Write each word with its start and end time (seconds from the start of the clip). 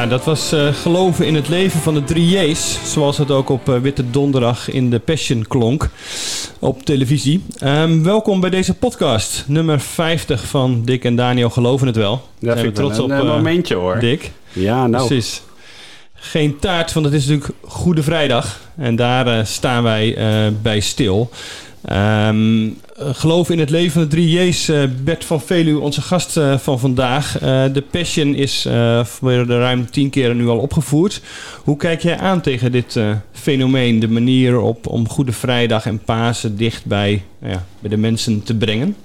Ja, 0.00 0.06
dat 0.06 0.24
was 0.24 0.52
eh, 0.52 0.74
geloven 0.74 1.26
in 1.26 1.34
het 1.34 1.48
leven 1.48 1.80
van 1.80 1.94
de 1.94 2.04
drie 2.04 2.38
J's. 2.38 2.78
Zoals 2.92 3.18
het 3.18 3.30
ook 3.30 3.48
op 3.48 3.68
eh, 3.68 3.76
Witte 3.78 4.10
Donderdag 4.10 4.70
in 4.70 4.90
de 4.90 4.98
Passion 4.98 5.44
klonk 5.48 5.88
op 6.58 6.82
televisie. 6.82 7.42
Ehm, 7.58 8.02
welkom 8.02 8.40
bij 8.40 8.50
deze 8.50 8.74
podcast, 8.74 9.44
nummer 9.46 9.80
50 9.80 10.46
van 10.46 10.82
Dick 10.84 11.04
en 11.04 11.16
Daniel 11.16 11.50
Geloven 11.50 11.86
het 11.86 11.96
Wel. 11.96 12.28
Zijn 12.40 12.58
vind 12.58 12.78
we 12.78 12.84
ik 12.84 12.92
wel 12.92 13.10
een, 13.10 13.10
eh, 13.10 13.24
momentje 13.24 13.74
hoor. 13.74 13.98
Dick. 13.98 14.30
Ja, 14.52 14.86
nou. 14.86 15.06
Precies. 15.06 15.42
Geen 16.14 16.58
taart, 16.58 16.92
want 16.92 17.06
het 17.06 17.14
is 17.14 17.26
natuurlijk 17.26 17.58
Goede 17.64 18.02
Vrijdag. 18.02 18.60
En 18.76 18.96
daar 18.96 19.46
staan 19.46 19.82
wij 19.82 20.16
bij 20.62 20.80
stil. 20.80 21.30
Ehm, 21.84 22.66
eh, 22.66 22.70
geloof 23.02 23.50
in 23.50 23.58
het 23.58 23.70
leven 23.70 23.92
van 23.92 24.02
de 24.02 24.08
drie 24.08 24.48
J's. 24.48 24.68
eh, 24.68 24.82
Bert 25.04 25.24
van 25.24 25.40
Veluwe, 25.40 25.80
onze 25.80 26.02
gast 26.02 26.36
eh, 26.36 26.58
van 26.58 26.78
vandaag. 26.78 27.40
Eh, 27.40 27.64
de 27.72 27.84
Passion 27.90 28.34
is 28.34 28.64
eh 28.66 29.06
de 29.20 29.58
ruim 29.58 29.90
tien 29.90 30.10
keer 30.10 30.34
nu 30.34 30.48
al 30.48 30.58
opgevoerd. 30.58 31.22
Hoe 31.64 31.76
kijk 31.76 32.02
jij 32.02 32.18
aan 32.18 32.40
tegen 32.40 32.72
dit 32.72 32.96
eh, 32.96 33.10
fenomeen? 33.32 34.00
De 34.00 34.08
manier 34.08 34.60
op, 34.60 34.86
om 34.86 35.08
Goede 35.08 35.32
Vrijdag 35.32 35.86
en 35.86 35.98
Pasen 35.98 36.56
dicht 36.56 36.84
bij, 36.84 37.22
nou 37.38 37.52
ja, 37.52 37.66
bij 37.80 37.90
de 37.90 37.96
mensen 37.96 38.42
te 38.42 38.56
brengen? 38.56 38.96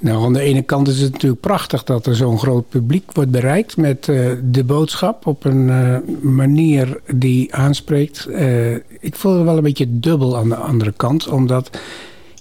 Nou, 0.00 0.24
aan 0.24 0.32
de 0.32 0.40
ene 0.40 0.62
kant 0.62 0.88
is 0.88 1.00
het 1.00 1.12
natuurlijk 1.12 1.40
prachtig 1.40 1.84
dat 1.84 2.06
er 2.06 2.16
zo'n 2.16 2.38
groot 2.38 2.68
publiek 2.68 3.12
wordt 3.12 3.30
bereikt 3.30 3.76
met 3.76 4.08
eh, 4.08 4.30
de 4.42 4.64
boodschap 4.64 5.26
op 5.26 5.44
een 5.44 5.70
eh, 5.70 5.96
manier 6.20 7.00
die 7.14 7.54
aanspreekt. 7.54 8.26
Eh, 8.26 8.74
ik 9.00 9.14
voel 9.14 9.34
het 9.34 9.44
wel 9.44 9.56
een 9.56 9.62
beetje 9.62 9.98
dubbel 10.00 10.36
aan 10.36 10.48
de 10.48 10.56
andere 10.56 10.92
kant, 10.96 11.28
omdat 11.28 11.70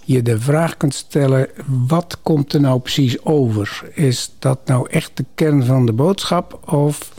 je 0.08 0.22
de 0.22 0.39
vraag 0.39 0.77
kunt 0.77 0.94
stellen: 0.94 1.47
wat 1.88 2.17
komt 2.23 2.53
er 2.53 2.61
nou 2.61 2.80
precies 2.80 3.25
over? 3.25 3.81
Is 3.94 4.31
dat 4.39 4.59
nou 4.66 4.89
echt 4.89 5.11
de 5.14 5.25
kern 5.36 5.66
van 5.66 5.86
de 5.86 5.91
boodschap 5.91 6.59
of 6.73 7.11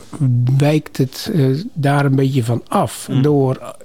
wijkt 0.57 0.97
het 0.97 1.31
eh, 1.33 1.45
daar 1.73 2.05
een 2.05 2.15
beetje 2.15 2.43
van 2.43 2.63
af 2.67 3.09
door 3.21 3.75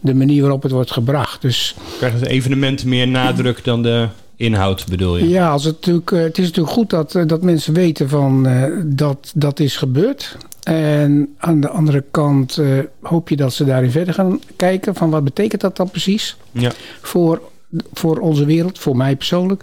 de 0.00 0.14
manier 0.14 0.40
waarop 0.40 0.62
het 0.62 0.72
wordt 0.72 0.90
gebracht? 0.90 1.42
Dus. 1.42 1.74
Krijgt 1.98 2.20
het 2.20 2.28
evenement 2.28 2.84
meer 2.84 3.08
nadruk 3.08 3.64
dan 3.64 3.82
de 3.82 4.08
inhoud, 4.36 4.86
bedoel 4.88 5.16
je? 5.16 5.28
Ja, 5.28 5.50
als 5.50 5.64
het, 5.64 5.74
natuurlijk, 5.74 6.10
eh, 6.10 6.22
het 6.22 6.38
is 6.38 6.46
natuurlijk 6.46 6.74
goed 6.74 6.90
dat, 6.90 7.14
eh, 7.14 7.26
dat 7.26 7.42
mensen 7.42 7.74
weten 7.74 8.08
van, 8.08 8.48
dat 8.86 9.32
dat 9.34 9.60
is 9.60 9.76
gebeurd. 9.76 10.36
En 10.62 11.34
aan 11.38 11.60
de 11.60 11.68
andere 11.68 12.04
kant 12.10 12.60
hoop 13.02 13.28
je 13.28 13.36
dat 13.36 13.52
ze 13.52 13.64
daarin 13.64 13.90
verder 13.90 14.14
gaan 14.14 14.40
kijken 14.56 14.94
van 14.94 15.10
wat 15.10 15.24
betekent 15.24 15.60
dat 15.60 15.76
dan 15.76 15.90
precies 15.90 16.36
Ja. 16.52 16.72
voor, 17.00 17.40
voor 17.92 18.18
onze 18.18 18.44
wereld, 18.44 18.78
voor 18.78 18.96
mij 18.96 19.16
persoonlijk. 19.16 19.62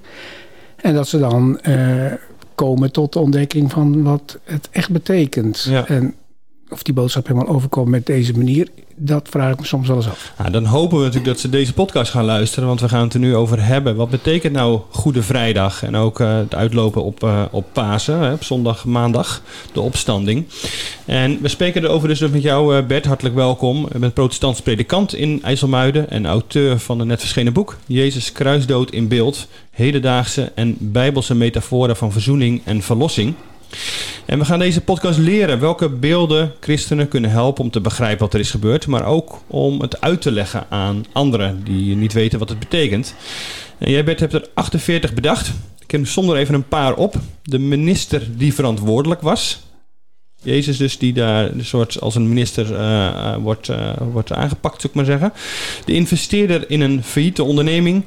En 0.76 0.94
dat 0.94 1.08
ze 1.08 1.20
dan 1.20 1.60
eh, 1.60 2.14
komen 2.56 2.92
tot 2.92 3.14
de 3.14 3.20
ontdekking 3.20 3.72
van 3.72 4.04
wat 4.04 4.40
het 4.44 4.70
echt 4.72 4.90
betekent. 4.90 5.62
Ja. 5.70 5.88
En 5.88 6.16
of 6.70 6.84
die 6.84 6.94
boodschap 6.94 7.28
helemaal 7.28 7.54
overkomt 7.54 7.88
met 7.88 8.06
deze 8.06 8.38
manier, 8.38 8.68
dat 8.96 9.28
vraag 9.30 9.52
ik 9.54 9.60
me 9.60 9.66
soms 9.66 9.88
wel 9.88 9.96
eens 9.96 10.08
af. 10.08 10.34
Nou, 10.38 10.52
dan 10.52 10.66
hopen 10.66 10.98
we 10.98 11.04
natuurlijk 11.04 11.32
dat 11.32 11.40
ze 11.40 11.50
deze 11.50 11.74
podcast 11.74 12.12
gaan 12.12 12.26
luisteren, 12.26 12.68
want 12.68 12.82
we 12.82 12.90
gaan 12.90 13.04
het 13.04 13.14
er 13.14 13.20
nu 13.20 13.36
over 13.36 13.66
hebben. 13.66 13.96
Wat 13.96 14.10
betekent 14.10 14.54
nou 14.54 14.80
Goede 14.90 15.24
Vrijdag 15.24 15.84
en 15.84 15.96
ook 15.96 16.20
eh, 16.20 16.38
het 16.38 16.56
uitlopen 16.56 17.04
op, 17.04 17.24
eh, 17.24 17.44
op 17.52 17.66
Pasen, 17.74 18.20
hè, 18.20 18.34
op 18.34 18.44
zondag, 18.44 18.86
maandag, 18.86 19.42
de 19.72 19.82
opstanding. 19.82 20.46
En 21.06 21.42
we 21.42 21.48
spreken 21.48 21.84
erover 21.84 22.08
dus 22.08 22.20
met 22.20 22.42
jou, 22.42 22.78
eh, 22.78 22.86
Bert. 22.86 23.06
Hartelijk 23.06 23.36
welkom. 23.36 23.88
Je 23.92 24.00
bent 24.00 24.14
protestants 24.14 24.62
predikant 24.62 25.16
in 25.16 25.40
IJsselmuiden 25.44 26.10
en 26.10 26.26
auteur 26.26 26.80
van 26.80 27.00
een 27.00 27.08
net 27.08 27.20
verschenen 27.20 27.54
boek, 27.54 27.78
Jezus 27.86 28.32
kruisdood 28.32 28.92
in 28.92 29.08
beeld, 29.08 29.48
hedendaagse 29.72 30.52
en 30.56 30.76
bijbelse 30.80 31.36
metaforen 31.36 31.96
van 31.96 32.12
verzoening 32.12 32.62
en 32.66 32.82
verlossing. 32.82 33.36
En 34.26 34.40
we 34.40 34.46
gaan 34.46 34.60
deze 34.60 34.82
podcast 34.82 35.20
leren 35.20 35.60
welke 35.60 35.90
beelden 35.90 36.54
christenen 36.60 37.08
kunnen 37.08 37.30
helpen 37.30 37.64
om 37.64 37.72
te 37.72 37.82
begrijpen 37.82 38.20
wat 38.20 38.34
er 38.34 38.40
is 38.40 38.52
gebeurd, 38.52 38.88
maar 38.88 39.06
ook 39.06 39.42
om 39.48 39.82
het 39.82 40.02
uit 40.02 40.22
te 40.22 40.32
leggen 40.32 40.66
aan 40.70 41.06
anderen 41.12 41.64
die 41.64 41.96
niet 41.96 42.14
weten 42.14 42.40
wat 42.40 42.50
het 42.50 42.60
betekent. 42.60 43.16
En 43.78 43.92
jij 43.92 44.04
Bert 44.04 44.20
hebt 44.20 44.34
er 44.34 44.48
48 44.54 45.14
bedacht. 45.14 45.52
Ik 45.80 45.92
heb 45.92 46.08
zonder 46.08 46.38
even 46.38 46.54
een 46.54 46.68
paar 46.68 46.94
op. 46.94 47.16
De 47.44 47.60
minister 47.60 48.28
die 48.38 48.54
verantwoordelijk 48.54 49.22
was. 49.22 49.60
Jezus 50.42 50.78
dus 50.78 50.98
die 50.98 51.14
daar 51.14 51.52
een 51.52 51.66
soort 51.66 52.02
als 52.02 52.16
een 52.16 52.28
minister 52.28 52.76
eh, 52.76 53.08
eh, 53.08 53.42
wordt, 53.42 53.70
eh, 53.70 53.92
wordt 54.12 54.32
aangepakt, 54.32 54.82
zou 54.82 54.88
ik 54.88 54.94
maar 54.94 55.06
zeggen. 55.06 55.34
De 55.86 55.94
investeerder 55.94 56.70
in 56.70 56.82
een 56.82 57.04
failliete 57.04 57.44
onderneming. 57.44 58.04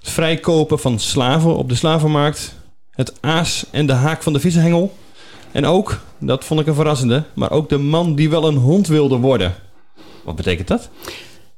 Het 0.00 0.10
vrijkopen 0.10 0.78
van 0.78 0.98
slaven 0.98 1.56
op 1.56 1.68
de 1.68 1.74
slavenmarkt. 1.74 2.54
Het 3.00 3.12
aas 3.20 3.66
en 3.70 3.86
de 3.86 3.92
haak 3.92 4.22
van 4.22 4.32
de 4.32 4.40
vissenhengel. 4.40 4.92
En 5.52 5.64
ook, 5.66 6.00
dat 6.18 6.44
vond 6.44 6.60
ik 6.60 6.66
een 6.66 6.74
verrassende, 6.74 7.24
maar 7.34 7.50
ook 7.50 7.68
de 7.68 7.78
man 7.78 8.14
die 8.14 8.30
wel 8.30 8.48
een 8.48 8.56
hond 8.56 8.86
wilde 8.86 9.16
worden. 9.16 9.54
Wat 10.24 10.36
betekent 10.36 10.68
dat? 10.68 10.90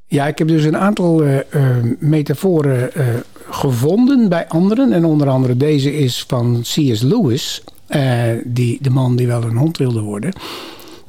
Ja, 0.06 0.26
ik 0.26 0.38
heb 0.38 0.48
dus 0.48 0.64
een 0.64 0.76
aantal 0.76 1.22
eh, 1.22 1.38
eh, 1.38 1.84
metaforen 1.98 2.94
eh, 2.94 3.06
gevonden 3.50 4.28
bij 4.28 4.48
anderen. 4.48 4.92
En 4.92 5.04
onder 5.04 5.28
andere 5.28 5.56
deze 5.56 5.96
is 5.96 6.24
van 6.28 6.60
C.S. 6.60 7.00
Lewis, 7.00 7.64
die, 8.44 8.78
de 8.80 8.90
man 8.90 9.16
die 9.16 9.26
wel 9.26 9.42
een 9.42 9.56
hond 9.56 9.78
wilde 9.78 10.00
worden. 10.00 10.32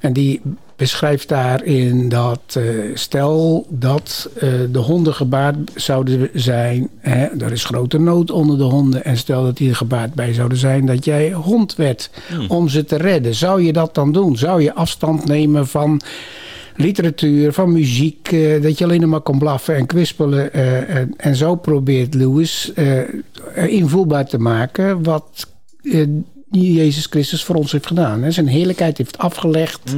En 0.03 0.14
die 0.14 0.41
beschrijft 0.75 1.30
daarin 1.30 2.09
dat 2.09 2.41
eh, 2.47 2.64
stel 2.94 3.66
dat 3.69 4.30
eh, 4.36 4.50
de 4.72 4.80
honden 4.80 5.14
gebaat 5.14 5.56
zouden 5.75 6.30
zijn. 6.34 6.90
Hè, 7.00 7.25
er 7.25 7.52
is 7.52 7.64
grote 7.64 8.00
nood 8.00 8.31
onder 8.31 8.58
de 8.58 8.64
honden. 8.64 9.06
En 9.06 9.18
stel 9.18 9.44
dat 9.44 9.58
die 9.58 9.69
er 9.69 9.75
gebaat 9.75 10.14
bij 10.14 10.34
zouden 10.34 10.58
zijn 10.58 10.86
dat 10.86 11.06
jij 11.06 11.31
hond 11.31 11.75
werd 11.75 12.09
om 12.47 12.69
ze 12.69 12.86
te 12.86 12.96
redden. 12.96 13.36
Zou 13.36 13.62
je 13.62 13.74
dat 13.74 13.96
dan 13.96 14.12
doen? 14.12 14.38
Zou 14.38 14.62
je 14.62 14.74
afstand 14.74 15.25
nemen 15.25 15.68
van 15.68 16.02
literatuur, 16.75 17.53
van 17.53 17.72
muziek, 17.72 18.31
eh, 18.31 18.62
dat 18.62 18.78
je 18.78 18.84
alleen 18.84 19.02
nog 19.02 19.09
maar 19.09 19.22
kan 19.22 19.40
blaffen 19.40 19.75
en 19.75 19.85
kwispelen. 19.85 20.53
en, 20.88 21.14
en 21.18 21.35
zo 21.35 21.56
probeert 21.56 22.14
Lewis 22.14 22.72
invoelbaar 23.68 24.25
te 24.25 24.38
maken 24.38 25.03
wat 25.03 25.47
eh, 26.53 26.75
Jezus 26.75 27.06
Christus 27.09 27.44
voor 27.44 27.56
ons 27.56 27.72
heeft 27.72 27.88
gedaan. 27.88 28.24
Hè. 28.24 28.31
Zijn 28.31 28.47
heerlijkheid 28.47 28.97
heeft 28.97 29.18
afgelegd 29.18 29.96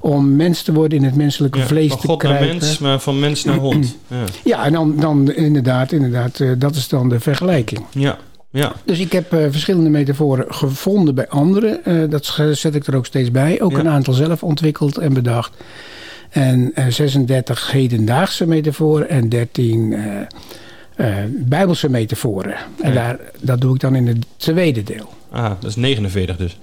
om 0.00 0.36
mens 0.36 0.62
te 0.62 0.72
worden 0.72 0.98
in 0.98 1.04
het 1.04 1.14
menselijke 1.16 1.58
Ja, 1.58 1.66
vlees 1.66 1.88
van 1.90 2.00
te 2.00 2.06
God 2.06 2.22
naar 2.22 2.32
kruipen. 2.36 2.58
mens, 2.58 2.78
maar 2.78 3.00
van 3.00 3.18
mens 3.18 3.44
naar 3.44 3.56
hond. 3.56 3.96
Ja, 4.08 4.24
Ja, 4.44 4.64
en 4.64 4.72
dan, 4.72 4.96
dan 5.00 5.32
inderdaad, 5.32 5.92
inderdaad 5.92 6.40
eh, 6.40 6.50
dat 6.58 6.74
is 6.76 6.88
dan 6.88 7.08
de 7.08 7.20
vergelijking. 7.20 7.84
ja. 7.92 8.18
ja. 8.50 8.72
Dus 8.84 8.98
ik 8.98 9.12
heb 9.12 9.32
eh, 9.32 9.38
verschillende 9.50 9.90
metaforen 9.90 10.44
gevonden 10.54 11.14
bij 11.14 11.28
anderen. 11.28 11.84
Eh, 11.84 12.10
dat 12.10 12.38
zet 12.52 12.74
ik 12.74 12.86
er 12.86 12.96
ook 12.96 13.06
steeds 13.06 13.30
bij. 13.30 13.60
Ook 13.60 13.72
Ja. 13.72 13.78
een 13.78 13.88
aantal 13.88 14.14
zelf 14.14 14.42
ontwikkeld 14.42 14.98
en 14.98 15.12
bedacht. 15.12 15.52
En 16.30 16.70
eh, 16.74 16.86
36 16.86 17.70
hedendaagse 17.72 18.46
metaforen 18.46 19.08
en 19.08 19.28
13 19.28 19.92
eh, 19.92 20.20
eh, 21.20 21.24
bijbelse 21.28 21.88
metaforen. 21.90 22.54
En 22.82 22.88
Ja. 22.92 22.94
daar, 22.94 23.18
dat 23.40 23.60
doe 23.60 23.74
ik 23.74 23.80
dan 23.80 23.94
in 23.94 24.06
het 24.06 24.24
tweede 24.36 24.82
deel. 24.82 25.08
Ah, 25.32 25.50
dat 25.60 25.70
is 25.70 25.76
49 25.76 26.36
dus. 26.36 26.58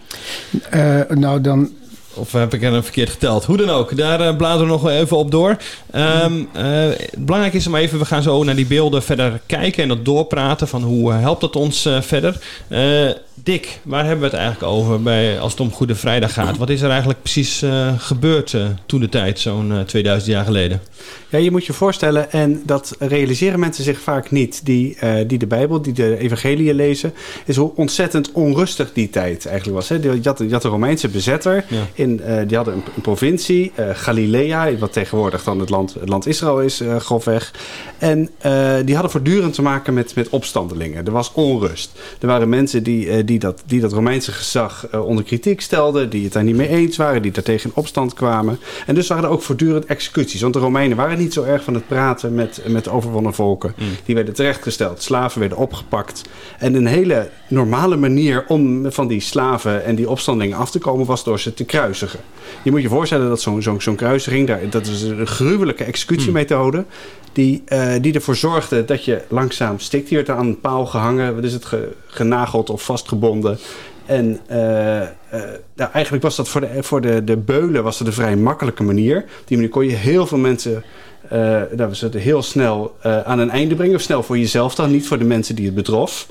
Eh, 0.70 1.02
nou, 1.10 1.42
dan 1.42 1.70
Of 2.20 2.32
heb 2.32 2.54
ik 2.54 2.64
er 2.64 2.84
verkeerd 2.84 3.10
geteld? 3.10 3.46
Hoe 3.46 3.58
dan 3.58 3.70
ook, 3.70 3.98
daar 3.98 4.22
eh, 4.22 4.36
bladeren 4.36 4.66
we 4.68 4.72
nog 4.72 4.90
even 4.90 5.18
op 5.18 5.32
door. 5.32 5.58
Ehm, 5.92 6.34
eh, 6.54 6.88
belangrijk 7.18 7.54
is 7.54 7.68
om 7.68 7.76
even, 7.76 8.00
we 8.00 8.06
gaan 8.06 8.24
zo 8.24 8.44
naar 8.44 8.56
die 8.56 8.66
beelden 8.66 9.04
verder 9.04 9.40
kijken 9.46 9.84
en 9.84 9.90
dat 9.90 10.06
doorpraten 10.06 10.68
van 10.68 10.84
hoe 10.84 11.12
eh, 11.12 11.20
helpt 11.20 11.42
dat 11.42 11.56
ons 11.56 11.90
verder. 12.00 12.38
Dick, 13.44 13.80
waar 13.84 14.06
hebben 14.06 14.20
we 14.20 14.26
het 14.26 14.36
eigenlijk 14.36 14.72
over 14.74 15.02
bij, 15.02 15.40
als 15.40 15.52
het 15.52 15.62
om 15.62 15.72
Goede 15.72 15.96
Vrijdag 15.96 16.34
gaat? 16.34 16.58
Wat 16.58 16.70
is 16.70 16.82
er 16.82 16.90
eigenlijk 16.90 17.22
precies 17.22 17.64
gebeurd 17.98 18.56
toen 18.86 19.00
de 19.00 19.10
tijd, 19.10 19.40
zo'n 19.40 19.72
eh, 19.72 19.80
2000 19.80 20.32
jaar 20.32 20.46
geleden? 20.46 20.82
Ja, 21.30 21.38
je 21.38 21.52
moet 21.52 21.66
je 21.66 21.74
voorstellen, 21.74 22.32
en 22.32 22.62
dat 22.66 22.96
realiseren 23.00 23.60
mensen 23.60 23.84
zich 23.84 24.00
vaak 24.00 24.32
niet, 24.32 24.66
die, 24.66 24.98
die 25.28 25.38
de 25.38 25.48
Bijbel, 25.48 25.82
die 25.82 25.94
de 25.94 26.18
evangeliën 26.18 26.76
lezen, 26.76 27.14
is 27.46 27.56
hoe 27.56 27.72
ontzettend 27.76 28.32
onrustig 28.32 28.94
die 28.94 29.10
tijd 29.10 29.46
eigenlijk 29.46 29.78
was. 29.78 29.90
Hè? 29.90 29.96
Je, 29.96 30.20
had, 30.24 30.40
je 30.40 30.52
had 30.52 30.62
de 30.62 30.68
Romeinse 30.68 31.08
bezetter 31.08 31.66
Ja. 31.68 31.88
in 31.94 32.09
eh, 32.18 32.48
die 32.48 32.56
hadden 32.56 32.74
een, 32.74 32.84
een 32.96 33.02
provincie, 33.02 33.72
eh, 33.76 33.90
Galilea, 33.94 34.78
wat 34.78 34.94
tegenwoordig 34.94 35.44
dan 35.44 35.60
het 35.60 35.70
land, 35.70 35.94
het 35.94 36.10
land 36.10 36.28
Israël 36.28 36.62
is, 36.62 36.80
eh, 36.80 36.96
grofweg. 36.96 37.54
En 37.98 38.30
die 38.86 38.94
hadden 38.94 39.12
voortdurend 39.12 39.54
te 39.54 39.62
maken 39.62 39.94
met, 39.94 40.16
met 40.16 40.30
opstandelingen. 40.30 41.06
Er 41.06 41.12
was 41.12 41.34
onrust. 41.34 42.00
Er 42.20 42.28
waren 42.28 42.50
mensen 42.50 42.84
die, 42.84 43.24
die, 43.24 43.40
dat, 43.40 43.64
die 43.66 43.80
dat 43.82 43.94
Romeinse 43.94 44.32
gezag 44.32 44.88
onder 44.94 45.24
kritiek 45.24 45.62
stelden, 45.62 46.10
die 46.10 46.24
het 46.24 46.34
daar 46.34 46.44
niet 46.44 46.56
mee 46.56 46.68
eens 46.68 46.98
waren, 46.98 47.22
die 47.22 47.32
daartegen 47.32 47.70
in 47.70 47.76
opstand 47.76 48.14
kwamen. 48.14 48.60
En 48.86 48.96
dus 48.96 49.08
waren 49.08 49.24
er 49.24 49.30
ook 49.30 49.42
voortdurend 49.42 49.86
executies. 49.86 50.42
Want 50.42 50.54
de 50.54 50.60
Romeinen 50.60 50.98
waren 50.98 51.18
niet 51.18 51.34
zo 51.34 51.44
erg 51.44 51.64
van 51.64 51.74
het 51.74 51.88
praten 51.88 52.34
met, 52.34 52.62
met 52.68 52.90
overwonnen 52.90 53.34
volken. 53.34 53.74
Die 54.06 54.16
werden 54.16 54.34
terechtgesteld, 54.34 55.02
slaven 55.02 55.40
werden 55.40 55.58
opgepakt. 55.58 56.22
En 56.60 56.74
een 56.74 56.88
hele 56.88 57.30
normale 57.48 57.96
manier 57.96 58.46
om 58.48 58.92
van 58.92 59.08
die 59.08 59.20
slaven 59.20 59.86
en 59.86 59.96
die 59.96 60.10
opstandelingen 60.10 60.58
af 60.58 60.72
te 60.72 60.80
komen 60.80 61.06
was 61.06 61.24
door 61.24 61.40
ze 61.40 61.54
te 61.54 61.66
kruisigen. 61.90 62.20
Je 62.64 62.72
moet 62.72 62.82
je 62.82 62.90
voorstellen 62.90 63.30
dat 63.30 63.42
zo'n 63.42 63.62
zo'n 63.62 63.82
zo'n 63.82 63.96
kruisiging, 63.96 64.48
daar, 64.48 64.70
dat 64.70 64.88
is 64.88 65.02
een 65.02 65.28
gruwelijke 65.28 65.84
executiemethode. 65.84 66.86
Die, 67.34 67.62
eh, 67.66 67.94
die 68.02 68.14
ervoor 68.14 68.36
zorgde 68.36 68.86
dat 68.86 69.06
je 69.06 69.22
langzaam 69.28 69.80
stikt. 69.80 70.08
Die 70.08 70.18
werd 70.18 70.30
aan 70.30 70.46
een 70.46 70.60
paal 70.60 70.86
gehangen. 70.86 71.36
Wat 71.36 71.44
is 71.44 71.54
het? 71.54 71.66
Ge- 71.66 71.92
genageld 72.08 72.70
of 72.70 72.84
vastgebonden. 72.84 73.58
En 74.06 74.40
eh, 74.48 75.02
eh, 75.02 75.10
nou, 75.76 75.92
eigenlijk 75.94 76.24
was 76.24 76.36
dat 76.36 76.50
voor, 76.50 76.62
de, 76.62 76.68
voor 76.80 77.02
de, 77.02 77.24
de 77.24 77.38
beulen 77.38 77.84
was 77.84 77.98
dat 77.98 78.08
een 78.08 78.14
vrij 78.14 78.36
makkelijke 78.36 78.84
manier. 78.84 79.18
Op 79.18 79.48
die 79.48 79.58
manier 79.58 79.72
kon 79.72 79.86
je 79.86 79.96
heel 79.96 80.28
veel 80.28 80.38
mensen 80.38 80.84
eh 81.30 81.62
nou, 81.76 81.90
we 81.90 81.96
zetten 81.96 82.22
heel 82.22 82.42
snel 82.44 82.96
aan 83.02 83.40
een 83.40 83.50
einde 83.50 83.76
brengen. 83.76 83.96
Of 83.96 84.02
snel 84.02 84.24
voor 84.24 84.38
jezelf 84.38 84.76
dan, 84.76 84.92
niet 84.92 85.08
voor 85.08 85.18
de 85.18 85.24
mensen 85.24 85.56
die 85.56 85.66
het 85.66 85.76
betrof. 85.76 86.28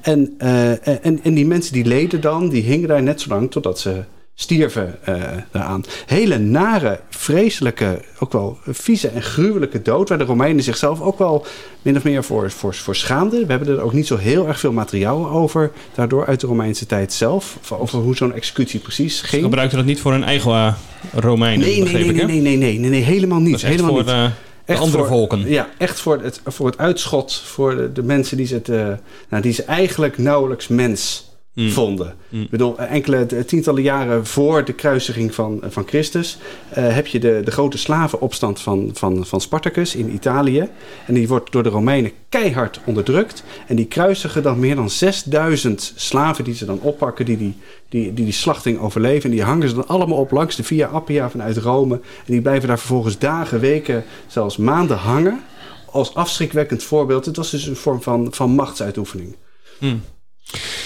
En, 0.00 0.34
eh, 0.38 1.04
en, 1.06 1.20
en 1.22 1.34
die 1.34 1.46
mensen 1.46 1.72
die 1.72 1.84
leden 1.84 2.20
dan, 2.20 2.48
die 2.48 2.62
hingen 2.62 2.88
daar 2.88 3.02
net 3.02 3.20
zo 3.20 3.28
lang 3.28 3.50
totdat 3.50 3.80
ze 3.80 4.02
stierven 4.34 4.94
eh, 5.04 5.22
daaraan. 5.50 5.84
Hele 6.06 6.38
nare, 6.38 7.00
vreselijke, 7.10 8.00
ook 8.18 8.32
wel 8.32 8.58
vieze 8.66 9.08
en 9.08 9.22
gruwelijke 9.22 9.82
dood... 9.82 10.08
waar 10.08 10.18
de 10.18 10.24
Romeinen 10.24 10.62
zichzelf 10.62 11.00
ook 11.00 11.18
wel 11.18 11.46
min 11.82 11.96
of 11.96 12.04
meer 12.04 12.24
voor, 12.24 12.50
voor, 12.50 12.74
voor 12.74 12.96
schaamden. 12.96 13.40
We 13.46 13.52
hebben 13.52 13.68
er 13.68 13.80
ook 13.82 13.92
niet 13.92 14.06
zo 14.06 14.16
heel 14.16 14.48
erg 14.48 14.58
veel 14.58 14.72
materiaal 14.72 15.28
over... 15.30 15.70
daardoor 15.94 16.26
uit 16.26 16.40
de 16.40 16.46
Romeinse 16.46 16.86
tijd 16.86 17.12
zelf... 17.12 17.58
over 17.70 17.98
hoe 17.98 18.16
zo'n 18.16 18.34
executie 18.34 18.80
precies 18.80 19.18
Ze 19.18 19.26
ging. 19.26 19.42
gebruikten 19.42 19.78
dat 19.78 19.86
niet 19.86 20.00
voor 20.00 20.12
hun 20.12 20.24
eigen 20.24 20.50
eh, 20.52 20.74
Romeinen, 21.14 21.66
Nee, 21.66 21.82
nee, 21.82 21.92
nee, 21.92 22.12
nee, 22.12 22.40
nee, 22.40 22.56
nee, 22.56 22.78
nee, 22.78 22.90
nee, 22.90 23.02
helemaal 23.02 23.40
niet. 23.40 23.62
Helemaal 23.62 23.90
voor 24.04 24.14
niet. 24.14 24.32
Echt 24.64 24.80
andere 24.80 24.98
voor- 24.98 25.06
volken. 25.06 25.48
Ja, 25.48 25.68
echt 25.78 26.00
voor 26.00 26.22
het, 26.22 26.40
voor 26.44 26.66
het 26.66 26.78
uitschot. 26.78 27.34
Voor 27.34 27.76
de, 27.76 27.92
de 27.92 28.02
mensen 28.02 28.36
die 28.36 28.46
ze, 28.46 28.54
het, 28.54 28.68
eh, 28.68 28.86
nou, 29.28 29.42
die 29.42 29.52
ze 29.52 29.62
eigenlijk 29.62 30.18
nauwelijks 30.18 30.68
mens 30.68 31.30
Mm. 31.54 31.70
vonden. 31.70 32.14
Mm. 32.28 32.42
Ik 32.42 32.50
bedoel, 32.50 32.78
enkele 32.78 33.26
t- 33.26 33.48
tientallen 33.48 33.82
jaren 33.82 34.26
voor 34.26 34.64
de 34.64 34.72
kruisiging 34.72 35.34
van, 35.34 35.60
van 35.68 35.86
Christus... 35.86 36.38
eh, 36.68 36.94
heb 36.94 37.06
je 37.06 37.18
de, 37.18 37.40
de 37.44 37.50
grote 37.50 37.78
slavenopstand 37.78 38.60
van, 38.60 38.90
van, 38.92 39.26
van 39.26 39.40
Spartacus 39.40 39.94
in 39.94 40.14
Italië. 40.14 40.68
En 41.06 41.14
die 41.14 41.28
wordt 41.28 41.52
door 41.52 41.62
de 41.62 41.68
Romeinen 41.68 42.12
keihard 42.28 42.80
onderdrukt. 42.84 43.44
En 43.66 43.76
die 43.76 43.86
kruisigen 43.86 44.42
dan 44.42 44.58
meer 44.58 44.74
dan 44.76 44.90
6000 44.90 45.92
slaven 45.96 46.44
die 46.44 46.54
ze 46.54 46.64
dan 46.64 46.80
oppakken... 46.80 47.24
die 47.24 47.36
die, 47.36 47.54
die, 47.88 48.12
die, 48.12 48.24
die 48.24 48.34
slachting 48.34 48.78
overleven. 48.78 49.30
En 49.30 49.36
die 49.36 49.44
hangen 49.44 49.68
ze 49.68 49.74
dan 49.74 49.88
allemaal 49.88 50.18
op 50.18 50.30
langs 50.30 50.56
de 50.56 50.62
Via 50.62 50.86
Appia 50.86 51.30
vanuit 51.30 51.56
Rome. 51.56 51.94
En 51.94 52.32
die 52.32 52.40
blijven 52.40 52.68
daar 52.68 52.78
vervolgens 52.78 53.18
dagen, 53.18 53.60
weken, 53.60 54.04
zelfs 54.26 54.56
maanden 54.56 54.96
hangen... 54.96 55.40
als 55.90 56.14
afschrikwekkend 56.14 56.82
voorbeeld. 56.82 57.24
Het 57.24 57.36
was 57.36 57.50
dus 57.50 57.66
een 57.66 57.76
vorm 57.76 58.02
van, 58.02 58.28
van 58.30 58.50
machtsuitoefening. 58.50 59.36
Mm. 59.78 60.02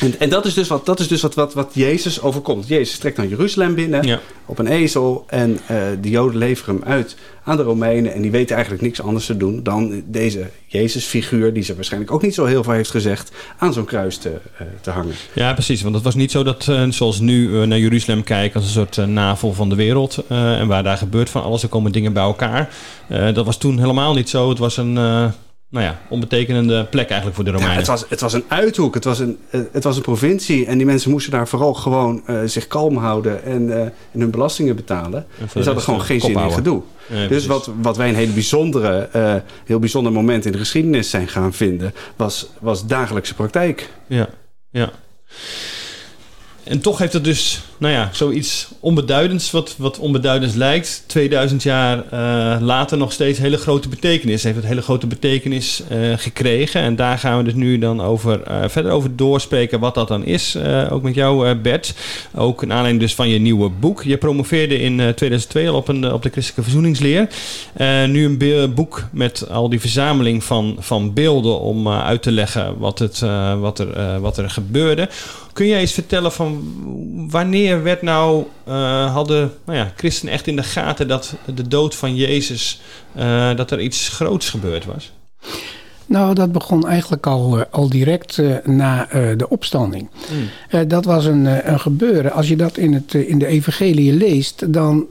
En, 0.07 0.21
en 0.21 0.29
dat 0.29 0.45
is 0.47 0.55
dus, 0.55 0.69
wat, 0.69 0.87
dat 0.87 1.01
is 1.01 1.09
dus 1.09 1.23
wat, 1.23 1.35
wat, 1.35 1.55
wat 1.55 1.71
Jezus 1.73 2.21
overkomt. 2.23 2.69
Jezus 2.69 2.99
trekt 2.99 3.17
naar 3.17 3.27
Jeruzalem 3.27 3.75
binnen 3.75 4.03
Ja. 4.07 4.21
op 4.47 4.59
een 4.59 4.67
ezel. 4.67 5.25
En 5.29 5.59
eh, 5.67 5.77
de 6.01 6.11
Joden 6.11 6.39
leveren 6.39 6.75
hem 6.75 6.85
uit 6.85 7.17
aan 7.45 7.57
de 7.57 7.63
Romeinen. 7.63 8.15
En 8.15 8.23
die 8.23 8.31
weten 8.31 8.55
eigenlijk 8.55 8.85
niks 8.85 9.03
anders 9.03 9.27
te 9.27 9.37
doen 9.37 9.63
dan 9.63 10.03
deze 10.07 10.51
Jezus-figuur, 10.67 11.53
die 11.53 11.63
ze 11.63 11.75
waarschijnlijk 11.75 12.13
ook 12.13 12.23
niet 12.23 12.35
zo 12.35 12.45
heel 12.45 12.63
veel 12.63 12.73
heeft 12.73 12.91
gezegd, 12.91 13.31
aan 13.59 13.73
zo'n 13.73 13.85
kruis 13.85 14.17
te, 14.19 14.31
eh, 14.59 14.67
te 14.81 14.91
hangen. 14.91 15.15
Ja, 15.33 15.53
precies. 15.53 15.83
Want 15.83 15.95
het 15.95 16.05
was 16.05 16.15
niet 16.15 16.31
zo 16.31 16.43
dat, 16.43 16.69
eh, 16.69 16.85
zoals 16.91 17.21
nu 17.21 17.67
naar 17.67 17.79
Jeruzalem 17.79 18.23
kijken 18.25 18.61
als 18.61 18.65
een 18.77 18.87
soort 18.87 19.09
navel 19.09 19.53
van 19.53 19.69
de 19.69 19.75
wereld. 19.75 20.25
en 20.29 20.67
waar 20.67 20.83
daar 20.83 20.97
gebeurt 20.99 21.31
van 21.31 21.43
alles, 21.43 21.63
er 21.63 21.69
komen 21.69 21.93
dingen 21.93 22.13
bij 22.13 22.23
elkaar. 22.23 22.69
Dat 23.09 23.45
was 23.47 23.59
toen 23.59 23.79
helemaal 23.79 24.15
niet 24.15 24.29
zo. 24.29 24.49
Het 24.49 24.59
was 24.59 24.77
een, 24.77 24.99
nou 25.77 25.89
ja, 25.89 26.01
onbetekenende 26.09 26.85
plek 26.85 27.07
eigenlijk 27.07 27.35
voor 27.35 27.45
de 27.45 27.51
Ja, 27.51 27.57
Romeinen. 27.57 27.79
het, 27.79 27.87
was, 27.87 28.05
het 28.09 28.21
was 28.21 28.33
een 28.33 28.45
uithoek, 28.49 28.95
het 28.95 29.05
was 29.05 29.19
een, 29.19 29.39
eh, 29.51 29.61
het 29.73 29.85
was 29.85 29.97
een 29.97 30.03
provincie. 30.03 30.67
En 30.67 30.77
die 30.77 30.87
mensen 30.87 31.11
moesten 31.11 31.33
daar 31.33 31.49
vooral 31.49 31.75
gewoon 31.75 32.23
eh, 32.27 32.41
zich 32.45 32.67
kalm 32.67 32.97
houden 32.97 33.45
en, 33.45 33.73
eh, 33.73 33.81
en 33.81 34.21
hun 34.21 34.31
belastingen 34.31 34.77
betalen. 34.77 35.27
En 35.39 35.45
de 35.53 35.61
ze 35.61 35.65
hadden 35.65 35.83
gewoon 35.83 36.03
geen 36.03 36.21
zin 36.21 36.39
in 36.39 36.53
gedoe. 36.53 36.83
Dus 37.29 37.47
wat, 37.47 37.71
wat 37.83 37.97
wij 37.97 38.09
een 38.09 38.15
hele 38.15 38.33
bijzondere, 38.33 39.09
heel 39.65 39.79
bijzonder 39.79 40.13
moment 40.13 40.45
in 40.45 40.53
de 40.53 40.59
geschiedenis 40.59 41.11
zijn 41.11 41.29
gaan 41.29 41.53
vinden, 41.53 41.95
was, 42.17 42.49
was 42.61 42.87
dagelijkse 42.87 43.35
praktijk. 43.35 43.91
Ja, 44.07 44.29
ja. 44.71 44.91
En 46.65 46.81
toch 46.81 46.99
heeft 46.99 47.13
het 47.13 47.25
dus, 47.25 47.63
nou 47.79 47.93
ja, 47.93 48.11
zoiets 48.13 48.69
onbeduidends, 48.81 49.51
wat, 49.51 49.75
wat 49.79 49.99
onbeduidends 49.99 50.55
lijkt. 50.55 51.05
2000 51.07 51.63
jaar 51.63 52.05
eh, 52.11 52.61
later 52.61 52.99
nog 52.99 53.13
steeds 53.13 53.39
hele 53.39 53.57
grote 53.57 53.89
betekenis. 53.89 54.43
Heeft 54.43 54.57
het 54.57 54.67
hele 54.67 54.83
grote 54.83 55.07
betekenis 55.07 55.83
eh, 55.89 55.99
gekregen. 56.17 56.81
En 56.81 56.97
daar 56.97 57.19
gaan 57.19 57.39
we 57.39 57.45
dus 57.45 57.55
nu 57.55 57.79
dan 57.79 58.01
over, 58.01 58.43
eh, 58.43 58.69
verder 58.69 58.93
over 58.93 59.17
doorspreken 59.17 59.81
wat 59.81 59.95
dat 59.95 60.09
dan 60.09 60.25
is. 60.25 60.57
Ook 60.91 61.03
met 61.03 61.15
jou, 61.15 61.55
Bert. 61.55 61.95
Ook 62.35 62.63
een 62.63 62.73
aanleiding 62.73 63.01
dus 63.01 63.15
van 63.15 63.29
je 63.29 63.39
nieuwe 63.39 63.69
boek. 63.69 64.03
Je 64.03 64.17
promoveerde 64.17 64.79
in 64.79 65.01
eh, 65.01 65.09
2002 65.09 65.69
al 65.69 65.75
op, 65.75 65.89
een, 65.89 66.13
op 66.13 66.23
de 66.23 66.31
christelijke 66.31 66.63
verzoeningsleer. 66.63 67.29
Nu 68.09 68.25
een 68.25 68.75
boek 68.75 69.05
met 69.13 69.49
al 69.51 69.69
die 69.69 69.81
verzameling 69.81 70.45
van, 70.45 70.77
van 70.79 71.13
beelden 71.13 71.61
om 71.61 71.89
uit 71.89 72.23
te 72.23 72.33
leggen 72.33 72.79
wat, 72.79 72.99
het, 72.99 73.21
wat, 73.61 73.79
er, 73.79 74.21
wat 74.21 74.39
er 74.39 74.51
gebeurde. 74.51 75.09
Kun 75.53 75.67
jij 75.67 75.81
eens 75.81 75.93
vertellen 75.93 76.33
van 76.33 76.75
wanneer 77.31 77.66
werd 77.75 78.03
nou, 78.03 78.45
eh, 78.65 79.13
hadden 79.13 79.53
nou 79.65 79.79
ja, 79.79 79.93
christenen 79.97 80.35
echt 80.35 80.47
in 80.47 80.57
de 80.57 80.63
gaten 80.63 81.09
dat 81.09 81.35
de 81.55 81.69
dood 81.69 81.95
van 81.95 82.15
Jezus, 82.15 82.81
eh, 83.13 83.57
dat 83.57 83.71
er 83.71 83.81
iets 83.81 84.09
groots 84.09 84.51
gebeurd 84.51 84.85
was? 84.85 85.13
Nou, 86.07 86.35
dat 86.35 86.53
begon 86.53 86.89
eigenlijk 86.89 87.27
al, 87.27 87.59
eh, 87.59 87.65
al 87.71 87.89
direct 87.89 88.41
na 88.65 89.09
de 89.37 89.49
opstanding. 89.49 90.09
Hmm. 90.29 90.89
Dat 90.89 91.05
was 91.05 91.25
een, 91.25 91.71
een 91.71 91.81
gebeuren. 91.81 92.33
Als 92.33 92.49
je 92.49 92.57
dat 92.57 92.77
in, 92.77 92.95
het, 92.95 93.15
in 93.15 93.39
de 93.39 93.47
evangelie 93.47 94.13
leest, 94.13 94.73
dan 94.73 95.07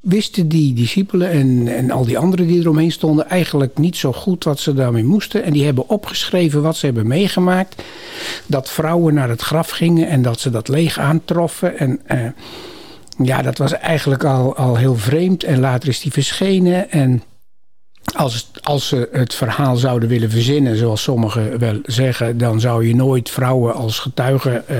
wisten 0.00 0.48
die 0.48 0.74
discipelen 0.74 1.30
en, 1.30 1.68
en 1.68 1.90
al 1.90 2.04
die 2.04 2.18
anderen 2.18 2.46
die 2.46 2.60
eromheen 2.60 2.92
stonden 2.92 3.28
eigenlijk 3.28 3.78
niet 3.78 3.96
zo 3.96 4.12
goed 4.12 4.44
wat 4.44 4.60
ze 4.60 4.74
daarmee 4.74 5.04
moesten. 5.04 5.42
En 5.42 5.52
die 5.52 5.64
hebben 5.64 5.88
opgeschreven 5.88 6.62
wat 6.62 6.76
ze 6.76 6.86
hebben 6.86 7.06
meegemaakt. 7.06 7.82
Dat 8.46 8.70
vrouwen 8.70 9.14
naar 9.14 9.28
het 9.28 9.42
graf 9.42 9.70
gingen 9.70 10.08
en 10.08 10.22
dat 10.22 10.40
ze 10.40 10.50
dat 10.50 10.68
leeg 10.68 10.98
aantroffen. 10.98 11.78
En 11.78 12.00
eh, 12.06 12.26
ja, 13.22 13.42
dat 13.42 13.58
was 13.58 13.72
eigenlijk 13.72 14.24
al, 14.24 14.56
al 14.56 14.76
heel 14.76 14.96
vreemd. 14.96 15.44
En 15.44 15.60
later 15.60 15.88
is 15.88 16.00
die 16.00 16.12
verschenen 16.12 16.90
en... 16.90 17.22
Als, 18.14 18.50
als 18.62 18.88
ze 18.88 19.08
het 19.12 19.34
verhaal 19.34 19.76
zouden 19.76 20.08
willen 20.08 20.30
verzinnen, 20.30 20.76
zoals 20.76 21.02
sommigen 21.02 21.58
wel 21.58 21.78
zeggen, 21.82 22.38
dan 22.38 22.60
zou 22.60 22.86
je 22.86 22.94
nooit 22.94 23.30
vrouwen 23.30 23.74
als 23.74 23.98
getuigen 23.98 24.68
eh, 24.68 24.76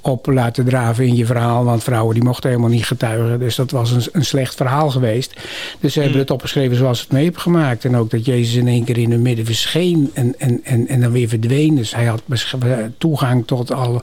op 0.00 0.26
laten 0.26 0.64
draven 0.64 1.06
in 1.06 1.16
je 1.16 1.26
verhaal. 1.26 1.64
Want 1.64 1.82
vrouwen 1.82 2.14
die 2.14 2.24
mochten 2.24 2.50
helemaal 2.50 2.70
niet 2.70 2.86
getuigen. 2.86 3.38
Dus 3.38 3.54
dat 3.54 3.70
was 3.70 3.90
een, 3.90 4.02
een 4.12 4.24
slecht 4.24 4.54
verhaal 4.54 4.90
geweest. 4.90 5.32
Dus 5.80 5.92
ze 5.92 6.00
hebben 6.00 6.18
het 6.18 6.30
opgeschreven 6.30 6.76
zoals 6.76 6.98
ze 6.98 7.04
het 7.04 7.12
mee 7.12 7.24
hebben 7.24 7.40
gemaakt. 7.42 7.84
En 7.84 7.96
ook 7.96 8.10
dat 8.10 8.24
Jezus 8.24 8.54
in 8.54 8.68
één 8.68 8.84
keer 8.84 8.98
in 8.98 9.10
hun 9.10 9.22
midden 9.22 9.44
verscheen 9.44 10.10
en, 10.14 10.34
en, 10.38 10.60
en, 10.64 10.88
en 10.88 11.00
dan 11.00 11.12
weer 11.12 11.28
verdween. 11.28 11.74
Dus 11.74 11.94
hij 11.94 12.04
had 12.04 12.22
besch- 12.24 12.54
toegang 12.98 13.46
tot 13.46 13.70
alle 13.70 14.00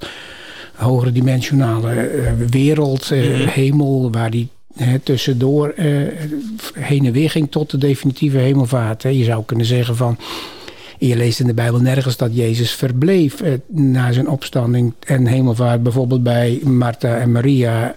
hogere 0.75 1.11
dimensionale 1.11 1.91
eh, 1.91 2.31
wereld, 2.49 3.11
eh, 3.11 3.47
hemel, 3.47 4.11
waar 4.11 4.31
die 4.31 4.49
hè, 4.75 4.99
tussendoor 4.99 5.69
eh, 5.69 5.87
heen 6.73 7.05
en 7.05 7.11
weer 7.11 7.29
ging 7.29 7.51
tot 7.51 7.71
de 7.71 7.77
definitieve 7.77 8.37
hemelvaart. 8.37 9.03
Je 9.03 9.23
zou 9.23 9.43
kunnen 9.45 9.65
zeggen 9.65 9.95
van. 9.95 10.17
Je 10.97 11.15
leest 11.15 11.39
in 11.39 11.47
de 11.47 11.53
Bijbel 11.53 11.79
nergens 11.79 12.17
dat 12.17 12.35
Jezus 12.35 12.71
verbleef 12.71 13.41
eh, 13.41 13.53
na 13.67 14.11
zijn 14.11 14.29
opstanding 14.29 14.93
en 14.99 15.25
hemelvaart. 15.25 15.83
Bijvoorbeeld 15.83 16.23
bij 16.23 16.59
Martha 16.63 17.17
en 17.17 17.31
Maria 17.31 17.95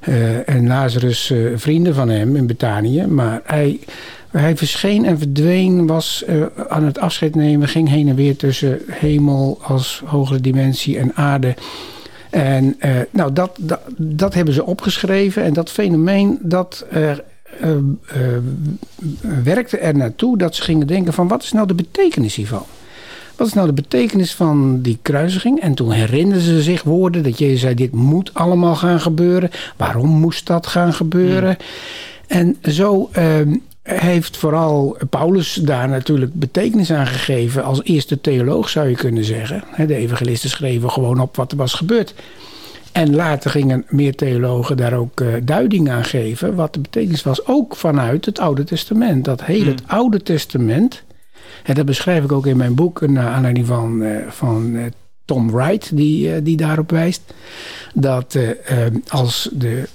eh, 0.00 0.48
en 0.48 0.66
Lazarus, 0.66 1.30
eh, 1.30 1.38
vrienden 1.54 1.94
van 1.94 2.08
hem 2.08 2.36
in 2.36 2.46
Betanië. 2.46 3.06
Maar 3.06 3.40
hij, 3.44 3.78
hij 4.30 4.56
verscheen 4.56 5.04
en 5.04 5.18
verdween, 5.18 5.86
was 5.86 6.24
aan 6.68 6.84
het 6.84 6.98
afscheid 6.98 7.34
nemen, 7.34 7.68
ging 7.68 7.88
heen 7.88 8.08
en 8.08 8.14
weer 8.14 8.36
tussen 8.36 8.80
hemel 8.90 9.58
als 9.62 10.02
hogere 10.04 10.40
dimensie 10.40 10.98
en 10.98 11.14
aarde. 11.14 11.54
En 12.30 12.76
nou, 13.10 13.32
dat, 13.32 13.58
dat, 13.96 14.34
hebben 14.34 14.54
ze 14.54 14.66
opgeschreven. 14.66 15.42
En 15.42 15.52
dat 15.52 15.70
fenomeen, 15.70 16.38
dat 16.42 16.86
eh, 16.90 17.10
eh, 17.60 17.70
werkte 19.42 19.78
er 19.78 19.96
naartoe 19.96 20.38
dat 20.38 20.54
ze 20.54 20.62
gingen 20.62 20.86
denken 20.86 21.12
van... 21.12 21.28
wat 21.28 21.42
is 21.42 21.52
nou 21.52 21.66
de 21.66 21.74
betekenis 21.74 22.34
hiervan? 22.34 22.64
Wat 23.36 23.46
is 23.46 23.52
nou 23.52 23.66
de 23.66 23.72
betekenis 23.72 24.34
van 24.34 24.80
die 24.80 24.98
kruisiging? 25.02 25.60
En 25.60 25.74
toen 25.74 25.90
herinnerden 25.90 26.42
ze 26.42 26.62
zich 26.62 26.82
woorden 26.82 27.22
dat 27.22 27.38
Jezus 27.38 27.60
zei: 27.60 27.74
Dit 27.74 27.92
moet 27.92 28.34
allemaal 28.34 28.74
gaan 28.74 29.00
gebeuren. 29.00 29.50
Waarom 29.76 30.08
moest 30.08 30.46
dat 30.46 30.66
gaan 30.66 30.92
gebeuren? 30.92 31.56
En 32.26 32.56
zo 32.62 33.08
ehm, 33.12 33.56
heeft 33.82 34.36
vooral 34.36 34.96
Paulus 35.10 35.54
daar 35.54 35.88
natuurlijk 35.88 36.34
betekenis 36.34 36.92
aan 36.92 37.06
gegeven. 37.06 37.64
Als 37.64 37.82
eerste 37.82 38.20
theoloog 38.20 38.68
zou 38.68 38.88
je 38.88 38.94
kunnen 38.94 39.24
zeggen. 39.24 39.64
De 39.86 39.94
evangelisten 39.94 40.50
schreven 40.50 40.90
gewoon 40.90 41.20
op 41.20 41.36
wat 41.36 41.52
er 41.52 41.58
was 41.58 41.74
gebeurd. 41.74 42.14
En 42.92 43.14
later 43.14 43.50
gingen 43.50 43.84
meer 43.88 44.14
theologen 44.14 44.76
daar 44.76 44.92
ook 44.92 45.20
eh, 45.20 45.28
duiding 45.42 45.90
aan 45.90 46.04
geven. 46.04 46.54
Wat 46.54 46.74
de 46.74 46.80
betekenis 46.80 47.22
was, 47.22 47.46
ook 47.46 47.76
vanuit 47.76 48.24
het 48.24 48.38
Oude 48.38 48.64
Testament. 48.64 49.24
Dat 49.24 49.44
heel 49.44 49.66
het 49.66 49.82
Oude 49.86 50.22
Testament. 50.22 51.02
En 51.64 51.74
dat 51.74 51.86
beschrijf 51.86 52.24
ik 52.24 52.32
ook 52.32 52.46
in 52.46 52.56
mijn 52.56 52.74
boek. 52.74 53.06
Naar 53.06 53.32
aanleiding 53.32 53.66
van, 53.66 54.02
eh, 54.02 54.28
van 54.28 54.76
eh, 54.76 54.84
Tom 55.24 55.50
Wright, 55.50 55.96
die, 55.96 56.34
eh, 56.34 56.40
die 56.44 56.56
daarop 56.56 56.90
wijst. 56.90 57.22
Dat 57.94 58.34
eh, 58.34 58.86
eh, 58.86 58.94
als 59.08 59.48
de, 59.52 59.88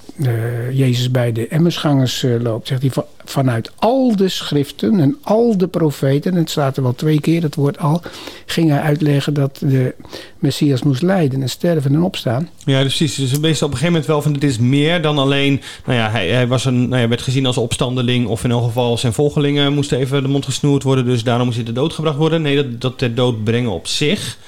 Jezus 0.72 1.10
bij 1.10 1.32
de 1.32 1.48
Emmersgangers 1.48 2.22
eh, 2.22 2.40
loopt, 2.40 2.68
zegt 2.68 2.80
hij 2.80 2.90
van, 2.90 3.04
vanuit 3.24 3.72
al 3.76 4.16
de 4.16 4.28
schriften 4.28 5.00
en 5.00 5.16
al 5.22 5.56
de 5.56 5.68
profeten, 5.68 6.32
en 6.32 6.38
het 6.38 6.50
staat 6.50 6.76
er 6.76 6.82
wel 6.82 6.94
twee 6.94 7.20
keer, 7.20 7.42
het 7.42 7.54
woord 7.54 7.78
al, 7.78 8.02
ging 8.46 8.70
hij 8.70 8.80
uitleggen 8.80 9.34
dat 9.34 9.58
de 9.64 9.94
Messias 10.38 10.82
moest 10.82 11.02
lijden 11.02 11.42
en 11.42 11.48
sterven 11.48 11.94
en 11.94 12.02
opstaan. 12.02 12.48
Ja, 12.64 12.82
dus 12.82 12.96
precies. 12.96 13.30
Dus 13.30 13.40
wees 13.40 13.62
op 13.62 13.70
een 13.70 13.76
gegeven 13.76 13.92
moment 13.92 14.06
wel 14.06 14.22
van 14.22 14.32
dit 14.32 14.44
is 14.44 14.58
meer 14.58 15.02
dan 15.02 15.18
alleen. 15.18 15.60
Nou 15.86 15.98
ja, 15.98 16.10
hij, 16.10 16.28
hij 16.28 16.46
was 16.46 16.64
een, 16.64 16.88
nou 16.88 17.02
ja, 17.02 17.08
werd 17.08 17.22
gezien 17.22 17.46
als 17.46 17.58
opstandeling. 17.58 18.26
Of 18.26 18.44
in 18.44 18.50
elk 18.50 18.64
geval 18.64 18.98
zijn 18.98 19.12
volgelingen 19.12 19.72
moesten 19.72 19.98
even 19.98 20.22
de 20.22 20.28
mond 20.28 20.44
gesnoerd 20.44 20.82
worden. 20.82 21.04
Dus 21.04 21.22
daarom 21.22 21.44
moest 21.44 21.56
hij 21.56 21.66
de 21.66 21.72
dood 21.72 21.92
gebracht 21.92 22.16
worden. 22.16 22.42
Nee, 22.42 22.56
dat, 22.56 22.80
dat 22.80 22.98
ter 22.98 23.14
dood 23.14 23.44
brengen 23.44 23.70
op 23.70 23.86
zich 23.86 24.38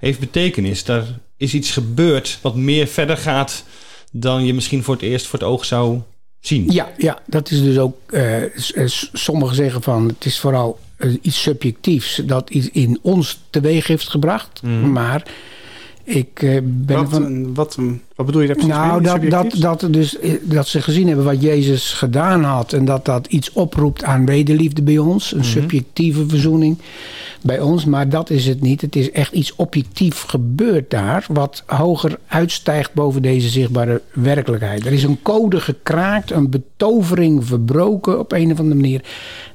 heeft 0.00 0.18
betekenis. 0.20 0.84
Daar 0.84 1.04
is 1.36 1.54
iets 1.54 1.70
gebeurd 1.70 2.38
wat 2.42 2.54
meer 2.56 2.86
verder 2.86 3.16
gaat 3.16 3.64
dan 4.12 4.44
je 4.44 4.54
misschien 4.54 4.82
voor 4.82 4.94
het 4.94 5.02
eerst 5.02 5.26
voor 5.26 5.38
het 5.38 5.48
oog 5.48 5.64
zou 5.64 5.98
zien. 6.40 6.70
Ja, 6.70 6.92
ja 6.96 7.18
dat 7.26 7.50
is 7.50 7.62
dus 7.62 7.78
ook. 7.78 7.96
eh, 8.12 8.42
eh, 8.44 8.86
sommigen 9.12 9.56
zeggen 9.56 9.82
van 9.82 10.06
het 10.08 10.24
is 10.24 10.38
vooral 10.38 10.78
eh, 10.96 11.12
iets 11.22 11.42
subjectiefs 11.42 12.20
dat 12.26 12.50
iets 12.50 12.70
in 12.70 12.98
ons 13.02 13.40
teweeg 13.50 13.86
heeft 13.86 14.08
gebracht. 14.08 14.62
Maar 14.92 15.22
ik 16.04 16.42
eh, 16.42 16.58
ben 16.62 16.96
Wat, 17.10 17.12
een- 17.20 17.54
wat, 17.54 17.76
een- 17.76 18.02
wat 18.20 18.28
bedoel 18.28 18.48
je 18.48 18.54
daar 18.54 18.56
precies 18.56 18.74
Nou, 18.74 19.20
mee, 19.20 19.30
dat, 19.30 19.50
dat, 19.60 19.80
dat, 19.80 19.92
dus, 19.92 20.18
eh, 20.18 20.32
dat 20.42 20.68
ze 20.68 20.82
gezien 20.82 21.06
hebben 21.06 21.24
wat 21.24 21.42
Jezus 21.42 21.92
gedaan 21.92 22.44
had. 22.44 22.72
En 22.72 22.84
dat 22.84 23.04
dat 23.04 23.26
iets 23.26 23.52
oproept 23.52 24.04
aan 24.04 24.26
wederliefde 24.26 24.82
bij 24.82 24.98
ons. 24.98 25.32
Een 25.32 25.44
subjectieve 25.44 26.28
verzoening 26.28 26.78
bij 27.42 27.60
ons. 27.60 27.84
Maar 27.84 28.08
dat 28.08 28.30
is 28.30 28.46
het 28.46 28.60
niet. 28.60 28.80
Het 28.80 28.96
is 28.96 29.10
echt 29.10 29.32
iets 29.32 29.56
objectief 29.56 30.22
gebeurd 30.22 30.90
daar. 30.90 31.26
Wat 31.32 31.62
hoger 31.66 32.18
uitstijgt 32.26 32.94
boven 32.94 33.22
deze 33.22 33.48
zichtbare 33.48 34.02
werkelijkheid. 34.12 34.86
Er 34.86 34.92
is 34.92 35.02
een 35.02 35.22
code 35.22 35.60
gekraakt. 35.60 36.30
Een 36.30 36.50
betovering 36.50 37.46
verbroken 37.46 38.18
op 38.18 38.32
een 38.32 38.52
of 38.52 38.58
andere 38.58 38.80
manier. 38.80 39.02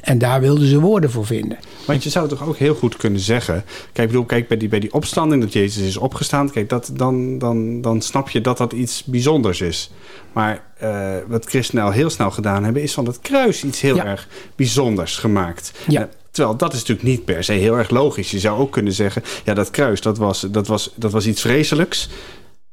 En 0.02 0.18
daar 0.18 0.42
wilden 0.42 0.68
ze 0.68 0.80
woorden 0.80 1.12
voor 1.12 1.26
vinden. 1.26 1.58
Want 1.86 2.04
je 2.04 2.10
zou 2.10 2.28
toch 2.28 2.48
ook 2.48 2.58
heel 2.58 2.76
goed 2.76 2.98
kunnen 2.98 3.20
zeggen... 3.20 3.64
Kijk, 3.66 4.08
ik 4.08 4.08
bedoel, 4.08 4.26
kijk 4.26 4.48
bij, 4.48 4.58
die, 4.58 4.70
bij 4.70 4.80
die 4.80 4.94
opstanding 4.94 5.42
dat 5.42 5.54
Jezus 5.54 5.88
is 5.88 5.98
opgestaan... 5.98 6.52
Kijk, 6.52 6.70
dat, 6.70 6.92
dan, 6.94 7.38
dan, 7.38 7.82
dan 7.82 8.02
snap 8.02 8.30
je 8.30 8.42
dat 8.42 8.55
dat 8.58 8.74
iets 8.74 9.04
bijzonders 9.04 9.62
is. 9.62 9.92
Maar 10.34 10.64
eh, 10.78 11.16
wat 11.28 11.46
christenen 11.46 11.84
al 11.84 11.92
heel 11.92 12.10
snel 12.10 12.32
gedaan 12.32 12.64
hebben... 12.64 12.82
is 12.82 12.94
van 12.94 13.06
het 13.06 13.20
kruis 13.20 13.64
iets 13.64 13.82
heel 13.82 13.96
Ja. 13.96 14.06
erg 14.06 14.28
bijzonders 14.56 15.18
gemaakt. 15.18 15.72
Ja. 15.88 16.02
Eh, 16.02 16.08
terwijl 16.32 16.58
dat 16.58 16.74
is 16.74 16.80
natuurlijk 16.80 17.08
niet 17.08 17.26
per 17.26 17.44
se 17.44 17.54
heel 17.54 17.78
erg 17.78 17.90
logisch. 17.90 18.32
Je 18.32 18.40
zou 18.40 18.60
ook 18.60 18.72
kunnen 18.72 18.94
zeggen... 18.94 19.24
ja, 19.46 19.54
dat 19.54 19.72
kruis, 19.72 20.02
dat 20.02 20.18
was, 20.18 20.42
dat 20.42 20.68
was, 20.68 20.92
dat 20.96 21.12
was 21.12 21.28
iets 21.28 21.42
vreselijks... 21.42 22.10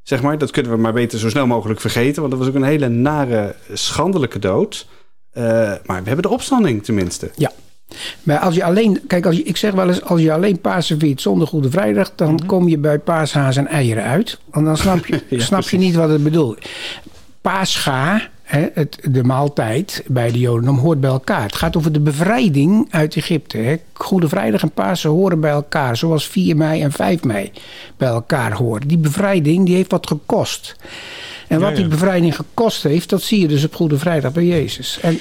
Zeg 0.03 0.23
maar, 0.23 0.39
dat 0.39 0.51
kunnen 0.51 0.73
we 0.73 0.79
maar 0.79 0.93
beter 0.93 1.19
zo 1.19 1.29
snel 1.29 1.47
mogelijk 1.47 1.81
vergeten. 1.81 2.21
Want 2.21 2.31
dat 2.31 2.41
was 2.41 2.49
ook 2.51 2.55
een 2.55 2.63
hele 2.69 2.89
nare, 2.89 3.55
schandelijke 3.73 4.39
dood. 4.39 4.87
Eh, 5.31 5.43
maar 5.85 6.03
we 6.03 6.07
hebben 6.07 6.23
de 6.23 6.29
opstanding 6.29 6.85
tenminste. 6.85 7.31
Ja. 7.37 7.53
Maar 8.23 8.39
als 8.39 8.55
je 8.55 8.65
alleen, 8.65 9.01
kijk, 9.07 9.27
als 9.27 9.37
je, 9.37 9.43
ik 9.43 9.57
zeg 9.57 9.73
wel 9.73 9.89
eens, 9.89 10.03
als 10.03 10.21
je 10.21 10.33
alleen 10.33 10.61
Pasen 10.61 10.99
viert 10.99 11.21
zonder 11.21 11.47
Goede 11.49 11.71
Vrijdag, 11.71 12.13
dan 12.15 12.47
kom 12.47 12.69
je 12.69 12.79
bij 12.79 12.99
paashaas 12.99 13.57
en 13.57 13.67
eieren 13.67 14.05
uit. 14.05 14.39
Want 14.51 14.67
dan 14.67 14.77
snap 14.77 15.07
je, 15.07 15.23
Ja, 15.29 15.41
snap 15.41 15.69
je 15.69 15.79
niet 15.79 15.95
wat 15.95 16.09
het 16.09 16.23
bedoelt. 16.23 16.69
Paascha, 17.41 18.29
hè, 18.43 18.67
het, 18.75 18.99
de 19.11 19.25
maaltijd 19.25 20.05
bij 20.07 20.33
de 20.33 20.39
Jodendom, 20.39 20.79
hoort 20.79 21.01
bij 21.01 21.11
elkaar. 21.11 21.43
Het 21.43 21.57
gaat 21.57 21.77
over 21.77 21.93
de 21.93 22.01
bevrijding 22.01 22.87
uit 22.91 23.17
Egypte. 23.17 23.59
Hè. 23.59 23.77
Goede 23.93 24.29
Vrijdag 24.29 24.63
en 24.63 24.71
Pasen 24.71 25.11
horen 25.11 25.41
bij 25.41 25.51
elkaar, 25.51 25.97
zoals 25.97 26.27
4 26.27 26.57
mei 26.57 26.83
en 26.83 26.93
5 26.93 27.25
mei 27.25 27.53
bij 27.97 28.09
elkaar 28.09 28.53
horen. 28.53 28.89
Die 28.89 28.99
bevrijding 28.99 29.67
die 29.67 29.75
heeft 29.75 29.91
wat 29.91 30.07
gekost. 30.07 30.77
En 31.49 31.61
wat 31.61 31.77
die 31.77 31.89
bevrijding 31.89 32.37
gekost 32.37 32.83
heeft, 32.83 33.09
dat 33.09 33.23
zie 33.23 33.41
je 33.41 33.49
dus 33.49 33.65
op 33.65 33.75
Goede 33.75 33.99
Vrijdag 33.99 34.33
bij 34.33 34.45
Jezus. 34.45 34.99
En 35.03 35.19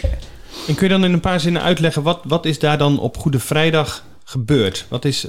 En 0.68 0.76
kun 0.76 0.88
je 0.88 0.94
dan 0.94 1.04
in 1.04 1.14
een 1.14 1.20
paar 1.20 1.40
zinnen 1.40 1.62
uitleggen, 1.62 2.04
wat, 2.04 2.20
wat 2.24 2.46
is 2.46 2.60
daar 2.60 2.78
dan 2.78 3.00
op 3.00 3.18
Goede 3.18 3.40
Vrijdag 3.40 4.04
gebeurd? 4.24 4.86
Wat 4.90 5.06
is, 5.06 5.28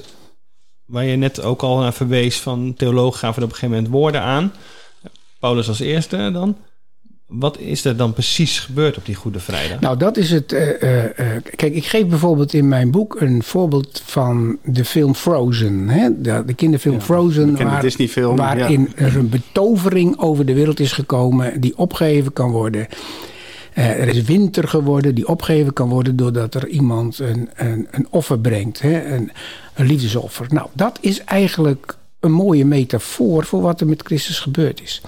waar 0.85 1.03
je 1.03 1.15
net 1.15 1.41
ook 1.41 1.61
al 1.61 1.79
naar 1.79 1.93
verwees 1.93 2.39
van 2.39 2.73
theologen 2.77 3.19
gaven 3.19 3.37
er 3.37 3.47
op 3.47 3.53
een 3.53 3.59
gegeven 3.59 3.75
moment 3.75 3.93
woorden 3.93 4.21
aan. 4.21 4.53
Paulus 5.39 5.67
als 5.67 5.79
eerste 5.79 6.29
dan. 6.33 6.57
Wat 7.27 7.59
is 7.59 7.85
er 7.85 7.97
dan 7.97 8.13
precies 8.13 8.59
gebeurd 8.59 8.97
op 8.97 9.05
die 9.05 9.15
Goede 9.15 9.39
Vrijdag? 9.39 9.79
Nou, 9.79 9.97
dat 9.97 10.17
is 10.17 10.31
het. 10.31 10.51
eh, 10.51 10.81
eh, 10.81 11.35
eh, 11.35 11.43
kijk, 11.55 11.75
ik 11.75 11.85
geef 11.85 12.05
bijvoorbeeld 12.07 12.53
in 12.53 12.67
mijn 12.67 12.91
boek 12.91 13.21
een 13.21 13.43
voorbeeld 13.43 14.01
van 14.05 14.57
de 14.63 14.85
film 14.85 15.15
Frozen. 15.15 15.89
Hè? 15.89 16.21
De, 16.21 16.43
de 16.45 16.53
kinderfilm 16.53 17.01
Frozen. 17.01 17.81
Disney-film, 17.81 18.35
Waarin 18.35 18.91
er 18.95 19.15
een 19.17 19.29
betovering 19.29 20.19
over 20.19 20.45
de 20.45 20.53
wereld 20.53 20.79
is 20.79 20.91
gekomen 20.91 21.61
die 21.61 21.77
opgeheven 21.77 22.33
kan 22.33 22.51
worden. 22.51 22.87
Eh, 23.73 23.85
er 23.85 24.07
is 24.07 24.21
winter 24.21 24.67
geworden 24.67 25.15
die 25.15 25.27
opgeheven 25.27 25.73
kan 25.73 25.89
worden 25.89 26.15
doordat 26.15 26.55
er 26.55 26.67
iemand 26.67 27.19
een, 27.19 27.49
een, 27.55 27.87
een 27.91 28.07
offer 28.09 28.39
brengt. 28.39 28.81
Hè? 28.81 29.05
Een, 29.05 29.31
een 29.73 29.85
liefdesoffer. 29.85 30.45
Nou, 30.49 30.67
dat 30.73 30.97
is 31.01 31.23
eigenlijk 31.23 31.97
een 32.19 32.31
mooie 32.31 32.65
metafoor 32.65 33.45
voor 33.45 33.61
wat 33.61 33.81
er 33.81 33.87
met 33.87 34.01
Christus 34.05 34.39
gebeurd 34.39 34.81
is. 34.81 35.01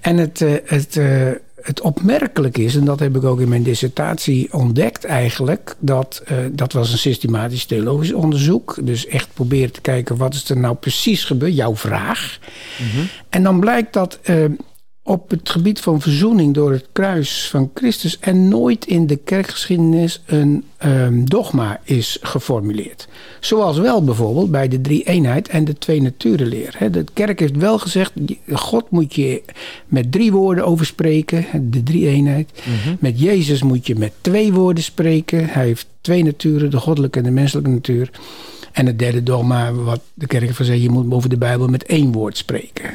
En 0.00 0.16
het, 0.16 0.40
eh, 0.40 0.52
het, 0.64 0.96
eh, 0.96 1.30
het 1.60 1.80
opmerkelijk 1.80 2.58
is, 2.58 2.76
en 2.76 2.84
dat 2.84 3.00
heb 3.00 3.16
ik 3.16 3.24
ook 3.24 3.40
in 3.40 3.48
mijn 3.48 3.62
dissertatie 3.62 4.52
ontdekt 4.52 5.04
eigenlijk, 5.04 5.76
dat, 5.78 6.22
dat 6.52 6.72
was 6.72 6.92
een 6.92 6.98
systematisch 6.98 7.64
theologisch 7.64 8.12
onderzoek. 8.12 8.78
Dus 8.82 9.06
echt 9.06 9.28
proberen 9.34 9.72
te 9.72 9.80
kijken 9.80 10.16
wat 10.16 10.34
is 10.34 10.50
er 10.50 10.58
nou 10.58 10.74
precies 10.74 11.24
gebeurd, 11.24 11.56
jouw 11.56 11.76
vraag. 11.76 12.38
En 13.28 13.42
dan 13.42 13.60
blijkt 13.60 13.92
dat 13.92 14.18
op 15.06 15.30
het 15.30 15.50
gebied 15.50 15.80
van 15.80 16.00
verzoening 16.00 16.54
door 16.54 16.72
het 16.72 16.86
kruis 16.92 17.48
van 17.50 17.70
Christus 17.74 18.16
er 18.20 18.34
nooit 18.34 18.86
in 18.86 19.06
de 19.06 19.16
kerkgeschiedenis 19.16 20.22
een 20.26 20.64
ehm, 20.76 21.24
dogma 21.24 21.80
is 21.84 22.18
geformuleerd. 22.20 23.08
Zoals 23.40 23.78
wel 23.78 24.04
bijvoorbeeld 24.04 24.50
bij 24.50 24.68
de 24.68 24.80
drie 24.80 25.02
eenheid 25.02 25.48
en 25.48 25.64
de 25.64 25.78
twee 25.78 26.02
naturenleer. 26.02 26.76
De 26.90 27.04
kerk 27.12 27.40
heeft 27.40 27.56
wel 27.56 27.78
gezegd, 27.78 28.12
God 28.52 28.90
moet 28.90 29.14
je 29.14 29.42
met 29.86 30.12
drie 30.12 30.32
woorden 30.32 30.66
over 30.66 30.86
spreken, 30.86 31.70
de 31.70 31.82
drie 31.82 32.08
eenheid. 32.08 32.50
Met 32.98 33.20
Jezus 33.20 33.62
moet 33.62 33.86
je 33.86 33.94
met 33.94 34.12
twee 34.20 34.52
woorden 34.52 34.84
spreken. 34.84 35.48
Hij 35.48 35.64
heeft 35.64 35.86
twee 36.00 36.24
naturen, 36.24 36.70
de 36.70 36.80
goddelijke 36.80 37.18
en 37.18 37.24
de 37.24 37.30
menselijke 37.30 37.70
natuur. 37.70 38.10
En 38.76 38.86
het 38.86 38.98
derde 38.98 39.22
dogma, 39.22 39.72
wat 39.72 40.00
de 40.14 40.26
kerk 40.26 40.54
van 40.54 40.64
zegt, 40.64 40.82
je 40.82 40.90
moet 40.90 41.12
over 41.12 41.28
de 41.28 41.36
Bijbel 41.36 41.68
met 41.68 41.84
één 41.84 42.12
woord 42.12 42.36
spreken. 42.36 42.90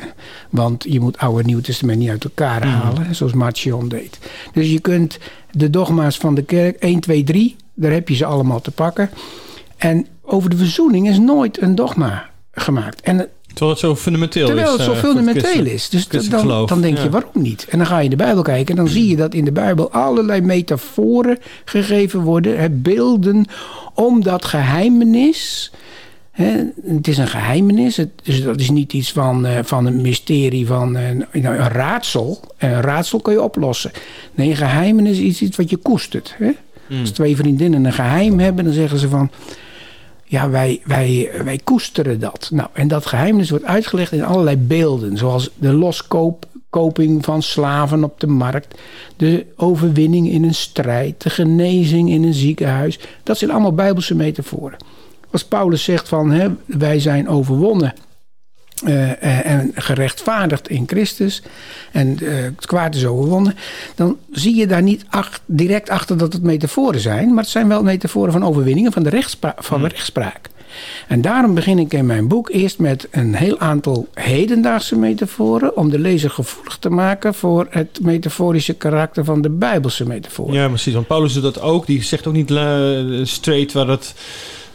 Want 0.50 0.86
je 0.88 1.00
moet 1.00 1.18
Oude 1.18 1.40
en 1.40 1.46
Nieuw 1.46 1.62
Testament 1.62 2.00
niet 2.00 2.10
uit 2.10 2.24
elkaar 2.24 2.66
halen, 2.66 3.16
zoals 3.16 3.34
Marcion 3.34 3.88
deed. 3.88 4.20
Dus 4.54 4.72
je 4.72 4.80
kunt 4.80 5.20
de 5.52 5.70
dogma's 5.70 6.18
van 6.18 6.36
de 6.36 6.44
kerk, 6.44 6.78
1, 6.78 7.00
2, 7.00 7.24
3, 7.24 7.56
daar 7.74 7.92
heb 7.92 8.10
je 8.10 8.16
ze 8.16 8.26
allemaal 8.26 8.62
te 8.62 8.72
pakken. 8.72 9.10
En 9.78 10.08
over 10.22 10.50
de 10.50 10.58
verzoening 10.58 11.10
is 11.10 11.20
nooit 11.20 11.62
een 11.62 11.76
dogma 11.76 12.30
gemaakt. 12.52 13.02
En 13.02 13.30
Terwijl 13.54 13.70
het 13.70 13.80
zo 13.80 13.96
fundamenteel 13.96 14.46
Terwijl 14.46 14.68
is. 14.68 14.74
het 14.74 14.82
zo 14.82 14.92
eh, 14.92 14.98
fundamenteel 14.98 15.66
is. 15.66 15.90
Dus 15.90 16.08
dan, 16.30 16.66
dan 16.66 16.82
denk 16.82 16.98
je, 16.98 17.04
Ja. 17.04 17.10
waarom 17.10 17.42
niet? 17.42 17.66
En 17.70 17.78
dan 17.78 17.88
ga 17.88 17.98
je 17.98 18.04
in 18.04 18.10
de 18.10 18.16
Bijbel 18.16 18.44
kijken 18.44 18.76
en 18.78 18.84
dan 18.84 18.94
zie 18.94 19.08
je 19.08 19.16
dat 19.16 19.34
in 19.34 19.46
de 19.46 19.52
Bijbel 19.52 19.92
allerlei 19.92 20.42
metaforen 20.42 21.38
gegeven 21.66 22.20
worden. 22.20 22.60
Hè, 22.60 22.70
beelden 22.70 23.46
om 23.94 24.24
dat 24.24 24.46
geheimenis. 24.46 25.72
Hè, 26.32 26.64
het 26.86 27.08
is 27.08 27.18
een 27.18 27.28
geheimenis. 27.28 27.98
Het, 27.98 28.10
dus 28.24 28.44
dat 28.44 28.60
is 28.60 28.70
niet 28.70 28.94
iets 28.94 29.12
van, 29.12 29.46
eh, 29.46 29.60
van 29.64 29.86
een 29.86 30.02
mysterie, 30.02 30.68
van 30.68 30.96
een, 30.96 31.26
nou, 31.32 31.56
een 31.56 31.70
raadsel. 31.70 32.40
Een 32.58 32.82
raadsel 32.82 33.20
kun 33.20 33.34
je 33.34 33.42
oplossen. 33.42 33.92
Nee, 34.36 34.50
een 34.50 34.56
geheimenis 34.56 35.18
is 35.20 35.42
iets 35.42 35.58
wat 35.58 35.70
je 35.70 35.78
koestert. 35.78 36.36
Hè? 36.38 36.52
Als 37.00 37.10
twee 37.12 37.36
vriendinnen 37.36 37.86
een 37.86 37.94
geheim 37.94 38.40
hebben, 38.40 38.64
dan 38.66 38.74
zeggen 38.74 39.00
ze 39.00 39.10
van... 39.10 39.32
Ja, 40.32 40.50
wij, 40.50 40.82
wij, 40.86 41.32
wij 41.44 41.60
koesteren 41.64 42.20
dat. 42.20 42.50
Nou, 42.54 42.70
en 42.74 42.88
dat 42.88 43.06
geheimnis 43.06 43.50
wordt 43.50 43.66
uitgelegd 43.66 44.12
in 44.12 44.24
allerlei 44.24 44.58
beelden. 44.58 45.18
Zoals 45.18 45.50
de 45.56 45.74
loskoping 45.74 47.26
van 47.26 47.42
slaven 47.42 48.04
op 48.04 48.20
de 48.20 48.28
markt. 48.28 48.80
De 49.16 49.46
overwinning 49.56 50.30
in 50.30 50.44
een 50.44 50.54
strijd. 50.54 51.24
De 51.24 51.30
genezing 51.30 52.10
in 52.10 52.24
een 52.24 52.34
ziekenhuis. 52.34 53.00
Dat 53.24 53.38
zijn 53.38 53.52
allemaal 53.52 53.74
bijbelse 53.74 54.16
metaforen. 54.16 54.78
Als 55.32 55.46
Paulus 55.46 55.84
zegt 55.84 56.08
van 56.08 56.32
hè, 56.32 56.50
wij 56.66 57.00
zijn 57.00 57.30
overwonnen 57.30 57.94
eh, 58.86 59.12
eh, 59.12 59.46
en 59.46 59.72
gerechtvaardigd 59.76 60.70
in 60.70 60.84
Christus 60.88 61.42
en 61.92 62.18
eh, 62.20 62.34
het 62.34 62.66
kwaad 62.66 62.96
is 62.96 63.06
overwonnen, 63.06 63.56
dan 63.96 64.18
zie 64.32 64.56
je 64.56 64.68
daar 64.68 64.82
niet 64.82 65.06
ach- 65.10 65.42
direct 65.46 65.90
achter 65.90 66.18
dat 66.18 66.34
het 66.34 66.44
metaforen 66.44 67.00
zijn, 67.00 67.34
maar 67.34 67.44
het 67.44 67.52
zijn 67.52 67.68
wel 67.68 67.84
metaforen 67.84 68.32
van 68.32 68.44
overwinningen 68.44 68.92
van 68.92 69.04
de 69.04 69.10
rechtspra- 69.10 69.56
van 69.58 69.82
de 69.82 69.88
rechtspraak. 69.88 70.50
En 71.08 71.22
daarom 71.22 71.54
begin 71.54 71.80
ik 71.80 71.94
in 71.94 72.06
mijn 72.06 72.28
boek 72.28 72.50
eerst 72.50 72.80
met 72.80 73.08
een 73.12 73.36
heel 73.36 73.60
aantal 73.60 74.08
hedendaagse 74.14 74.98
metaforen 74.98 75.78
om 75.78 75.90
de 75.90 76.00
lezer 76.00 76.30
gevoelig 76.30 76.78
te 76.78 76.90
maken 76.90 77.34
voor 77.34 77.68
het 77.70 78.00
metaforische 78.02 78.74
karakter 78.74 79.26
van 79.26 79.42
de 79.42 79.50
Bijbelse 79.50 80.08
metaforen. 80.08 80.54
Ja, 80.54 80.68
precies. 80.68 80.94
Want 80.94 81.08
Paulus 81.08 81.34
doet 81.34 81.44
dat 81.44 81.62
ook. 81.62 81.86
Die 81.86 82.04
zegt 82.04 82.28
ook 82.28 82.34
niet 82.34 82.50
straight 83.28 83.74
waar 83.74 83.88
het 83.88 84.14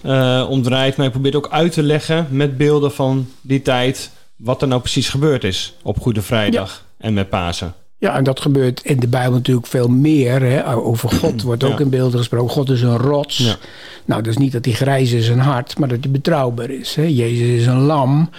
eh, 0.07 0.47
om 0.51 0.63
draait. 0.63 0.97
Maar 0.97 1.05
hij 1.05 1.15
probeert 1.15 1.35
ook 1.35 1.49
uit 1.51 1.73
te 1.73 1.83
leggen 1.83 2.27
met 2.31 2.57
beelden 2.57 2.93
van 2.93 3.29
die 3.41 3.63
tijd... 3.63 4.11
wat 4.37 4.63
er 4.63 4.69
nou 4.69 4.81
precies 4.81 5.09
gebeurd 5.09 5.45
is 5.45 5.75
op 5.83 6.01
Goede 6.01 6.23
Vrijdag 6.23 6.85
en 6.99 7.15
met 7.15 7.29
Pasen. 7.29 7.75
Ja, 7.99 8.15
en 8.17 8.25
dat 8.25 8.41
gebeurt 8.41 8.81
in 8.85 9.01
de 9.01 9.09
Bijbel 9.09 9.33
natuurlijk 9.33 9.67
veel 9.67 9.89
meer. 9.89 10.41
Hè. 10.43 10.75
Over 10.77 11.09
God 11.11 11.43
wordt 11.43 11.65
ook 11.65 11.79
Ja. 11.79 11.85
in 11.85 11.91
beelden 11.91 12.19
gesproken. 12.19 12.51
God 12.51 12.71
is 12.71 12.83
een 12.83 12.97
rots. 12.97 13.37
Ja. 13.39 13.57
Nou, 14.05 14.23
dat 14.23 14.31
is 14.33 14.39
niet 14.39 14.53
dat 14.53 14.65
hij 14.65 14.75
grijs 14.75 15.13
is 15.13 15.29
in 15.29 15.39
hart, 15.39 15.79
maar 15.79 15.89
dat 15.89 15.99
hij 16.01 16.11
betrouwbaar 16.11 16.71
is. 16.71 16.95
Hè. 16.95 17.03
Jezus 17.03 17.61
is 17.61 17.67
een 17.67 17.81
lam. 17.81 18.31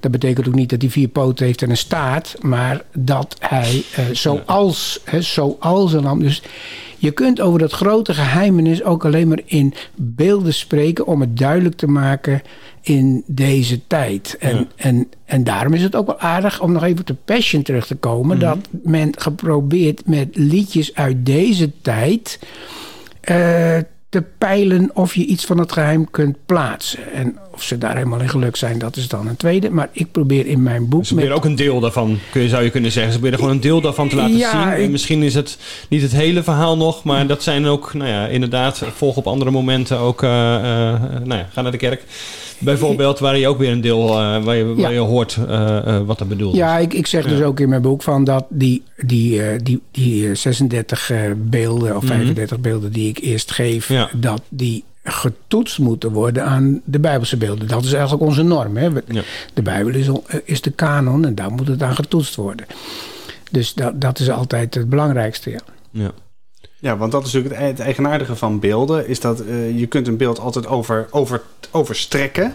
Dat 0.00 0.10
betekent 0.10 0.48
ook 0.48 0.54
niet 0.54 0.70
dat 0.70 0.80
hij 0.82 0.90
vier 0.90 1.08
poten 1.08 1.46
heeft 1.46 1.62
en 1.62 1.70
een 1.70 1.76
staart, 1.76 2.34
maar 2.40 2.82
dat 2.92 3.36
hij 3.38 3.82
eh, 3.94 4.04
zoals, 4.12 5.00
hè, 5.04 5.22
zoals 5.22 5.92
een 5.92 6.02
lam. 6.02 6.20
Dus 6.20 6.42
je 7.04 7.10
kunt 7.10 7.40
over 7.40 7.58
dat 7.58 7.72
grote 7.72 8.14
geheimenis 8.14 8.82
ook 8.82 9.04
alleen 9.04 9.28
maar 9.28 9.40
in 9.44 9.74
beelden 9.94 10.54
spreken 10.54 11.06
om 11.06 11.20
het 11.20 11.36
duidelijk 11.36 11.76
te 11.76 11.86
maken 11.86 12.42
in 12.80 13.22
deze 13.26 13.86
tijd. 13.86 14.36
En, 14.40 14.56
Ja. 14.56 14.66
en, 14.76 15.08
en 15.24 15.44
daarom 15.44 15.72
is 15.72 15.82
het 15.82 15.96
ook 15.96 16.06
wel 16.06 16.18
aardig 16.18 16.60
om 16.60 16.72
nog 16.72 16.82
even 16.82 17.00
op 17.00 17.06
de 17.06 17.16
Passion 17.24 17.62
terug 17.62 17.86
te 17.86 17.94
komen. 17.94 18.38
Dat 18.38 18.58
men 18.82 19.12
geprobeerd 19.18 20.06
met 20.06 20.28
liedjes 20.32 20.94
uit 20.94 21.26
deze 21.26 21.70
tijd 21.82 22.38
eh, 23.20 23.78
te 24.08 24.24
peilen 24.38 24.90
of 24.94 25.14
je 25.14 25.24
iets 25.24 25.44
van 25.44 25.58
het 25.58 25.72
geheim 25.72 26.10
kunt 26.10 26.36
plaatsen. 26.46 27.12
En 27.12 27.36
of 27.54 27.62
ze 27.62 27.78
daar 27.78 27.96
helemaal 27.96 28.20
in 28.20 28.28
gelukt 28.28 28.58
zijn, 28.58 28.78
dat 28.78 28.96
is 28.96 29.08
dan 29.08 29.26
een 29.26 29.36
tweede. 29.36 29.70
Maar 29.70 29.88
ik 29.92 30.10
probeer 30.12 30.46
in 30.46 30.62
mijn 30.62 30.88
boek... 30.88 31.04
Ze 31.06 31.12
proberen 31.14 31.36
ook 31.36 31.44
een 31.44 31.56
deel 31.56 31.80
daarvan, 31.80 32.18
kun 32.32 32.42
je, 32.42 32.48
zou 32.48 32.64
je 32.64 32.70
kunnen 32.70 32.92
zeggen. 32.92 33.12
Ze 33.12 33.18
proberen 33.18 33.38
gewoon 33.44 33.54
een 33.54 33.62
deel 33.62 33.80
daarvan 33.80 34.08
te 34.08 34.16
laten 34.16 34.36
Ja, 34.36 34.50
zien. 34.76 34.84
En 34.84 34.90
misschien 34.90 35.22
is 35.22 35.34
het 35.34 35.58
niet 35.88 36.02
het 36.02 36.12
hele 36.12 36.42
verhaal 36.42 36.76
nog, 36.76 37.04
maar 37.04 37.26
dat 37.26 37.42
zijn 37.42 37.66
ook, 37.66 37.94
nou 37.94 38.08
ja, 38.10 38.26
inderdaad, 38.26 38.82
volg 38.94 39.16
op 39.16 39.26
andere 39.26 39.50
momenten 39.50 39.98
ook, 39.98 40.22
eh, 40.22 40.30
nou 40.30 41.34
ja, 41.34 41.48
ga 41.52 41.62
naar 41.62 41.72
de 41.72 41.78
kerk. 41.78 42.02
Bijvoorbeeld, 42.58 43.18
waar 43.18 43.38
je 43.38 43.48
ook 43.48 43.58
weer 43.58 43.70
een 43.70 43.80
deel, 43.80 44.08
eh, 44.08 44.42
waar, 44.44 44.56
je, 44.56 44.64
waar 44.64 44.76
Ja. 44.76 44.88
je 44.88 44.98
hoort 44.98 45.38
wat 46.06 46.20
er 46.20 46.26
bedoeld 46.26 46.56
Ja, 46.56 46.78
ik, 46.78 46.94
ik 46.94 47.06
zeg 47.06 47.24
dus 47.26 47.40
ook 47.40 47.60
in 47.60 47.68
mijn 47.68 47.82
boek 47.82 48.02
van 48.02 48.24
dat 48.24 48.44
die, 48.48 48.82
die, 48.96 49.40
die, 49.62 49.80
die 49.90 50.28
eh, 50.28 50.34
36 50.34 51.10
eh, 51.10 51.18
beelden 51.36 51.96
of 51.96 52.04
35 52.04 52.60
beelden 52.60 52.92
die 52.92 53.08
ik 53.08 53.18
eerst 53.18 53.50
geef, 53.52 53.90
dat 54.16 54.42
die 54.48 54.84
getoetst 55.04 55.78
moeten 55.78 56.12
worden 56.12 56.44
aan 56.44 56.80
de 56.84 56.98
Bijbelse 56.98 57.36
beelden. 57.36 57.68
Dat 57.68 57.84
is 57.84 57.92
eigenlijk 57.92 58.22
onze 58.22 58.42
norm. 58.42 58.76
Hè? 58.76 58.88
Ja. 59.06 59.22
De 59.54 59.62
Bijbel 59.62 59.94
is, 59.94 60.08
is 60.44 60.60
de 60.60 60.70
kanon 60.70 61.24
en 61.24 61.34
daar 61.34 61.50
moet 61.50 61.68
het 61.68 61.82
aan 61.82 61.94
getoetst 61.94 62.34
worden. 62.34 62.66
Dus 63.50 63.74
dat, 63.74 64.00
dat 64.00 64.18
is 64.18 64.30
altijd 64.30 64.74
het 64.74 64.88
belangrijkste. 64.88 65.50
Ja. 65.50 65.60
Ja. 65.90 66.12
Ja, 66.84 66.96
want 66.96 67.12
dat 67.12 67.26
is 67.26 67.32
natuurlijk 67.32 67.60
het, 67.60 67.68
het 67.68 67.80
eigenaardige 67.80 68.36
van 68.36 68.60
beelden. 68.60 69.08
Is 69.08 69.20
dat 69.20 69.40
eh, 69.40 69.78
je 69.78 69.86
kunt 69.86 70.08
een 70.08 70.16
beeld 70.16 70.38
altijd 70.38 70.66
over, 70.66 71.06
over, 71.10 71.42
overstrekken. 71.70 72.54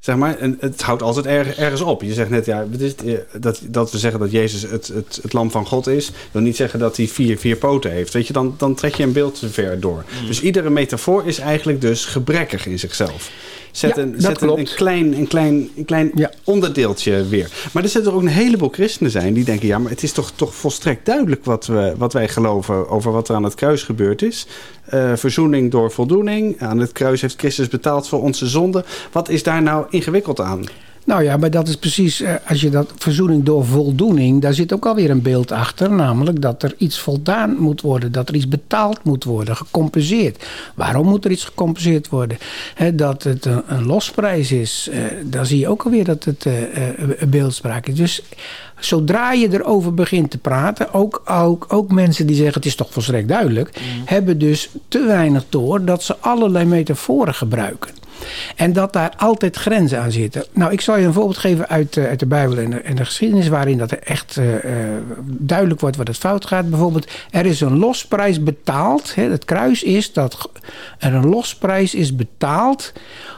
Zeg 0.00 0.16
maar, 0.16 0.38
en 0.38 0.56
het 0.60 0.82
houdt 0.82 1.02
altijd 1.02 1.26
erg, 1.26 1.56
ergens 1.56 1.80
op. 1.80 2.02
Je 2.02 2.12
zegt 2.12 2.30
net, 2.30 2.46
ja, 2.46 2.66
eh, 3.04 3.14
dat, 3.40 3.60
dat 3.62 3.92
we 3.92 3.98
zeggen 3.98 4.20
dat 4.20 4.30
Jezus 4.30 4.62
het, 4.62 4.86
het, 4.86 5.18
het 5.22 5.32
lam 5.32 5.50
van 5.50 5.66
God 5.66 5.86
is. 5.86 6.10
wil 6.30 6.42
niet 6.42 6.56
zeggen 6.56 6.78
dat 6.78 6.96
hij 6.96 7.08
vier, 7.08 7.38
vier 7.38 7.56
poten 7.56 7.90
heeft. 7.90 8.12
Weet 8.12 8.26
je, 8.26 8.32
dan, 8.32 8.54
dan 8.58 8.74
trek 8.74 8.94
je 8.94 9.02
een 9.02 9.12
beeld 9.12 9.38
te 9.38 9.48
ver 9.48 9.80
door. 9.80 10.04
Dus 10.26 10.40
iedere 10.40 10.70
metafoor 10.70 11.26
is 11.26 11.38
eigenlijk 11.38 11.80
dus 11.80 12.04
gebrekkig 12.04 12.66
in 12.66 12.78
zichzelf. 12.78 13.30
Zet, 13.78 13.96
Ja, 13.96 14.02
een, 14.02 14.14
zet 14.16 14.40
een, 14.42 14.68
klein, 14.74 15.14
een 15.14 15.26
klein, 15.26 15.70
een 15.76 15.84
klein 15.84 16.10
Ja. 16.14 16.30
onderdeeltje 16.44 17.28
weer. 17.28 17.50
Maar 17.72 17.82
er 17.82 17.88
zitten 17.88 18.10
er 18.10 18.16
ook 18.16 18.22
een 18.24 18.28
heleboel 18.28 18.68
christenen 18.68 19.10
zijn 19.10 19.32
die 19.34 19.44
denken... 19.44 19.66
ja, 19.66 19.78
maar 19.78 19.90
het 19.90 20.02
is 20.02 20.12
toch, 20.12 20.32
toch 20.34 20.54
volstrekt 20.54 21.06
duidelijk 21.06 21.44
wat, 21.44 21.66
we, 21.66 21.94
wat 21.96 22.12
wij 22.12 22.28
geloven... 22.28 22.88
over 22.88 23.12
wat 23.12 23.28
er 23.28 23.34
aan 23.34 23.42
het 23.44 23.54
kruis 23.54 23.82
gebeurd 23.82 24.22
is. 24.22 24.46
Eh, 24.84 25.12
verzoening 25.14 25.70
door 25.70 25.90
voldoening. 25.92 26.60
Aan 26.60 26.78
het 26.78 26.92
kruis 26.92 27.20
heeft 27.20 27.38
Christus 27.38 27.68
betaald 27.68 28.08
voor 28.08 28.22
onze 28.22 28.46
zonde. 28.46 28.84
Wat 29.12 29.28
is 29.28 29.42
daar 29.42 29.62
nou 29.62 29.86
ingewikkeld 29.90 30.40
aan? 30.40 30.64
Nou 31.08 31.22
ja, 31.22 31.36
maar 31.36 31.50
dat 31.50 31.68
is 31.68 31.76
precies, 31.76 32.20
eh, 32.20 32.34
als 32.46 32.60
je 32.60 32.70
dat 32.70 32.92
verzoening 32.96 33.44
door 33.44 33.64
voldoening, 33.64 34.42
daar 34.42 34.54
zit 34.54 34.72
ook 34.72 34.86
alweer 34.86 35.10
een 35.10 35.22
beeld 35.22 35.52
achter. 35.52 35.90
Namelijk 35.90 36.42
dat 36.42 36.62
er 36.62 36.74
iets 36.76 36.98
voldaan 36.98 37.56
moet 37.58 37.80
worden, 37.80 38.12
dat 38.12 38.28
er 38.28 38.34
iets 38.34 38.48
betaald 38.48 39.04
moet 39.04 39.24
worden, 39.24 39.56
gecompenseerd. 39.56 40.46
Waarom 40.74 41.06
moet 41.06 41.24
er 41.24 41.30
iets 41.30 41.44
gecompenseerd 41.44 42.08
worden? 42.08 42.38
Dat 42.94 43.22
het 43.22 43.44
een, 43.44 43.62
een 43.66 43.86
losprijs 43.86 44.52
is, 44.52 44.88
eh, 44.92 45.00
dan 45.24 45.46
zie 45.46 45.58
je 45.58 45.68
ook 45.68 45.84
alweer 45.84 46.04
dat 46.04 46.24
het 46.24 46.44
een 47.18 47.30
beeldspraak 47.30 47.86
is. 47.86 47.94
Dus 47.94 48.22
zodra 48.78 49.32
je 49.32 49.48
erover 49.52 49.94
begint 49.94 50.30
te 50.30 50.38
praten, 50.38 50.94
ook, 50.94 51.22
ook, 51.24 51.66
ook 51.68 51.92
mensen 51.92 52.26
die 52.26 52.36
zeggen 52.36 52.54
het 52.54 52.66
is 52.66 52.74
toch 52.74 52.92
volstrekt 52.92 53.28
duidelijk, 53.28 53.80
hebben 54.04 54.38
dus 54.38 54.68
te 54.88 55.04
weinig 55.06 55.44
door 55.48 55.84
dat 55.84 56.02
ze 56.02 56.16
allerlei 56.16 56.64
metaforen 56.64 57.34
gebruiken. 57.34 57.90
En 58.56 58.72
dat 58.72 58.92
daar 58.92 59.12
altijd 59.16 59.56
grenzen 59.56 60.00
aan 60.00 60.12
zitten. 60.12 60.44
Nou, 60.52 60.72
ik 60.72 60.80
zal 60.80 60.98
je 60.98 61.06
een 61.06 61.12
voorbeeld 61.12 61.38
geven 61.38 61.68
uit, 61.68 61.96
eh, 61.96 62.04
uit 62.04 62.18
de 62.18 62.26
Bijbel 62.26 62.58
en 62.58 62.70
de, 62.70 62.80
en 62.80 62.96
de 62.96 63.04
geschiedenis... 63.04 63.48
waarin 63.48 63.78
dat 63.78 63.90
er 63.90 64.02
echt 64.02 64.36
eh, 64.36 64.54
eh, 64.54 65.02
duidelijk 65.22 65.80
wordt 65.80 65.96
wat 65.96 66.06
het 66.06 66.16
fout 66.16 66.46
gaat. 66.46 66.70
Bijvoorbeeld, 66.70 67.10
er 67.30 67.46
is 67.46 67.60
een 67.60 67.78
losprijs 67.78 68.42
betaald. 68.42 69.14
Hè, 69.14 69.30
het 69.30 69.44
kruis 69.44 69.82
is 69.82 70.12
dat 70.12 70.50
er 70.98 71.14
een 71.14 71.28
losprijs 71.28 71.94
is 71.94 72.16
betaald 72.16 72.92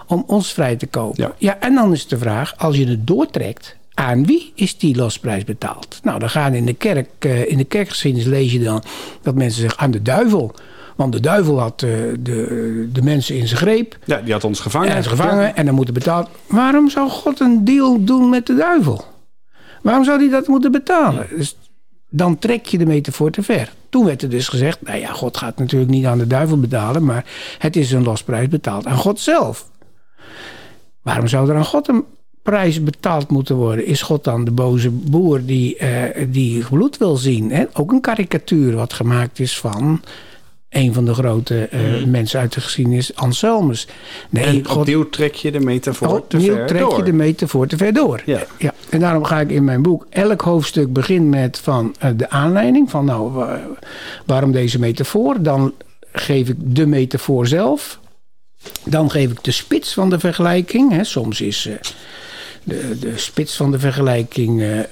om 0.07 0.25
ons 0.27 0.53
vrij 0.53 0.77
te 0.77 0.87
kopen. 0.87 1.23
Ja. 1.23 1.35
Ja, 1.39 1.61
en 1.61 1.75
dan 1.75 1.93
is 1.93 2.07
de 2.07 2.19
vraag, 2.19 2.55
als 2.57 2.77
je 2.77 2.87
het 2.87 3.07
doortrekt... 3.07 3.79
Aan 3.95 4.27
wie 4.27 4.53
is 4.55 4.79
die 4.79 4.97
losprijs 4.97 5.45
betaald? 5.45 6.01
Nou, 6.03 6.19
dan 6.19 6.31
gaan 6.31 6.55
in 6.55 6.65
de 6.65 6.75
kerk, 6.75 7.25
in 7.25 7.57
de 7.57 7.65
kerkgeschiedenis 7.65 8.27
lees 8.27 8.53
je 8.53 8.61
dan 8.61 8.83
dat 9.23 9.35
mensen 9.35 9.61
zeggen 9.61 9.81
aan 9.81 9.91
de 9.91 10.03
duivel. 10.03 10.55
Want 11.01 11.13
de 11.13 11.21
duivel 11.21 11.59
had 11.61 11.83
eh, 11.83 11.91
de, 12.21 12.89
de 12.93 13.03
mensen 13.03 13.37
in 13.37 13.47
zijn 13.49 13.61
greep. 13.61 13.99
Ja, 14.05 14.21
die 14.21 14.33
had 14.33 14.45
ons 14.45 14.61
gevangen. 14.61 14.95
En 14.95 15.05
gevangen 15.05 15.57
en 15.57 15.67
dan 15.67 15.75
moet 15.75 15.87
er 15.87 15.93
betaald. 15.93 16.29
Waarom 16.47 16.91
zou 16.91 17.11
God 17.11 17.41
een 17.41 17.65
deal 17.65 18.05
doen 18.05 18.29
met 18.29 18.47
de 18.47 18.55
duivel? 18.55 19.05
Waarom 19.83 20.05
zou 20.05 20.19
hij 20.19 20.29
dat 20.29 20.47
moeten 20.47 20.73
betalen? 20.73 21.27
Dus 21.37 21.57
dan 22.09 22.39
trek 22.39 22.67
je 22.67 22.79
de 22.79 22.87
metafoor 22.87 23.31
te 23.31 23.43
ver. 23.43 23.73
Toen 23.89 24.05
werd 24.05 24.23
er 24.23 24.29
dus 24.29 24.49
gezegd, 24.49 24.83
nou 24.83 24.99
ja, 24.99 25.13
God 25.13 25.37
gaat 25.37 25.59
natuurlijk 25.59 25.91
niet 25.91 26.05
aan 26.05 26.19
de 26.19 26.27
duivel 26.27 26.61
betalen, 26.61 27.05
maar 27.05 27.25
het 27.59 27.77
is 27.77 27.93
een 27.93 28.05
losprijs 28.05 28.49
betaald 28.49 28.87
aan 28.87 28.97
God 28.97 29.21
zelf. 29.21 29.69
Waarom 31.03 31.27
zou 31.27 31.51
er 31.51 31.57
aan 31.57 31.65
God 31.65 31.89
een 31.89 32.05
prijs 32.43 32.83
betaald 32.83 33.31
moeten 33.31 33.57
worden? 33.57 33.87
Is 33.87 34.03
God 34.03 34.25
dan 34.25 34.45
de 34.45 34.51
boze 34.51 34.91
boer 34.91 35.45
die, 35.45 35.77
eh, 35.77 36.27
die 36.29 36.65
bloed 36.69 36.97
wil 36.99 37.17
zien? 37.17 37.51
Hè? 37.51 37.65
Ook 37.73 37.93
een 37.93 38.01
karikatuur 38.01 38.75
wat 38.75 38.93
gemaakt 38.93 39.39
is 39.39 39.59
van 39.59 40.01
een 40.71 40.95
van 40.95 41.05
de 41.05 41.15
grote 41.15 41.65
eh, 41.65 41.81
mensen 42.05 42.41
uit 42.41 42.53
de 42.53 42.61
geschiedenis, 42.61 43.15
Anselmus. 43.17 43.87
Nee, 44.31 44.45
En 44.45 44.67
God, 44.67 44.77
opnieuw 44.77 45.09
trek 45.09 45.35
je 45.35 45.51
de 45.51 45.61
metafoor 45.61 46.09
te 46.27 46.37
opnieuw 46.37 46.55
ver 46.55 46.67
trek 46.67 46.81
door. 46.81 46.97
je 46.97 47.03
de 47.03 47.13
metafoor 47.13 47.67
te 47.67 47.77
ver 47.77 47.93
door. 47.93 48.23
Ja. 48.27 48.43
Ja. 48.59 48.75
En 48.89 49.01
daarom 49.01 49.25
ga 49.25 49.41
ik 49.41 49.51
in 49.51 49.65
mijn 49.65 49.83
boek, 49.83 50.07
elk 50.11 50.41
hoofdstuk 50.41 50.93
begint 50.93 51.27
met 51.29 51.59
van 51.59 51.95
eh, 51.99 52.11
de 52.17 52.31
aanleiding, 52.31 52.91
van 52.91 53.05
nou, 53.05 53.31
wa- 53.33 53.61
waarom 54.27 54.53
deze 54.53 54.79
metafoor? 54.79 55.43
Dan 55.43 55.73
geef 56.13 56.49
ik 56.49 56.57
de 56.59 56.87
metafoor 56.87 57.47
zelf. 57.47 58.01
Dan 58.85 59.11
geef 59.11 59.31
ik 59.31 59.45
de 59.45 59.51
spits 59.53 59.95
van 59.95 60.11
de 60.11 60.19
vergelijking. 60.19 60.93
Hè. 60.93 61.05
Soms 61.05 61.41
is 61.41 61.67
eh, 61.67 61.75
de, 62.65 62.97
de 63.01 63.13
spits 63.19 63.57
van 63.57 63.71
de 63.71 63.79
vergelijking, 63.79 64.61
eh, 64.61 64.79
eh, 64.79 64.85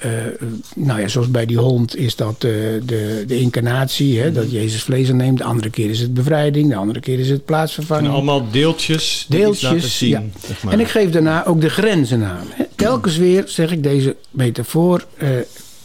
nou 0.77 1.01
ja, 1.01 1.09
zoals 1.09 1.31
bij 1.31 1.47
die 1.47 1.59
hond 1.59 1.97
is 1.97 2.17
dat 2.17 2.35
eh, 2.35 2.51
de, 2.85 3.25
de 3.27 3.39
incarnatie, 3.39 4.21
hè, 4.21 4.33
dat 4.33 4.51
Jezus 4.51 4.83
vlees 4.83 5.11
aanneemt. 5.11 5.39
De 5.39 5.45
andere 5.45 5.71
keer 5.71 5.91
is 5.91 6.01
het 6.01 6.15
bevrijding, 6.15 6.69
de 6.69 6.77
andere 6.77 7.01
keer 7.01 7.19
is 7.19 7.29
het 7.31 7.39
En 7.39 7.45
plaatsvervanging. 7.45 8.13
allemaal 8.13 8.51
deeltjes 8.51 9.27
Deeltjes, 9.29 9.99
zien. 9.99 10.09
ja. 10.09 10.23
zeg 10.47 10.63
maar. 10.63 10.73
En 10.73 10.81
ik 10.81 10.89
geef 10.89 11.11
daarna 11.11 11.47
ook 11.47 11.61
de 11.61 11.71
grenzen 11.71 12.25
aan. 12.25 12.47
hè. 12.51 12.65
Telkens 12.77 13.17
weer 13.17 13.43
zeg 13.47 13.71
ik 13.73 13.83
deze 13.83 14.17
metafoor 14.31 15.07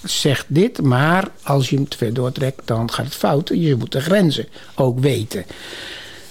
zegt 0.04 0.46
dit, 0.48 0.82
maar 0.82 1.28
als 1.43 1.69
je 1.69 1.76
hem 1.76 1.88
te 1.88 1.98
ver 1.98 2.13
doortrekt, 2.13 2.62
dan 2.65 2.91
gaat 2.91 3.06
het 3.06 3.15
fout. 3.15 3.52
Je 3.54 3.76
moet 3.76 3.91
de 3.91 4.02
grenzen 4.02 4.48
ook 4.76 5.00
weten. 5.00 5.46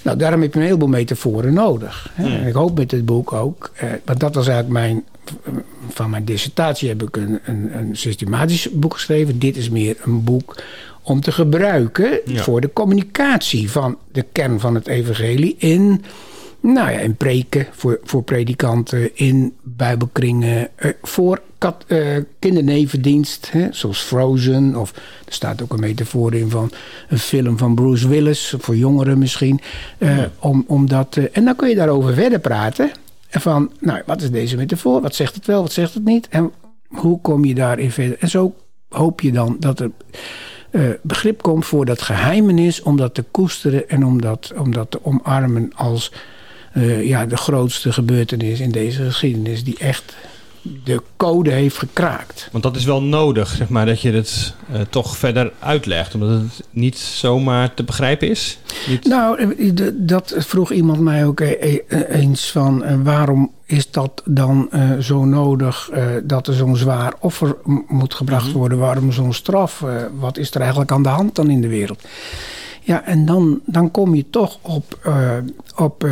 Nou, 0.02 0.16
daarom 0.18 0.40
heb 0.42 0.52
je 0.54 0.58
een 0.60 0.64
heleboel 0.66 0.88
metaforen 0.88 1.54
nodig. 1.54 2.10
Hè. 2.12 2.38
En 2.38 2.46
ik 2.46 2.54
hoop 2.54 2.78
met 2.78 2.90
dit 2.90 3.04
boek 3.04 3.32
ook, 3.32 3.70
eh, 3.74 3.88
want 4.04 4.20
dat 4.20 4.34
was 4.34 4.46
eigenlijk 4.46 4.78
mijn, 4.78 5.04
van 5.88 6.10
mijn 6.10 6.24
dissertatie 6.24 6.88
heb 6.88 7.02
ik 7.02 7.16
een, 7.16 7.40
een, 7.44 7.78
een 7.78 7.96
systematisch 7.96 8.68
boek 8.72 8.94
geschreven. 8.94 9.38
Dit 9.38 9.56
is 9.56 9.70
meer 9.70 9.96
een 10.02 10.24
boek 10.24 10.62
om 11.02 11.20
te 11.20 11.32
gebruiken 11.32 12.18
Ja. 12.24 12.42
voor 12.42 12.60
de 12.60 12.72
communicatie 12.72 13.70
van 13.70 13.98
de 14.12 14.24
kern 14.32 14.60
van 14.60 14.74
het 14.74 14.86
evangelie 14.86 15.54
in 15.58 16.04
Nou 16.60 16.90
ja, 16.90 16.98
in 16.98 17.14
preken 17.16 17.66
voor, 17.72 18.00
voor 18.04 18.22
predikanten, 18.22 19.16
in 19.16 19.54
bijbelkringen, 19.62 20.68
eh, 20.74 20.90
voor 21.02 21.40
kat, 21.58 21.84
eh, 21.86 21.98
kindernevendienst, 22.38 23.50
hè, 23.52 23.66
zoals 23.70 23.98
Frozen. 24.00 24.76
Of 24.76 24.92
er 25.26 25.32
staat 25.32 25.62
ook 25.62 25.72
een 25.72 25.80
metafoor 25.80 26.34
in 26.34 26.50
van 26.50 26.70
een 27.08 27.18
film 27.18 27.58
van 27.58 27.74
Bruce 27.74 28.08
Willis, 28.08 28.54
voor 28.58 28.76
jongeren 28.76 29.18
misschien. 29.18 29.60
Eh, 29.98 30.18
om, 30.38 30.64
om 30.66 30.88
dat, 30.88 31.16
en 31.32 31.44
dan 31.44 31.56
kun 31.56 31.68
je 31.68 31.74
daarover 31.74 32.14
verder 32.14 32.38
praten. 32.38 32.90
En 33.32 33.40
van, 33.40 33.72
nou, 33.80 34.02
wat 34.06 34.22
is 34.22 34.30
deze 34.30 34.56
metafoor? 34.56 35.00
Wat 35.00 35.14
zegt 35.14 35.34
het 35.34 35.46
wel, 35.46 35.62
wat 35.62 35.72
zegt 35.72 35.94
het 35.94 36.04
niet? 36.04 36.28
En 36.28 36.52
hoe 36.88 37.20
kom 37.20 37.44
je 37.44 37.54
daarin 37.54 37.90
verder? 37.90 38.16
En 38.18 38.28
zo 38.28 38.54
hoop 38.88 39.20
je 39.20 39.32
dan 39.32 39.56
dat 39.58 39.80
er 39.80 39.90
eh, 40.70 40.82
begrip 41.02 41.42
komt 41.42 41.66
voor 41.66 41.84
dat 41.84 42.02
geheimenis, 42.02 42.82
om 42.82 42.96
dat 42.96 43.14
te 43.14 43.22
koesteren 43.22 43.88
en 43.88 44.04
om 44.04 44.20
dat, 44.20 44.52
te 44.88 45.04
omarmen 45.04 45.72
als 45.74 46.12
eh, 46.72 47.06
ja, 47.06 47.26
de 47.26 47.36
grootste 47.36 47.92
gebeurtenis 47.92 48.60
in 48.60 48.70
deze 48.70 49.04
geschiedenis, 49.04 49.64
die 49.64 49.78
echt 49.78 50.16
de 50.62 51.02
code 51.16 51.50
heeft 51.50 51.78
gekraakt. 51.78 52.48
Want 52.52 52.64
dat 52.64 52.76
is 52.76 52.84
wel 52.84 53.02
nodig, 53.02 53.48
zeg 53.48 53.68
maar, 53.68 53.86
dat 53.86 54.00
je 54.00 54.12
het 54.12 54.54
eh, 54.72 54.80
toch 54.90 55.16
verder 55.16 55.52
uitlegt. 55.58 56.14
Omdat 56.14 56.30
het 56.30 56.66
niet 56.70 56.98
zomaar 56.98 57.74
te 57.74 57.84
begrijpen 57.84 58.28
is. 58.28 58.58
Niet... 58.88 59.04
Nou, 59.04 59.54
eh, 59.58 59.86
dat 59.92 60.34
vroeg 60.38 60.72
iemand 60.72 61.00
mij 61.00 61.26
ook 61.26 61.40
eh, 61.40 61.80
eens 62.08 62.50
van 62.50 63.02
waarom 63.02 63.50
is 63.66 63.90
dat 63.90 64.22
dan 64.24 64.70
zo 65.00 65.24
nodig 65.24 65.90
dat 66.24 66.46
er 66.46 66.54
zo'n 66.54 66.76
zwaar 66.76 67.14
offer 67.18 67.56
moet 67.86 68.14
gebracht 68.14 68.52
worden? 68.52 68.78
Waarom 68.78 69.12
zo'n 69.12 69.32
straf? 69.32 69.84
Wat 70.18 70.38
is 70.38 70.54
er 70.54 70.60
eigenlijk 70.60 70.92
aan 70.92 71.02
de 71.02 71.08
hand 71.08 71.34
dan 71.34 71.50
in 71.50 71.60
de 71.60 71.68
wereld? 71.68 72.02
Ja, 72.84 73.04
en 73.04 73.24
dan, 73.24 73.60
dan 73.64 73.90
kom 73.90 74.14
je 74.14 74.24
toch 74.30 74.58
op, 74.62 74.98
eh, 75.02 75.36
op 75.76 76.04
eh, 76.04 76.10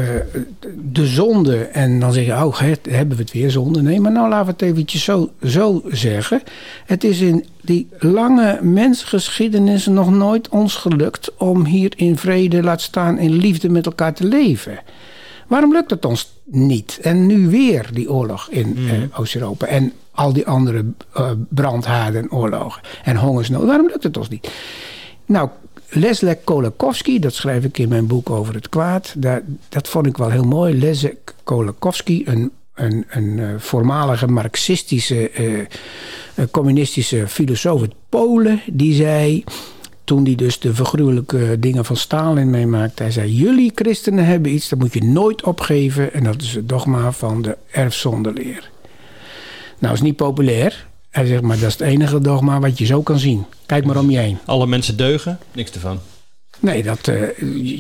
de 0.93 1.07
zonde. 1.07 1.57
En 1.57 2.01
dan 2.01 2.13
zeg 2.13 2.27
je, 2.27 2.33
oh, 2.33 2.59
hebben 2.89 3.17
we 3.17 3.23
het 3.23 3.33
weer 3.33 3.51
zonde? 3.51 3.83
Nee, 3.83 4.01
maar 4.01 4.13
nou 4.13 4.29
laten 4.29 4.47
we 4.47 4.53
het 4.53 4.63
eventjes 4.63 5.05
zo, 5.05 5.31
zo 5.45 5.83
zeggen. 5.89 6.43
Het 6.87 7.05
is 7.05 7.21
in 7.21 7.45
die 7.61 7.89
lange 7.99 8.59
mensgeschiedenis 8.63 9.87
nog 9.87 10.11
nooit 10.11 10.49
ons 10.49 10.75
gelukt... 10.75 11.37
om 11.37 11.65
hier 11.65 11.93
in 11.97 12.17
vrede, 12.17 12.63
laat 12.63 12.81
staan, 12.81 13.19
in 13.19 13.33
liefde 13.33 13.69
met 13.69 13.87
elkaar 13.87 14.15
te 14.15 14.27
leven. 14.27 14.79
Waarom 15.51 15.73
lukt 15.73 15.91
het 15.91 16.05
ons 16.05 16.33
niet? 16.45 16.99
En 17.03 17.27
nu 17.27 17.49
weer 17.49 17.89
die 17.93 18.11
oorlog 18.13 18.49
in 18.51 18.77
eh, 18.77 19.21
Oost-Europa. 19.21 19.67
En 19.67 19.93
al 20.11 20.33
die 20.33 20.47
andere 20.47 20.85
eh, 21.15 21.31
brandhaarden, 21.49 22.31
oorlogen 22.33 22.83
en 23.05 23.17
hongersnood. 23.17 23.67
Waarom 23.67 23.87
lukt 23.87 24.03
het 24.03 24.17
ons 24.17 24.29
niet? 24.29 24.51
Nou, 25.27 25.49
Leszek 25.93 26.45
Kolakowski, 26.45 27.19
dat 27.19 27.35
schrijf 27.35 27.65
ik 27.65 27.79
in 27.79 27.89
mijn 27.89 28.07
boek 28.07 28.31
over 28.31 28.55
het 28.55 28.69
kwaad. 28.69 29.15
Dat 29.69 29.89
vond 29.89 30.07
ik 30.07 30.17
wel 30.17 30.31
heel 30.31 30.45
mooi. 30.45 30.79
Leszek 30.79 31.35
Kolakowski, 31.45 32.23
een, 32.27 32.51
een, 32.75 33.05
een 33.09 33.39
eh, 33.39 33.49
voormalige 33.59 34.27
marxistische, 34.27 35.31
eh, 35.31 35.61
eh, 35.61 35.67
communistische 36.51 37.29
filosoof 37.29 37.81
uit 37.81 37.95
Polen. 38.09 38.61
Die 38.67 38.95
zei, 38.95 39.45
toen 40.05 40.25
hij 40.25 40.35
dus 40.35 40.59
de 40.59 40.75
vergruwelijke 40.75 41.57
dingen 41.59 41.85
van 41.85 41.97
Stalin 41.97 42.51
meemaakte. 42.51 43.03
Hij 43.03 43.13
zei, 43.13 43.35
jullie 43.35 43.73
christenen 43.75 44.25
hebben 44.25 44.53
iets, 44.53 44.69
dat 44.69 44.79
moet 44.79 44.93
je 44.93 45.05
nooit 45.05 45.43
opgeven. 45.43 46.13
En 46.13 46.25
dat 46.25 46.43
is 46.43 46.55
het 46.55 46.69
dogma 46.69 47.13
van 47.13 47.43
de 47.43 47.57
erfzondeleer. 47.71 48.71
Nou, 49.79 49.95
is 49.95 50.01
niet 50.01 50.17
populair. 50.17 50.89
Hij 51.11 51.27
zegt, 51.27 51.43
maar 51.43 51.59
dat 51.59 51.67
is 51.69 51.73
het 51.73 51.83
enige 51.83 52.21
dogma 52.21 52.61
wat 52.61 52.79
je 52.79 52.85
zo 52.87 53.03
kan 53.03 53.19
zien. 53.19 53.45
Kijk 53.67 53.85
maar 53.85 53.97
om 53.99 54.11
je 54.11 54.19
heen. 54.19 54.39
Alle 54.45 54.67
mensen 54.67 54.97
deugen, 54.97 55.39
niks 55.53 55.71
ervan. 55.71 55.99
Nee, 56.61 56.83
dat, 56.83 57.09
eh, 57.09 57.17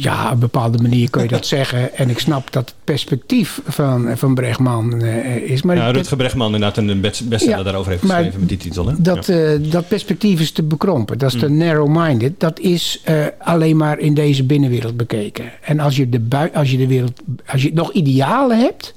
ja, 0.03 0.27
op 0.27 0.33
een 0.33 0.38
bepaalde 0.38 0.83
manier 0.83 1.11
kun 1.11 1.23
je 1.23 1.29
dat 1.29 1.47
zeggen. 1.57 1.95
En 1.95 2.11
ik 2.11 2.19
snap 2.19 2.53
dat 2.53 2.64
het 2.69 2.75
perspectief 2.85 3.61
van, 3.66 4.16
van 4.16 4.35
Bregman 4.35 5.03
eh, 5.03 5.37
is. 5.37 5.62
Maar 5.62 5.77
Ja, 5.77 5.88
ik- 5.88 5.95
Rutger 5.95 6.16
Bregman 6.16 6.47
inderdaad 6.55 6.77
een 6.77 7.01
best- 7.01 7.29
bestseller 7.29 7.59
Ja, 7.59 7.64
daarover 7.64 7.90
heeft 7.90 8.03
geschreven 8.05 8.40
met 8.40 8.49
die 8.49 8.59
titel. 8.59 8.87
Hè? 8.87 8.95
dat, 8.99 9.27
Ja. 9.27 9.35
Mm. 9.35 9.64
eh, 9.64 9.73
dat 9.73 9.88
perspectief 9.88 10.40
is 10.40 10.51
te 10.53 10.62
bekrompen. 10.62 11.19
Dat 11.19 11.35
is 11.35 11.40
te 11.40 11.49
narrow-minded. 11.49 12.40
Dat 12.40 12.59
is 12.61 13.03
alleen 13.38 13.77
maar 13.77 13.99
in 13.99 14.14
deze 14.14 14.45
binnenwereld 14.45 14.97
bekeken. 14.97 15.45
En 15.62 15.81
als 15.81 15.97
je, 15.97 16.09
de 16.09 16.21
bui- 16.21 16.51
als 16.55 16.71
je 16.71 16.77
de 16.77 16.87
wereld. 16.87 17.21
Als 17.47 17.62
je 17.62 17.71
nog 17.75 17.93
idealen 17.93 18.59
hebt. 18.59 18.95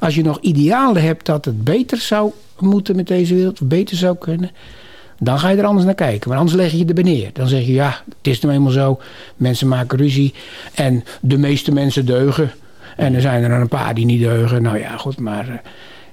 Als 0.00 0.14
je 0.14 0.22
nog 0.22 0.40
idealen 0.40 1.02
hebt 1.02 1.26
dat 1.26 1.44
het 1.44 1.64
beter 1.64 1.98
zou 1.98 2.32
moeten 2.62 2.96
met 2.96 3.06
deze 3.06 3.34
wereld. 3.34 3.60
Of 3.60 3.68
beter 3.68 3.96
zou 3.96 4.16
kunnen. 4.18 4.50
Dan 5.18 5.38
ga 5.38 5.48
je 5.48 5.56
er 5.56 5.64
anders 5.64 5.84
naar 5.86 5.94
kijken. 5.94 6.28
Maar 6.28 6.38
anders 6.38 6.56
leg 6.56 6.70
je 6.70 6.78
je 6.78 6.84
erbij 6.84 7.02
neer. 7.04 7.30
Dan 7.32 7.48
zeg 7.48 7.66
je 7.66 7.72
ja, 7.72 8.02
het 8.08 8.26
is 8.26 8.40
nou 8.40 8.54
eenmaal 8.54 8.70
zo. 8.72 9.00
Mensen 9.36 9.68
maken 9.68 9.98
ruzie. 9.98 10.34
En 10.74 11.04
de 11.20 11.38
meeste 11.38 11.72
mensen 11.72 12.06
deugen. 12.06 12.50
En 12.96 13.14
er 13.14 13.20
zijn 13.20 13.42
er 13.42 13.60
een 13.60 13.68
paar 13.68 13.94
die 13.94 14.04
niet 14.04 14.20
deugen. 14.20 14.62
Nou 14.62 14.78
ja, 14.78 14.96
goed. 14.96 15.18
Maar, 15.18 15.48
eh, 15.48 15.54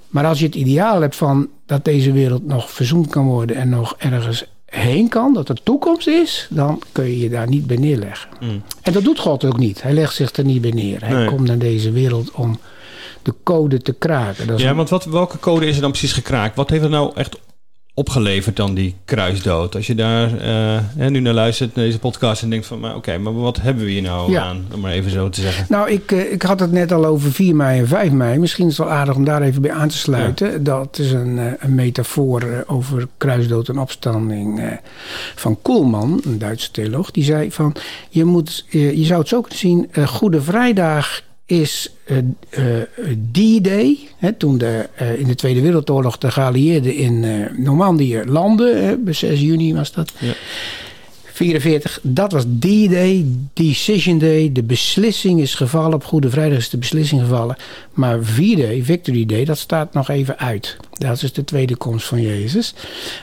maar 0.08 0.26
als 0.26 0.40
je 0.40 0.46
het 0.46 0.56
ideaal 0.56 1.02
hebt 1.02 1.16
van 1.16 1.48
dat 1.66 1.86
deze 1.86 2.12
wereld 2.12 2.46
nog 2.46 2.72
verzoend 2.72 3.08
kan 3.08 3.26
worden. 3.26 3.56
En 3.56 3.70
nog 3.70 3.96
ergens 3.98 4.46
heen 4.66 5.10
kan. 5.10 5.34
Dat 5.34 5.50
er 5.50 5.64
toekomst 5.64 6.08
is. 6.08 6.48
Dan 6.50 6.82
kun 6.92 7.04
je 7.04 7.20
je 7.20 7.30
daar 7.30 7.48
niet 7.48 7.68
bij 7.68 7.78
neerleggen. 7.78 8.30
Mm. 8.40 8.62
En 8.82 8.94
dat 8.94 9.04
doet 9.04 9.20
God 9.20 9.46
ook 9.46 9.58
niet. 9.58 9.82
Hij 9.82 9.94
legt 9.94 10.14
zich 10.16 10.32
er 10.32 10.44
niet 10.46 10.62
bij 10.62 10.72
neer. 10.72 11.00
Hij 11.06 11.14
Nee. 11.16 11.28
komt 11.28 11.48
naar 11.48 11.58
deze 11.58 11.92
wereld 11.92 12.32
om 12.32 12.60
de 13.30 13.36
code 13.44 13.78
te 13.82 13.94
kraken. 13.94 14.48
Dat 14.48 14.60
Ja, 14.60 14.70
een- 14.70 14.76
want 14.76 14.90
wat, 14.90 15.06
welke 15.06 15.40
code 15.40 15.68
is 15.68 15.76
er 15.76 15.82
dan 15.82 15.92
precies 15.92 16.14
gekraakt? 16.14 16.56
Wat 16.56 16.70
heeft 16.70 16.84
er 16.84 16.90
nou 16.90 17.12
echt 17.16 17.38
opgeleverd 17.94 18.56
dan 18.56 18.74
die 18.74 18.96
kruisdood? 19.06 19.76
Als 19.76 19.88
je 19.88 19.96
daar 19.96 20.30
hè, 20.98 21.10
nu 21.10 21.20
naar 21.20 21.34
luistert, 21.34 21.76
naar 21.76 21.86
deze 21.86 22.00
podcast 22.00 22.42
en 22.44 22.50
denkt 22.50 22.66
van... 22.66 22.80
maar 22.80 22.96
oké, 22.96 23.18
maar 23.18 23.34
wat 23.34 23.62
hebben 23.62 23.84
we 23.86 23.92
hier 23.92 24.02
nou 24.02 24.32
Ja. 24.32 24.44
aan? 24.44 24.66
Om 24.74 24.80
maar 24.80 24.92
even 24.92 25.12
zo 25.12 25.30
te 25.30 25.42
zeggen. 25.42 25.66
Nou, 25.70 25.90
ik, 25.92 26.12
eh, 26.12 26.32
ik 26.32 26.42
had 26.42 26.60
het 26.60 26.72
net 26.72 26.92
al 26.92 27.06
over 27.06 27.32
4 27.32 27.56
mei 27.56 27.80
en 27.80 27.88
5 27.88 28.12
mei. 28.12 28.38
Misschien 28.40 28.68
is 28.68 28.78
het 28.78 28.88
wel 28.88 28.96
aardig 28.96 29.16
om 29.16 29.24
daar 29.24 29.42
even 29.42 29.62
bij 29.62 29.72
aan 29.72 29.88
te 29.90 29.98
sluiten. 29.98 30.64
Dat 30.64 30.98
is 31.00 31.12
een, 31.12 31.40
eh, 31.40 31.52
een 31.60 31.76
metafoor 31.76 32.64
over 32.68 33.08
kruisdood 33.18 33.70
en 33.70 33.80
opstanding 33.80 34.80
van 35.36 35.62
Koelman, 35.62 36.22
een 36.26 36.40
Duitse 36.40 36.72
theoloog. 36.72 37.12
Die 37.12 37.24
zei 37.24 37.52
van, 37.52 37.76
je, 38.10 38.24
moet, 38.26 38.66
je 38.70 39.06
zou 39.06 39.20
het 39.20 39.30
zo 39.30 39.42
kunnen 39.42 39.60
zien, 39.60 39.90
Goede 40.08 40.42
Vrijdag 40.42 41.22
is 41.46 41.94
D-Day. 43.32 43.98
Hè, 44.18 44.34
toen 44.34 44.58
de, 44.58 44.90
eh, 44.96 45.20
in 45.20 45.28
de 45.28 45.36
Tweede 45.36 45.62
Wereldoorlog 45.62 46.18
de 46.18 46.32
geallieerden 46.32 46.96
in 46.96 47.24
eh, 47.24 47.58
Normandië 47.58 48.24
landden. 48.26 48.86
hè, 48.86 48.98
bij 48.98 49.14
6 49.14 49.42
juni 49.42 49.74
was 49.74 49.92
dat. 49.92 50.12
Ja. 50.20 50.34
44, 51.40 52.00
dat 52.02 52.32
was 52.32 52.44
D-Day, 52.44 53.26
Decision 53.54 54.18
Day. 54.18 54.52
De 54.52 54.64
beslissing 54.64 55.42
is 55.42 55.56
gevallen. 55.56 55.94
Op 55.94 56.04
Goede 56.04 56.30
Vrijdag 56.30 56.58
is 56.58 56.70
de 56.70 56.78
beslissing 56.78 57.22
gevallen. 57.22 57.56
Maar 57.94 58.24
V-Day, 58.24 58.84
Victory 58.84 59.26
Day, 59.26 59.46
dat 59.46 59.58
staat 59.58 59.94
nog 59.94 60.10
even 60.10 60.40
uit. 60.40 60.78
Dat 60.92 61.22
is 61.22 61.34
de 61.34 61.44
tweede 61.44 61.76
komst 61.76 62.08
van 62.08 62.22
Jezus. 62.22 62.74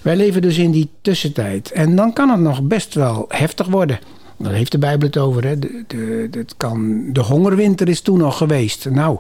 Wij 0.03 0.17
leven 0.17 0.43
dus 0.43 0.59
in 0.59 0.71
die 0.71 0.89
tussentijd. 1.01 1.71
En 1.71 1.97
dan 1.97 2.13
kan 2.13 2.31
het 2.31 2.41
nog 2.41 2.63
best 2.63 2.95
wel 2.95 3.25
heftig 3.29 3.67
worden. 3.67 3.99
Daar 4.37 4.53
heeft 4.53 4.73
de 4.73 4.79
Bijbel 4.79 5.07
het 5.07 5.17
over. 5.17 5.45
Hè? 5.45 5.59
De, 5.59 5.85
de, 5.87 6.29
het 6.31 6.55
kan, 6.57 7.05
de 7.13 7.21
hongerwinter 7.21 7.89
is 7.89 8.01
toen 8.01 8.19
nog 8.19 8.37
geweest. 8.37 8.91
Nou, 8.91 9.19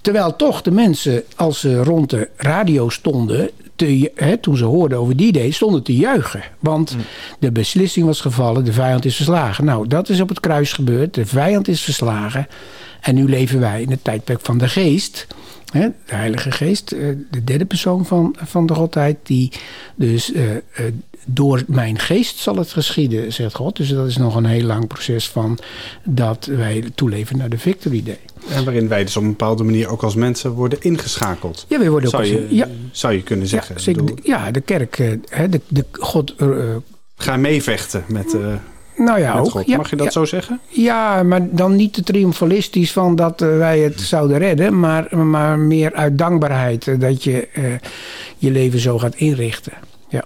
terwijl 0.00 0.36
toch 0.36 0.62
de 0.62 0.70
mensen, 0.70 1.22
als 1.36 1.60
ze 1.60 1.82
rond 1.82 2.10
de 2.10 2.28
radio 2.36 2.88
stonden, 2.88 3.50
te, 3.76 4.12
hè, 4.14 4.36
toen 4.36 4.56
ze 4.56 4.64
hoorden 4.64 4.98
over 4.98 5.16
die 5.16 5.32
day, 5.32 5.50
stonden 5.50 5.82
te 5.82 5.96
juichen. 5.96 6.42
Want 6.60 6.96
de 7.38 7.52
beslissing 7.52 8.06
was 8.06 8.20
gevallen, 8.20 8.64
de 8.64 8.72
vijand 8.72 9.04
is 9.04 9.16
verslagen. 9.16 9.64
Nou, 9.64 9.88
dat 9.88 10.08
is 10.08 10.20
op 10.20 10.28
het 10.28 10.40
kruis 10.40 10.72
gebeurd. 10.72 11.14
De 11.14 11.26
vijand 11.26 11.68
is 11.68 11.80
verslagen. 11.80 12.46
En 13.00 13.14
nu 13.14 13.28
leven 13.28 13.60
wij 13.60 13.82
in 13.82 13.90
het 13.90 14.04
tijdperk 14.04 14.40
van 14.42 14.58
de 14.58 14.68
geest. 14.68 15.26
Hè, 15.72 15.88
de 16.06 16.14
Heilige 16.14 16.50
Geest, 16.50 16.92
eh, 16.92 17.00
de 17.30 17.44
derde 17.44 17.64
persoon 17.64 18.06
van, 18.06 18.36
van 18.42 18.66
de 18.66 18.74
Godheid. 18.74 19.16
Die 19.22 19.52
dus 19.94 20.32
eh, 20.32 20.56
eh, 20.56 20.60
door 21.26 21.62
mijn 21.66 21.98
geest 21.98 22.36
zal 22.38 22.56
het 22.56 22.70
geschieden, 22.72 23.32
zegt 23.32 23.54
God. 23.54 23.76
Dus 23.76 23.88
dat 23.88 24.06
is 24.08 24.16
nog 24.16 24.34
een 24.36 24.44
heel 24.44 24.62
lang 24.66 24.86
proces 24.86 25.28
van 25.28 25.58
dat 26.04 26.44
wij 26.46 26.84
toeleven 26.94 27.36
naar 27.36 27.48
de 27.48 27.58
Victory 27.58 28.02
Day. 28.02 28.18
En 28.50 28.64
waarin 28.64 28.88
wij 28.88 29.04
dus 29.04 29.16
op 29.16 29.22
een 29.22 29.28
bepaalde 29.28 29.64
manier 29.64 29.88
ook 29.88 30.02
als 30.02 30.14
mensen 30.14 30.50
worden 30.50 30.78
ingeschakeld. 30.82 31.64
Ja, 31.68 31.78
wij 31.78 31.90
worden 31.90 32.14
ook 32.14 32.24
Zou 32.24 32.40
je, 32.40 32.54
ja, 32.54 32.68
zou 32.90 33.14
je 33.14 33.22
kunnen 33.22 33.46
zeggen. 33.46 33.74
ja, 33.74 33.80
zeker. 33.80 34.52
de 34.52 34.60
kerk, 34.60 34.96
hè, 35.28 35.48
de, 35.48 35.60
de 35.68 35.84
God. 35.92 36.34
eh, 36.36 36.48
Ga 37.16 37.36
meevechten 37.36 38.04
met, 38.08 38.36
nou 38.96 39.20
ja, 39.20 39.38
ook. 39.38 39.50
God. 39.50 39.66
Mag 39.66 39.90
je 39.90 39.96
dat 39.96 40.06
ja. 40.06 40.12
zo 40.12 40.24
zeggen? 40.24 40.60
Ja, 40.68 41.22
maar 41.22 41.54
dan 41.54 41.76
niet 41.76 41.92
te 41.92 42.02
triomfalistisch 42.02 42.92
van 42.92 43.16
dat 43.16 43.42
eh, 43.42 43.56
wij 43.56 43.78
het 43.78 44.00
zouden 44.00 44.38
redden, 44.38 44.80
maar, 44.80 45.16
maar 45.16 45.58
meer 45.58 45.94
uit 45.94 46.18
dankbaarheid 46.18 46.88
eh, 46.88 46.98
dat 46.98 47.24
je 47.24 47.48
eh, 47.48 47.64
je 48.38 48.50
leven 48.50 48.78
zo 48.78 48.98
gaat 48.98 49.14
inrichten. 49.14 49.72
Ja. 50.08 50.24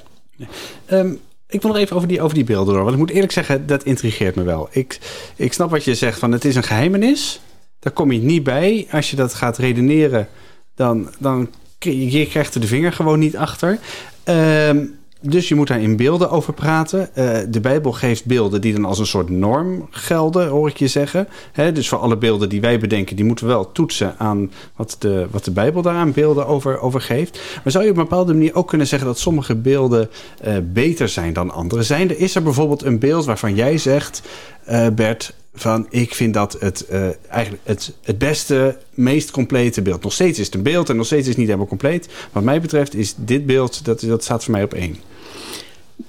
Ehm, 0.86 1.12
ik 1.48 1.62
wil 1.62 1.70
nog 1.70 1.80
even 1.80 1.96
over 1.96 2.08
die, 2.08 2.20
over 2.20 2.34
die 2.34 2.44
beelden 2.44 2.74
door. 2.74 2.82
Want 2.82 2.94
ik 2.94 3.00
moet 3.00 3.10
eerlijk 3.10 3.32
zeggen, 3.32 3.66
dat 3.66 3.84
intrigeert 3.84 4.34
me 4.34 4.42
wel. 4.42 4.68
Ik, 4.70 4.98
ik 5.36 5.52
snap 5.52 5.70
wat 5.70 5.84
je 5.84 5.94
zegt 5.94 6.18
van 6.18 6.32
het 6.32 6.44
is 6.44 6.56
een 6.56 6.62
geheimenis. 6.62 7.40
Daar 7.78 7.92
kom 7.92 8.12
je 8.12 8.18
niet 8.18 8.42
bij. 8.42 8.88
Als 8.90 9.10
je 9.10 9.16
dat 9.16 9.34
gaat 9.34 9.58
redeneren, 9.58 10.28
dan, 10.74 11.10
dan 11.18 11.50
je 11.78 12.26
krijgt 12.26 12.54
er 12.54 12.60
de 12.60 12.66
vinger 12.66 12.92
gewoon 12.92 13.18
niet 13.18 13.36
achter. 13.36 13.78
Ehm, 14.24 14.84
dus 15.20 15.48
je 15.48 15.54
moet 15.54 15.68
daar 15.68 15.80
in 15.80 15.96
beelden 15.96 16.30
over 16.30 16.52
praten. 16.52 17.14
Eh, 17.14 17.38
de 17.48 17.60
Bijbel 17.60 17.92
geeft 17.92 18.24
beelden 18.24 18.60
die 18.60 18.72
dan 18.72 18.84
als 18.84 18.98
een 18.98 19.06
soort 19.06 19.28
norm 19.28 19.86
gelden, 19.90 20.48
hoor 20.48 20.68
ik 20.68 20.76
je 20.76 20.88
zeggen. 20.88 21.28
Dus 21.72 21.88
voor 21.88 21.98
alle 21.98 22.16
beelden 22.16 22.48
die 22.48 22.60
wij 22.60 22.78
bedenken, 22.78 23.16
die 23.16 23.24
moeten 23.24 23.46
we 23.46 23.52
wel 23.52 23.72
toetsen 23.72 24.14
aan 24.18 24.50
wat 24.76 24.96
de, 24.98 25.26
wat 25.30 25.44
de 25.44 25.50
Bijbel 25.50 25.82
daaraan 25.82 26.12
beelden 26.12 26.46
over, 26.46 26.80
over 26.80 27.00
geeft. 27.00 27.40
Maar 27.62 27.72
zou 27.72 27.84
je 27.84 27.90
op 27.90 27.96
een 27.96 28.02
bepaalde 28.02 28.32
manier 28.32 28.54
ook 28.54 28.68
kunnen 28.68 28.86
zeggen 28.86 29.08
dat 29.08 29.18
sommige 29.18 29.54
beelden 29.54 30.10
eh, 30.40 30.54
beter 30.62 31.08
zijn 31.08 31.32
dan 31.32 31.50
andere? 31.50 31.82
Zijn 31.82 32.10
er, 32.10 32.18
is 32.18 32.34
er 32.34 32.42
bijvoorbeeld 32.42 32.82
een 32.82 32.98
beeld 32.98 33.24
waarvan 33.24 33.54
jij 33.54 33.78
zegt, 33.78 34.22
eh, 34.64 34.86
Bert, 34.88 35.34
van 35.60 35.86
ik 35.90 36.14
vind 36.14 36.34
dat 36.34 36.56
het 36.60 36.86
eh, 36.86 37.08
eigenlijk 37.28 37.62
het, 37.64 37.92
het 38.02 38.18
beste, 38.18 38.76
meest 38.94 39.30
complete 39.30 39.82
beeld. 39.82 40.02
Nog 40.02 40.12
steeds 40.12 40.38
is 40.38 40.46
het 40.46 40.54
een 40.54 40.62
beeld 40.62 40.88
en 40.88 40.96
nog 40.96 41.06
steeds 41.06 41.22
is 41.22 41.28
het 41.28 41.36
niet 41.36 41.46
helemaal 41.46 41.66
compleet. 41.68 42.08
Wat 42.32 42.42
mij 42.42 42.60
betreft 42.60 42.94
is 42.94 43.14
dit 43.16 43.46
beeld, 43.46 43.84
dat, 43.84 44.00
dat 44.00 44.24
staat 44.24 44.44
voor 44.44 44.52
mij 44.52 44.62
op 44.62 44.74
één. 44.74 44.96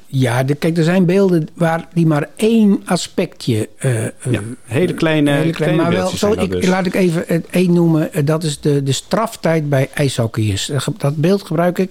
Ja, 0.06 0.44
de, 0.44 0.56
kijk, 0.56 0.78
er 0.78 0.84
zijn 0.84 1.06
beelden 1.06 1.48
waar 1.54 1.88
die 1.94 2.06
maar 2.08 2.30
één 2.36 2.82
aspectje. 2.86 3.70
eh, 3.78 4.04
Ja, 4.04 4.42
hele 4.64 4.94
kleine, 4.94 5.32
hele 5.32 5.42
klein- 5.42 5.56
kleine 5.56 5.82
maar 5.82 5.92
wel, 5.92 6.08
zo, 6.08 6.32
ik, 6.32 6.52
dus. 6.52 6.66
laat 6.68 6.86
ik 6.86 6.94
even 6.96 7.46
één 7.52 7.74
noemen. 7.74 8.10
Dat 8.26 8.44
is 8.44 8.60
de, 8.60 8.84
de 8.84 8.92
straftijd 8.92 9.70
bij 9.70 9.90
ijshockeyers. 9.94 10.72
Dat 10.98 11.16
beeld 11.16 11.44
gebruik 11.44 11.80
ik. 11.80 11.90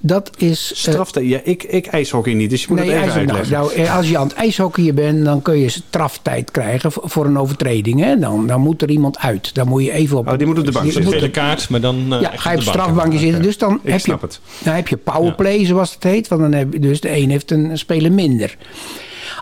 Dat 0.00 0.30
is. 0.36 0.70
eh, 0.74 0.78
Strafte, 0.78 1.28
ja, 1.28 1.40
ik, 1.44 1.62
ik 1.62 1.86
ijshockey 1.86 2.34
niet, 2.34 2.50
dus 2.50 2.60
je 2.62 2.66
moet 2.68 2.78
nee, 2.78 2.90
het 2.90 2.96
even 2.96 3.12
ijs- 3.12 3.26
nou, 3.26 3.38
uitleggen. 3.38 3.74
nou, 3.76 3.88
eh, 3.88 3.96
als 3.96 4.08
je 4.08 4.18
aan 4.18 4.26
het 4.26 4.36
ijshockeyen 4.36 4.94
bent, 4.94 5.24
dan 5.24 5.42
kun 5.42 5.58
je 5.58 5.68
straftijd 5.68 6.50
krijgen 6.50 6.92
voor, 6.92 7.02
voor 7.10 7.26
een 7.26 7.38
overtreding. 7.38 8.00
Hè? 8.00 8.18
Dan, 8.18 8.46
dan 8.46 8.60
moet 8.60 8.82
er 8.82 8.90
iemand 8.90 9.18
uit. 9.18 9.54
Dan 9.54 9.68
moet 9.68 9.84
je 9.84 9.92
even 9.92 10.18
op. 10.18 10.28
Oh, 10.28 10.38
die 10.38 10.46
moet 10.46 10.58
op 10.58 10.64
de 10.64 10.72
bank 10.72 10.84
je 10.86 10.92
zitten. 10.92 11.10
moet 11.10 11.20
Gele 11.20 11.30
kaart, 11.30 11.68
maar 11.68 11.80
dan... 11.80 12.12
eh, 12.12 12.20
ja, 12.20 12.30
ga 12.34 12.50
je 12.50 12.56
op 12.58 12.64
de 12.64 12.70
bank. 12.70 12.78
strafbankje 12.80 13.18
zitten. 13.18 13.42
Dus 13.42 13.58
dan 13.58 13.74
Ik 13.74 13.80
heb 13.82 13.92
je, 13.92 13.98
snap 14.00 14.20
het. 14.20 14.40
dan 14.58 14.74
heb 14.74 14.88
je 14.88 14.96
powerplay, 14.96 15.64
zoals 15.66 15.94
het 15.94 16.02
heet. 16.02 16.28
Want 16.28 16.40
dan 16.40 16.52
heb 16.52 16.72
je 16.72 16.78
dus 16.78 17.00
de 17.00 17.16
een 17.16 17.30
heeft 17.30 17.50
een 17.50 17.78
speler 17.78 18.12
minder. 18.12 18.56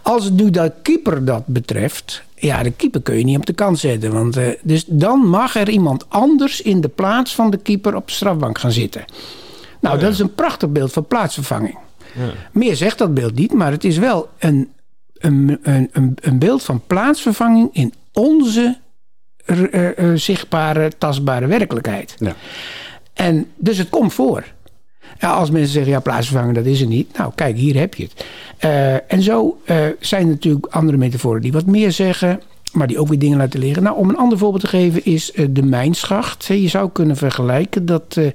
Als 0.03 0.25
het 0.25 0.35
nu 0.35 0.51
de 0.51 0.73
keeper 0.83 1.25
dat 1.25 1.47
betreft. 1.47 2.23
Ja, 2.39 2.63
de 2.63 2.71
keeper 2.71 3.03
kun 3.03 3.19
je 3.19 3.25
niet 3.25 3.37
op 3.37 3.47
de 3.47 3.53
kant 3.53 3.79
zetten. 3.79 4.13
Want, 4.13 4.37
eh, 4.37 4.47
dus 4.63 4.85
dan 4.89 5.19
mag 5.29 5.57
er 5.57 5.69
iemand 5.69 6.05
anders 6.09 6.61
in 6.61 6.81
de 6.81 6.89
plaats 6.89 7.35
van 7.35 7.51
de 7.51 7.57
keeper 7.57 7.95
op 7.95 8.07
de 8.07 8.13
strafbank 8.13 8.59
gaan 8.59 8.73
zitten. 8.73 9.05
Nou, 9.81 9.99
dat 9.99 10.13
is 10.13 10.19
een 10.19 10.35
prachtig 10.35 10.69
beeld 10.69 10.93
van 10.93 11.07
plaatsvervanging. 11.07 11.79
Meer 12.53 12.77
zegt 12.77 12.99
dat 12.99 13.15
beeld 13.15 13.35
niet, 13.35 13.53
maar 13.53 13.71
het 13.71 13.85
is 13.85 13.99
wel 13.99 14.29
een, 14.39 14.73
een, 15.13 15.59
een, 15.63 16.17
een, 16.21 16.39
beeld 16.39 16.63
van 16.63 16.83
plaatsvervanging 16.87 17.69
in 17.73 17.93
onze 18.13 18.79
eh, 19.45 19.75
eh, 19.75 19.99
eh, 19.99 20.19
zichtbare, 20.19 20.93
tastbare 20.99 21.47
werkelijkheid. 21.47 22.17
Ja. 22.19 22.35
En 23.13 23.47
dus 23.57 23.79
het 23.79 23.89
komt 23.89 24.13
voor. 24.13 24.45
Ja, 25.19 25.31
als 25.31 25.51
mensen 25.51 25.73
zeggen, 25.73 25.93
ja, 25.93 26.01
plaatsvervangen, 26.01 26.55
dat 26.55 26.65
is 26.65 26.81
er 26.81 26.87
niet. 26.87 27.17
Nou, 27.19 27.33
kijk, 27.35 27.57
hier 27.57 27.77
heb 27.77 27.95
je 27.95 28.09
het. 28.09 28.25
En 29.09 29.23
zo 29.23 29.61
zijn 30.01 30.23
er 30.23 30.29
natuurlijk 30.29 30.67
andere 30.67 30.99
metaforen 30.99 31.41
die 31.41 31.53
wat 31.53 31.67
meer 31.67 31.93
zeggen, 31.93 32.41
maar 32.77 32.87
die 32.87 32.99
ook 32.99 33.09
weer 33.09 33.19
dingen 33.19 33.39
laten 33.39 33.61
liggen. 33.61 33.83
Nou, 33.83 33.97
om 33.97 34.09
een 34.09 34.17
ander 34.17 34.39
voorbeeld 34.39 34.63
te 34.63 34.69
geven 34.69 35.05
is 35.05 35.33
eh, 35.33 35.47
de 35.51 35.63
mijnschacht. 35.63 36.45
Je 36.45 36.69
zou 36.69 36.91
kunnen 36.93 37.17
vergelijken 37.17 37.87
dat 37.87 38.17
eh, 38.17 38.27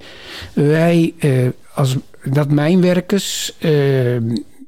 wij 0.53 1.13
eh, 1.19 1.47
als 1.73 1.95
dat 2.23 2.49
mijnwerkers 2.49 3.53
eh, 3.59 3.71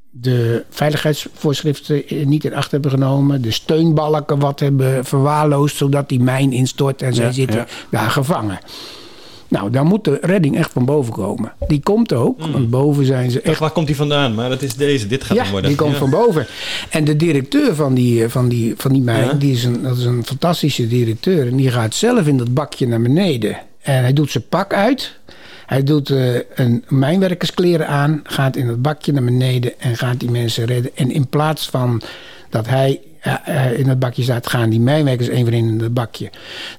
de 0.10 0.64
veiligheidsvoorschriften 0.70 2.04
niet 2.26 2.46
in 2.46 2.54
acht 2.56 2.72
hebben 2.72 2.92
genomen, 2.92 3.42
de 3.42 3.52
steunbalken 3.52 4.40
wat 4.40 4.60
hebben 4.60 5.06
verwaarloosd, 5.06 5.76
zodat 5.76 6.10
die 6.10 6.20
mijn 6.20 6.52
instort 6.52 7.02
en 7.02 7.14
zij 7.14 7.26
Ja, 7.26 7.32
zitten 7.32 7.58
ja. 7.58 7.66
daar 7.90 8.10
gevangen. 8.10 8.60
Nou, 9.54 9.70
daar 9.70 9.86
moet 9.86 10.04
de 10.04 10.18
redding 10.22 10.58
echt 10.58 10.72
van 10.72 10.86
boven 10.86 11.13
komen. 11.13 11.52
Die 11.68 11.80
komt 11.80 12.13
ook, 12.13 12.39
want 12.52 12.70
boven 12.70 13.06
zijn 13.06 13.32
ze 13.32 13.42
Echt, 13.42 13.60
waar 13.60 13.72
komt 13.72 13.88
die 13.88 13.96
vandaan? 13.96 14.34
Maar 14.36 14.50
dat 14.50 14.62
is 14.62 14.76
deze. 14.76 15.08
Dit 15.08 15.24
gaat 15.24 15.38
ja, 15.38 15.44
hem 15.44 15.52
worden. 15.52 15.70
die 15.70 15.80
komt 15.80 15.92
Ja. 15.92 15.98
van 15.98 16.10
boven. 16.10 16.46
En 16.89 17.04
de 17.04 17.16
directeur 17.16 17.76
van 17.76 17.94
die, 17.94 18.24
eh, 18.24 18.30
van 18.30 18.48
die, 18.48 18.74
van 18.78 18.94
die 18.94 19.02
mijn, 19.02 19.26
Ja. 19.26 19.34
die 19.34 19.52
is 19.54 19.63
een, 19.63 19.84
dat 19.84 19.98
is 19.98 20.06
een 20.06 20.26
fantastische 20.26 20.88
directeur. 20.88 21.48
En 21.48 21.56
die 21.56 21.72
gaat 21.72 21.96
zelf 21.96 22.28
in 22.28 22.38
dat 22.38 22.54
bakje 22.54 22.88
naar 22.88 23.02
beneden. 23.02 23.58
En 23.82 24.02
hij 24.02 24.13
doet 24.13 24.32
zijn 24.32 24.48
pak 24.50 24.74
uit. 24.74 25.18
Hij 25.66 25.84
doet 25.84 26.10
eh, 26.10 26.36
een 26.56 26.84
mijnwerkerskleren 26.88 27.88
aan. 27.88 28.20
Gaat 28.24 28.56
in 28.56 28.68
dat 28.68 28.82
bakje 28.82 29.12
naar 29.13 29.24
beneden. 29.24 29.80
En 29.80 29.98
gaat 29.98 30.20
die 30.20 30.32
mensen 30.32 30.66
redden. 30.66 30.92
En 30.96 31.12
in 31.12 31.28
plaats 31.28 31.70
van 31.70 32.02
dat 32.50 32.68
hij 32.68 33.00
in 33.76 33.86
dat 33.86 34.00
bakje 34.00 34.24
staat, 34.24 34.48
gaan 34.48 34.70
die 34.70 34.80
mijnwerkers 34.80 35.28
één 35.28 35.44
voor 35.44 35.54
één 35.54 35.68
in 35.68 35.78
dat 35.78 35.94
bakje. 35.94 36.30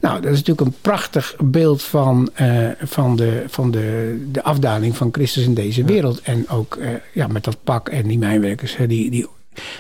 Nou, 0.01 0.21
dat 0.21 0.33
is 0.33 0.39
natuurlijk 0.39 0.67
een 0.67 0.81
prachtig 0.81 1.35
beeld 1.39 1.83
van, 1.83 2.31
eh, 2.35 2.69
van, 2.83 3.17
de, 3.17 3.45
van 3.47 3.71
de, 3.71 4.19
de 4.33 4.43
afdaling 4.43 4.97
van 4.97 5.09
Christus 5.13 5.45
in 5.45 5.55
deze 5.55 5.85
wereld. 5.85 6.21
En 6.21 6.49
ook 6.49 6.77
eh, 6.77 6.89
ja, 7.13 7.27
met 7.27 7.45
dat 7.45 7.57
pak 7.65 7.89
en 7.89 8.09
die 8.09 8.19
mijnwerkers 8.19 8.77
die, 8.87 9.11
die 9.11 9.27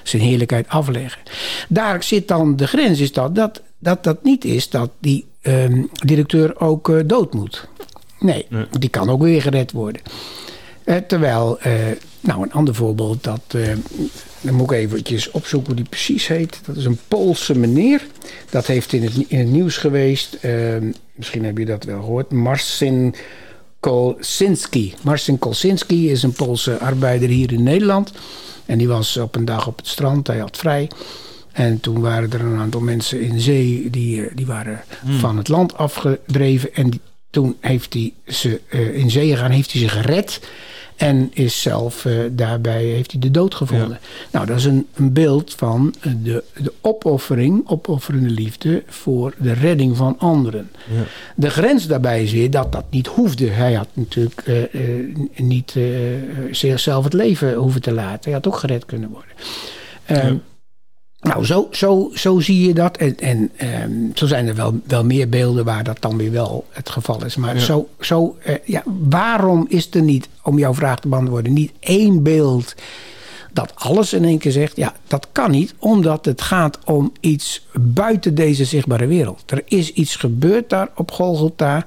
zijn 0.02 0.22
heerlijkheid 0.22 0.68
afleggen. 0.68 1.20
Daar 1.68 2.02
zit 2.02 2.28
dan 2.28 2.56
de 2.56 2.66
grens, 2.66 3.00
is 3.00 3.12
dat 3.12 3.34
dat 3.34 3.62
dat, 3.84 4.04
dat 4.04 4.22
niet 4.22 4.44
is 4.44 4.68
dat 4.70 4.90
die 4.98 5.24
ehm, 5.40 5.82
directeur 6.04 6.60
ook 6.60 6.88
eh, 6.88 7.00
dood 7.06 7.34
moet. 7.34 7.68
Nee, 8.20 8.46
die 8.78 8.88
kan 8.88 9.10
ook 9.10 9.22
weer 9.22 9.42
gered 9.42 9.72
worden. 9.72 10.02
Eh, 10.84 10.96
terwijl, 10.96 11.60
eh, 11.60 11.72
nou 12.26 12.42
een 12.42 12.52
ander 12.52 12.74
voorbeeld, 12.74 13.24
dat, 13.24 13.40
eh, 13.48 13.68
dan 14.40 14.54
moet 14.54 14.70
ik 14.70 14.76
eventjes 14.78 15.30
opzoeken 15.30 15.66
hoe 15.68 15.76
die 15.80 15.88
precies 15.90 16.26
heet. 16.26 16.60
Dat 16.66 16.76
is 16.76 16.84
een 16.84 16.98
Poolse 17.08 17.58
meneer. 17.58 18.06
Dat 18.50 18.66
heeft 18.66 18.92
in 18.92 19.02
het, 19.02 19.12
in 19.28 19.38
het 19.38 19.48
nieuws 19.48 19.76
geweest. 19.76 20.34
eh, 20.40 20.52
misschien 21.14 21.44
heb 21.44 21.58
je 21.58 21.64
dat 21.64 21.84
wel 21.84 22.00
gehoord. 22.00 22.30
Marcin 22.32 23.14
Kolsinski. 23.80 24.94
Marcin 25.02 25.38
Kolsinski 25.38 26.10
is 26.10 26.22
een 26.22 26.32
Poolse 26.32 26.78
arbeider 26.78 27.28
hier 27.28 27.52
in 27.52 27.62
Nederland. 27.62 28.12
En 28.66 28.78
die 28.78 28.88
was 28.88 29.16
op 29.16 29.34
een 29.34 29.44
dag 29.44 29.66
op 29.66 29.76
het 29.76 29.86
strand, 29.86 30.26
hij 30.26 30.38
had 30.38 30.56
vrij. 30.56 30.90
En 31.52 31.80
toen 31.80 32.00
waren 32.00 32.32
er 32.32 32.40
een 32.40 32.58
aantal 32.58 32.80
mensen 32.80 33.20
in 33.20 33.40
zee, 33.40 33.90
die, 33.90 34.24
eh, 34.26 34.30
die 34.36 34.46
waren 34.46 34.84
van 35.18 35.36
het 35.36 35.48
land 35.48 35.76
afgedreven. 35.76 36.74
En 36.74 36.90
die- 36.90 37.00
toen 37.30 37.56
heeft 37.60 37.92
hij 37.92 38.12
ze 38.26 38.60
in 38.94 39.10
zee 39.10 39.30
gegaan, 39.30 39.50
heeft 39.50 39.72
hij 39.72 39.80
ze 39.80 39.88
gered. 39.88 40.40
En 40.96 41.30
is 41.32 41.62
zelf 41.62 42.04
eh, 42.04 42.12
daarbij 42.30 42.84
heeft 42.84 43.10
hij 43.10 43.20
de 43.20 43.30
dood 43.30 43.54
gevonden. 43.54 43.98
Nou, 44.30 44.46
dat 44.46 44.56
is 44.56 44.64
een, 44.64 44.86
een 44.94 45.12
beeld 45.12 45.54
van 45.54 45.94
eh, 46.00 46.12
de, 46.22 46.44
de 46.56 46.72
opoffering, 46.80 47.68
opofferende 47.68 48.30
liefde 48.30 48.82
voor 48.86 49.34
de 49.38 49.52
redding 49.52 49.96
van 49.96 50.18
anderen. 50.18 50.70
De 51.34 51.50
grens 51.50 51.86
daarbij 51.86 52.22
is 52.22 52.32
weer 52.32 52.50
dat 52.50 52.72
dat 52.72 52.84
niet 52.90 53.06
hoefde. 53.06 53.46
Hij 53.50 53.72
had 53.72 53.88
natuurlijk 53.92 54.40
eh, 54.40 54.80
niet 55.36 55.76
zichzelf 56.50 57.04
het 57.04 57.12
leven 57.12 57.54
hoeven 57.54 57.82
te 57.82 57.92
laten. 57.92 58.24
Hij 58.24 58.32
had 58.32 58.46
ook 58.46 58.56
gered 58.56 58.84
kunnen 58.84 59.10
worden. 59.10 59.30
Ehm, 60.04 60.36
Nou, 61.24 61.44
zo, 61.44 61.68
zo, 61.70 62.10
zo 62.14 62.40
zie 62.40 62.66
je 62.66 62.74
dat. 62.74 62.96
En, 62.96 63.18
en 63.18 63.50
ehm, 63.56 63.92
zo 64.14 64.26
zijn 64.26 64.48
er 64.48 64.54
wel, 64.54 64.80
wel 64.86 65.04
meer 65.04 65.28
beelden 65.28 65.64
waar 65.64 65.84
dat 65.84 65.96
dan 66.00 66.16
weer 66.16 66.32
wel 66.32 66.64
het 66.70 66.90
geval 66.90 67.24
is. 67.24 67.36
Maar 67.36 67.58
zo, 67.58 67.88
zo 68.00 68.36
eh, 68.42 68.54
ja, 68.64 68.82
waarom 69.08 69.66
is 69.68 69.88
er 69.90 70.02
niet, 70.02 70.28
om 70.42 70.58
jouw 70.58 70.74
vraag 70.74 71.00
te 71.00 71.08
beantwoorden, 71.08 71.52
niet 71.52 71.72
één 71.80 72.22
beeld 72.22 72.74
dat 73.52 73.72
alles 73.74 74.12
in 74.12 74.24
één 74.24 74.38
keer 74.38 74.52
zegt? 74.52 74.76
Ja, 74.76 74.94
dat 75.06 75.28
kan 75.32 75.50
niet, 75.50 75.74
omdat 75.78 76.24
het 76.24 76.42
gaat 76.42 76.78
om 76.84 77.12
iets 77.20 77.66
buiten 77.72 78.34
deze 78.34 78.64
zichtbare 78.64 79.06
wereld. 79.06 79.42
Er 79.46 79.62
is 79.64 79.92
iets 79.92 80.16
gebeurd 80.16 80.70
daar 80.70 80.88
op 80.94 81.10
Golgotha 81.10 81.84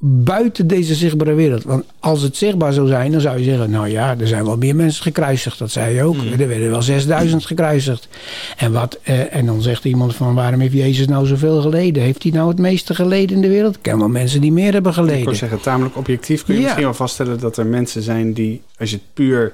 buiten 0.00 0.66
deze 0.66 0.94
zichtbare 0.94 1.34
wereld. 1.34 1.62
Want 1.62 1.84
als 2.00 2.22
het 2.22 2.36
zichtbaar 2.36 2.72
zou 2.72 2.86
zijn, 2.88 3.12
dan 3.12 3.20
zou 3.20 3.38
je 3.38 3.44
zeggen... 3.44 3.70
nou 3.70 3.88
ja, 3.88 4.16
er 4.20 4.26
zijn 4.28 4.44
wel 4.44 4.56
meer 4.56 4.76
mensen 4.76 5.02
gekruisigd. 5.02 5.58
Dat 5.58 5.70
zei 5.70 5.94
je 5.94 6.02
ook. 6.02 6.16
Er 6.38 6.48
werden 6.48 6.70
wel 6.70 6.82
6000 6.82 7.46
gekruisigd. 7.46 8.08
En, 8.56 8.72
wat, 8.72 8.98
eh, 9.02 9.34
en 9.34 9.46
dan 9.46 9.62
zegt 9.62 9.84
iemand 9.84 10.14
van... 10.14 10.34
waarom 10.34 10.60
heeft 10.60 10.72
Jezus 10.72 11.06
nou 11.06 11.26
zoveel 11.26 11.60
geleden? 11.60 12.02
Heeft 12.02 12.22
hij 12.22 12.32
nou 12.32 12.48
het 12.48 12.58
meeste 12.58 12.94
geleden 12.94 13.36
in 13.36 13.42
de 13.42 13.48
wereld? 13.48 13.74
Ik 13.76 13.82
ken 13.82 13.98
wel 13.98 14.08
mensen 14.08 14.40
die 14.40 14.52
meer 14.52 14.72
hebben 14.72 14.90
Ik 14.92 14.96
wil 14.98 15.06
geleden. 15.06 15.36
zeggen, 15.36 15.60
tamelijk 15.60 15.96
objectief 15.96 16.44
kun 16.44 16.54
je 16.54 16.60
Ja. 16.60 16.64
misschien 16.66 16.84
wel 16.84 16.94
vaststellen 16.94 17.40
dat 17.40 17.56
er 17.56 17.66
mensen 17.66 18.02
zijn 18.02 18.32
die, 18.32 18.62
als 18.78 18.90
je 18.90 18.96
het 18.96 19.04
puur 19.14 19.52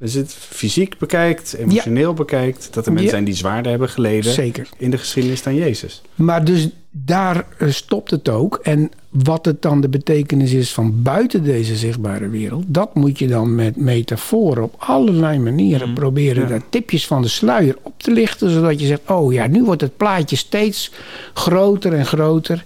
als 0.00 0.14
het 0.14 0.34
fysiek 0.38 0.98
bekijkt, 0.98 1.54
emotioneel 1.54 2.14
bekijkt, 2.14 2.68
dat 2.72 2.86
er 2.86 2.92
mensen 2.92 3.04
Ja. 3.10 3.14
zijn 3.16 3.24
die 3.24 3.34
zwaarder 3.34 3.70
hebben 3.70 3.88
geleden 3.88 4.32
Zeker. 4.32 4.68
in 4.76 4.90
de 4.90 4.98
geschiedenis 4.98 5.42
dan 5.42 5.54
Jezus. 5.54 6.02
Maar 6.14 6.44
dus 6.44 6.68
daar 6.90 7.46
eh, 7.58 7.68
stopt 7.70 8.10
het 8.10 8.28
ook. 8.28 8.58
En 8.62 8.90
wat 9.22 9.44
het 9.44 9.62
dan 9.62 9.80
de 9.80 9.88
betekenis 9.88 10.52
is 10.52 10.72
van 10.72 11.02
buiten 11.02 11.44
deze 11.44 11.76
zichtbare 11.76 12.28
wereld, 12.28 12.64
dat 12.66 12.94
moet 12.94 13.18
je 13.18 13.26
dan 13.26 13.54
met 13.54 13.76
metaforen 13.76 14.62
op 14.62 14.74
allerlei 14.78 15.38
manieren 15.38 15.94
proberen 15.94 16.42
Ja. 16.42 16.48
daar 16.48 16.68
tipjes 16.68 17.06
van 17.06 17.22
de 17.22 17.28
sluier 17.28 17.76
op 17.82 17.92
te 17.96 18.10
lichten, 18.10 18.50
zodat 18.50 18.80
je 18.80 18.86
zegt: 18.86 19.00
Oh 19.06 19.32
ja, 19.32 19.46
nu 19.46 19.64
wordt 19.64 19.80
het 19.80 19.96
plaatje 19.96 20.36
steeds 20.36 20.90
groter 21.34 21.92
en 21.92 22.06
groter. 22.06 22.64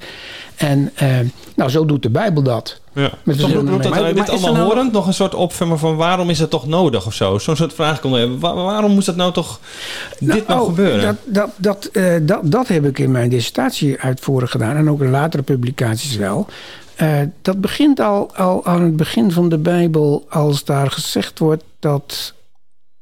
En 0.56 0.90
eh, 0.94 1.18
nou, 1.56 1.70
zo 1.70 1.84
doet 1.84 2.02
de 2.02 2.11
Bijbel 2.11 2.42
dat. 2.42 2.80
Ja. 2.98 3.11
Met 3.22 3.37
verschillende 3.37 3.70
roept 3.70 3.82
dat, 3.82 3.92
Maar- 3.92 4.02
wij 4.02 4.14
maar 4.14 4.24
dit 4.24 4.34
allemaal 4.34 4.52
nou- 4.52 4.66
horend 4.66 4.92
nog 4.92 5.06
een 5.06 5.14
soort 5.14 5.34
opvemmen 5.34 5.78
van 5.78 5.96
waarom 5.96 6.30
is 6.30 6.38
het 6.38 6.50
toch 6.50 6.66
nodig 6.66 7.06
of 7.06 7.14
zo? 7.14 7.38
Zo'n 7.38 7.56
soort 7.56 7.72
vraag 7.72 8.00
kon 8.00 8.12
hebben. 8.12 8.38
Wa- 8.38 8.54
waarom 8.54 8.92
moest 8.92 9.06
dat 9.06 9.16
nou 9.16 9.32
toch 9.32 9.61
dit 10.18 10.46
nou 10.46 10.61
oh, 10.61 10.66
gebeuren? 10.66 11.02
Dat, 11.02 11.16
dat, 11.24 11.50
dat, 11.56 11.84
eh, 11.84 12.14
dat, 12.22 12.40
dat 12.42 12.68
heb 12.68 12.84
ik 12.84 12.98
in 12.98 13.11
mijn 13.11 13.28
dissertatie 13.28 14.00
uitvoerig 14.00 14.50
gedaan 14.50 14.76
en 14.76 14.90
ook 14.90 15.00
in 15.02 15.11
latere 15.11 15.42
publicaties 15.42 16.16
wel. 16.16 16.46
Eh, 16.96 17.20
dat 17.42 17.61
begint 17.61 18.00
al, 18.00 18.37
al 18.37 18.64
aan 18.66 18.82
het 18.82 18.96
begin 18.96 19.32
van 19.32 19.48
de 19.48 19.58
Bijbel 19.58 20.26
als 20.28 20.64
daar 20.64 20.90
gezegd 20.90 21.38
wordt 21.38 21.64
dat 21.78 22.34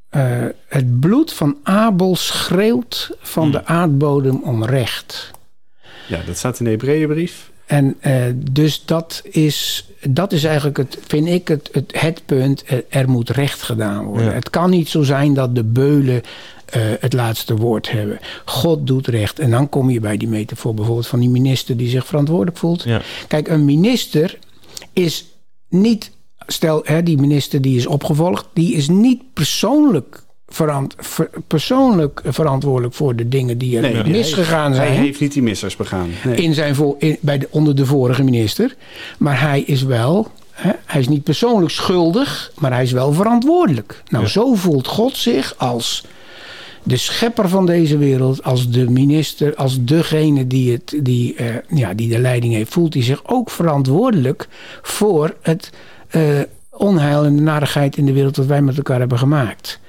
eh, 0.08 0.22
het 0.68 1.00
bloed 1.00 1.32
van 1.32 1.56
Abel 1.62 2.16
schreeuwt 2.16 3.10
van 3.20 3.50
de 3.50 3.64
aardbodem 3.64 4.40
om 4.42 4.64
recht. 4.64 5.30
Ja, 6.08 6.20
dat 6.26 6.36
staat 6.36 6.58
in 6.58 6.64
de 6.64 6.70
Hebreeënbrief. 6.70 7.50
En 7.66 7.96
eh, 8.00 8.22
dus 8.50 8.84
dat 8.84 9.22
is, 9.30 9.88
dat 10.08 10.32
is 10.32 10.44
eigenlijk, 10.44 10.76
het, 10.76 10.98
vind 11.06 11.28
ik, 11.28 11.48
het, 11.48 11.68
het, 11.72 12.00
het 12.00 12.22
punt. 12.26 12.64
Er, 12.88 13.10
moet 13.10 13.30
recht 13.30 13.62
gedaan 13.62 14.04
worden. 14.04 14.26
Ja. 14.26 14.32
Het 14.32 14.50
kan 14.50 14.70
niet 14.70 14.88
zo 14.88 15.02
zijn 15.02 15.34
dat 15.34 15.54
de 15.54 15.64
beulen 15.64 16.22
eh, 16.66 16.82
het 17.00 17.12
laatste 17.12 17.56
woord 17.56 17.90
hebben. 17.90 18.18
God 18.44 18.86
doet 18.86 19.06
recht. 19.06 19.38
En 19.38 19.50
dan 19.50 19.68
kom 19.68 19.90
je 19.90 20.00
bij 20.00 20.16
die 20.16 20.28
metafoor 20.28 20.74
bijvoorbeeld 20.74 21.06
van 21.06 21.20
die 21.20 21.28
minister 21.28 21.76
die 21.76 21.88
zich 21.88 22.06
verantwoordelijk 22.06 22.56
voelt. 22.56 22.82
Ja. 22.82 23.02
Kijk, 23.28 23.48
een 23.48 23.64
minister 23.64 24.38
is 24.92 25.24
niet, 25.68 26.10
stel 26.46 26.80
hè, 26.84 27.02
die 27.02 27.18
minister 27.18 27.60
die 27.60 27.76
is 27.76 27.86
opgevolgd, 27.86 28.46
die 28.52 28.74
is 28.74 28.88
niet 28.88 29.22
persoonlijk, 29.32 30.25
verant, 30.56 30.94
ver- 30.98 31.30
persoonlijk 31.46 32.20
verantwoordelijk 32.24 32.94
voor 32.94 33.16
de 33.16 33.28
dingen 33.28 33.58
die 33.58 33.76
er 33.76 33.82
Nee, 33.82 33.94
hij- 33.94 34.10
misgegaan 34.10 34.74
zijn 34.74 34.88
Hij 34.92 34.96
heeft 34.96 35.20
niet 35.20 35.32
die 35.32 35.42
missers 35.42 35.76
begaan. 35.76 36.08
Nee. 36.24 36.36
in 36.36 36.54
zijn 36.54 36.74
voor, 36.74 36.94
in, 36.98 37.16
bij 37.20 37.38
de, 37.38 37.48
onder 37.50 37.74
de 37.76 37.86
vorige 37.86 38.22
minister. 38.24 38.74
Maar 39.18 39.40
hij 39.40 39.60
is 39.60 39.82
wel, 39.82 40.26
hè, 40.50 40.70
hij 40.84 41.00
is 41.00 41.08
niet 41.08 41.22
persoonlijk 41.22 41.70
schuldig, 41.72 42.52
maar 42.58 42.72
hij 42.72 42.82
is 42.82 42.92
wel 42.92 43.12
verantwoordelijk. 43.12 44.02
Nou, 44.10 44.24
Ja. 44.24 44.30
zo 44.30 44.54
voelt 44.54 44.86
God 44.86 45.16
zich 45.16 45.54
als 45.56 46.04
de 46.82 46.96
schepper 46.96 47.48
van 47.48 47.66
deze 47.66 47.98
wereld, 47.98 48.42
als 48.44 48.70
de 48.70 48.90
minister, 48.90 49.54
als 49.54 49.84
degene 49.84 50.46
die, 50.46 50.72
het, 50.72 50.94
die, 51.02 51.34
eh, 51.34 51.46
ja, 51.68 51.94
die 51.94 52.08
de 52.08 52.18
leiding 52.18 52.52
heeft, 52.54 52.72
voelt 52.72 52.94
hij 52.94 53.02
zich 53.02 53.20
ook 53.26 53.50
verantwoordelijk 53.50 54.48
voor 54.82 55.34
het 55.42 55.70
eh, 56.08 56.22
onheil 56.78 57.24
en 57.24 57.36
de 57.36 57.42
narigheid 57.42 57.96
in 57.96 58.06
de 58.06 58.12
wereld 58.12 58.34
dat 58.34 58.46
wij 58.46 58.62
met 58.62 58.76
elkaar 58.76 58.98
hebben 58.98 59.18
gemaakt. 59.18 59.80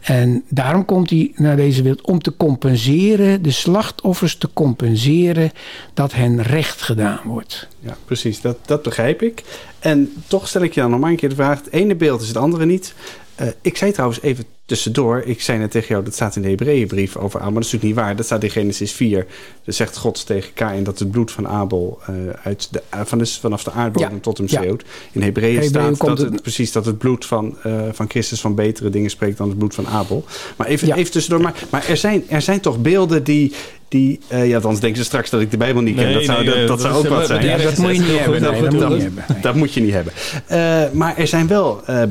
En 0.00 0.44
daarom 0.48 0.84
komt 0.84 1.10
hij 1.10 1.32
naar 1.34 1.56
deze 1.56 1.82
wereld 1.82 2.06
om 2.06 2.18
te 2.18 2.36
compenseren, 2.36 3.42
de 3.42 3.50
slachtoffers 3.50 4.36
te 4.36 4.48
compenseren, 4.52 5.52
dat 5.94 6.12
hen 6.12 6.42
recht 6.42 6.82
gedaan 6.82 7.20
wordt. 7.24 7.68
Ja, 7.80 7.96
precies. 8.04 8.40
Dat, 8.40 8.58
dat 8.66 8.82
begrijp 8.82 9.22
ik. 9.22 9.42
En 9.78 10.12
toch 10.26 10.48
stel 10.48 10.62
ik 10.62 10.74
je 10.74 10.80
dan 10.80 10.90
nog 10.90 11.00
maar 11.00 11.10
een 11.10 11.16
keer 11.16 11.28
de 11.28 11.34
vraag. 11.34 11.58
Het 11.58 11.72
ene 11.72 11.94
beeld 11.94 12.20
is 12.20 12.28
het 12.28 12.36
andere 12.36 12.66
niet. 12.66 12.94
Eh, 13.34 13.48
ik 13.60 13.76
zei 13.76 13.92
trouwens 13.92 14.20
even 14.20 14.44
tussendoor. 14.68 15.22
Ik 15.24 15.42
zei 15.42 15.58
net 15.58 15.70
tegen 15.70 15.88
jou, 15.88 16.04
dat 16.04 16.14
staat 16.14 16.36
in 16.36 16.42
de 16.42 16.48
Hebreeënbrief 16.48 17.16
over 17.16 17.40
Abel. 17.40 17.52
Maar 17.52 17.60
dat 17.60 17.64
is 17.64 17.72
natuurlijk 17.72 17.98
niet 17.98 18.06
waar. 18.06 18.16
Dat 18.16 18.26
staat 18.26 18.42
in 18.42 18.50
Genesis 18.50 18.92
4. 18.92 19.26
Dan 19.64 19.74
zegt 19.74 19.96
God 19.96 20.26
tegen 20.26 20.52
Kain 20.52 20.84
dat 20.84 20.98
het 20.98 21.10
bloed 21.10 21.30
van 21.30 21.48
Abel 21.48 21.98
eh, 22.06 22.14
uit 22.42 22.68
de, 22.70 22.82
eh, 22.88 23.00
van 23.04 23.18
de, 23.18 23.26
vanaf 23.26 23.64
de 23.64 23.70
aardbodem 23.70 24.10
Ja, 24.10 24.18
tot 24.20 24.38
hem 24.38 24.46
ja. 24.50 24.58
schreeuwt. 24.58 24.84
In 25.12 25.22
Hebreeën 25.22 25.64
staat 25.64 25.98
dat 25.98 26.18
het, 26.18 26.42
precies 26.42 26.72
dat 26.72 26.86
het 26.86 26.98
bloed 26.98 27.26
van, 27.26 27.56
eh, 27.62 27.82
van 27.92 28.08
Christus 28.10 28.40
van 28.40 28.54
betere 28.54 28.90
dingen 28.90 29.10
spreekt 29.10 29.38
dan 29.38 29.48
het 29.48 29.58
bloed 29.58 29.74
van 29.74 29.86
Abel. 29.86 30.24
Maar 30.56 30.66
even, 30.66 30.88
Ja. 30.88 30.96
even 30.96 31.12
tussendoor. 31.12 31.42
Maar, 31.42 31.54
maar 31.70 31.88
er, 31.88 31.96
zijn, 31.96 32.24
er 32.28 32.42
zijn 32.42 32.60
toch 32.60 32.80
beelden 32.80 33.24
die... 33.24 33.52
die 33.88 34.20
eh, 34.28 34.48
ja, 34.48 34.54
anders 34.58 34.80
denken 34.80 34.98
ze 34.98 35.04
straks 35.04 35.30
dat 35.30 35.40
ik 35.40 35.50
de 35.50 35.56
Bijbel 35.56 35.82
niet 35.82 35.94
ken. 35.96 36.04
Nee, 36.04 36.14
dat 36.14 36.24
zou, 36.24 36.44
nee, 36.44 36.46
dat, 36.54 36.56
dat 36.56 36.68
dat 36.68 36.80
zou 36.80 36.94
ook 36.94 37.06
wat 37.08 37.26
zijn. 37.26 37.44
Ja, 37.46 37.56
dat 37.56 37.76
moet 37.78 37.94
je 37.96 38.00
niet 38.02 38.18
hebben. 38.18 38.40
Nee, 38.42 38.60
dat 38.62 38.74
moet 38.74 38.80
je 38.80 38.90
niet 38.90 39.02
hebben. 39.02 39.24
Nee. 39.28 39.40
Dat 39.40 39.54
moet 39.54 39.74
je 39.74 39.80
niet 39.80 39.92
hebben. 39.92 40.12
Eh, 40.46 40.82
maar 40.92 41.16
er 41.16 41.26
zijn 41.26 41.46
wel 41.46 41.82
eh, 41.86 42.02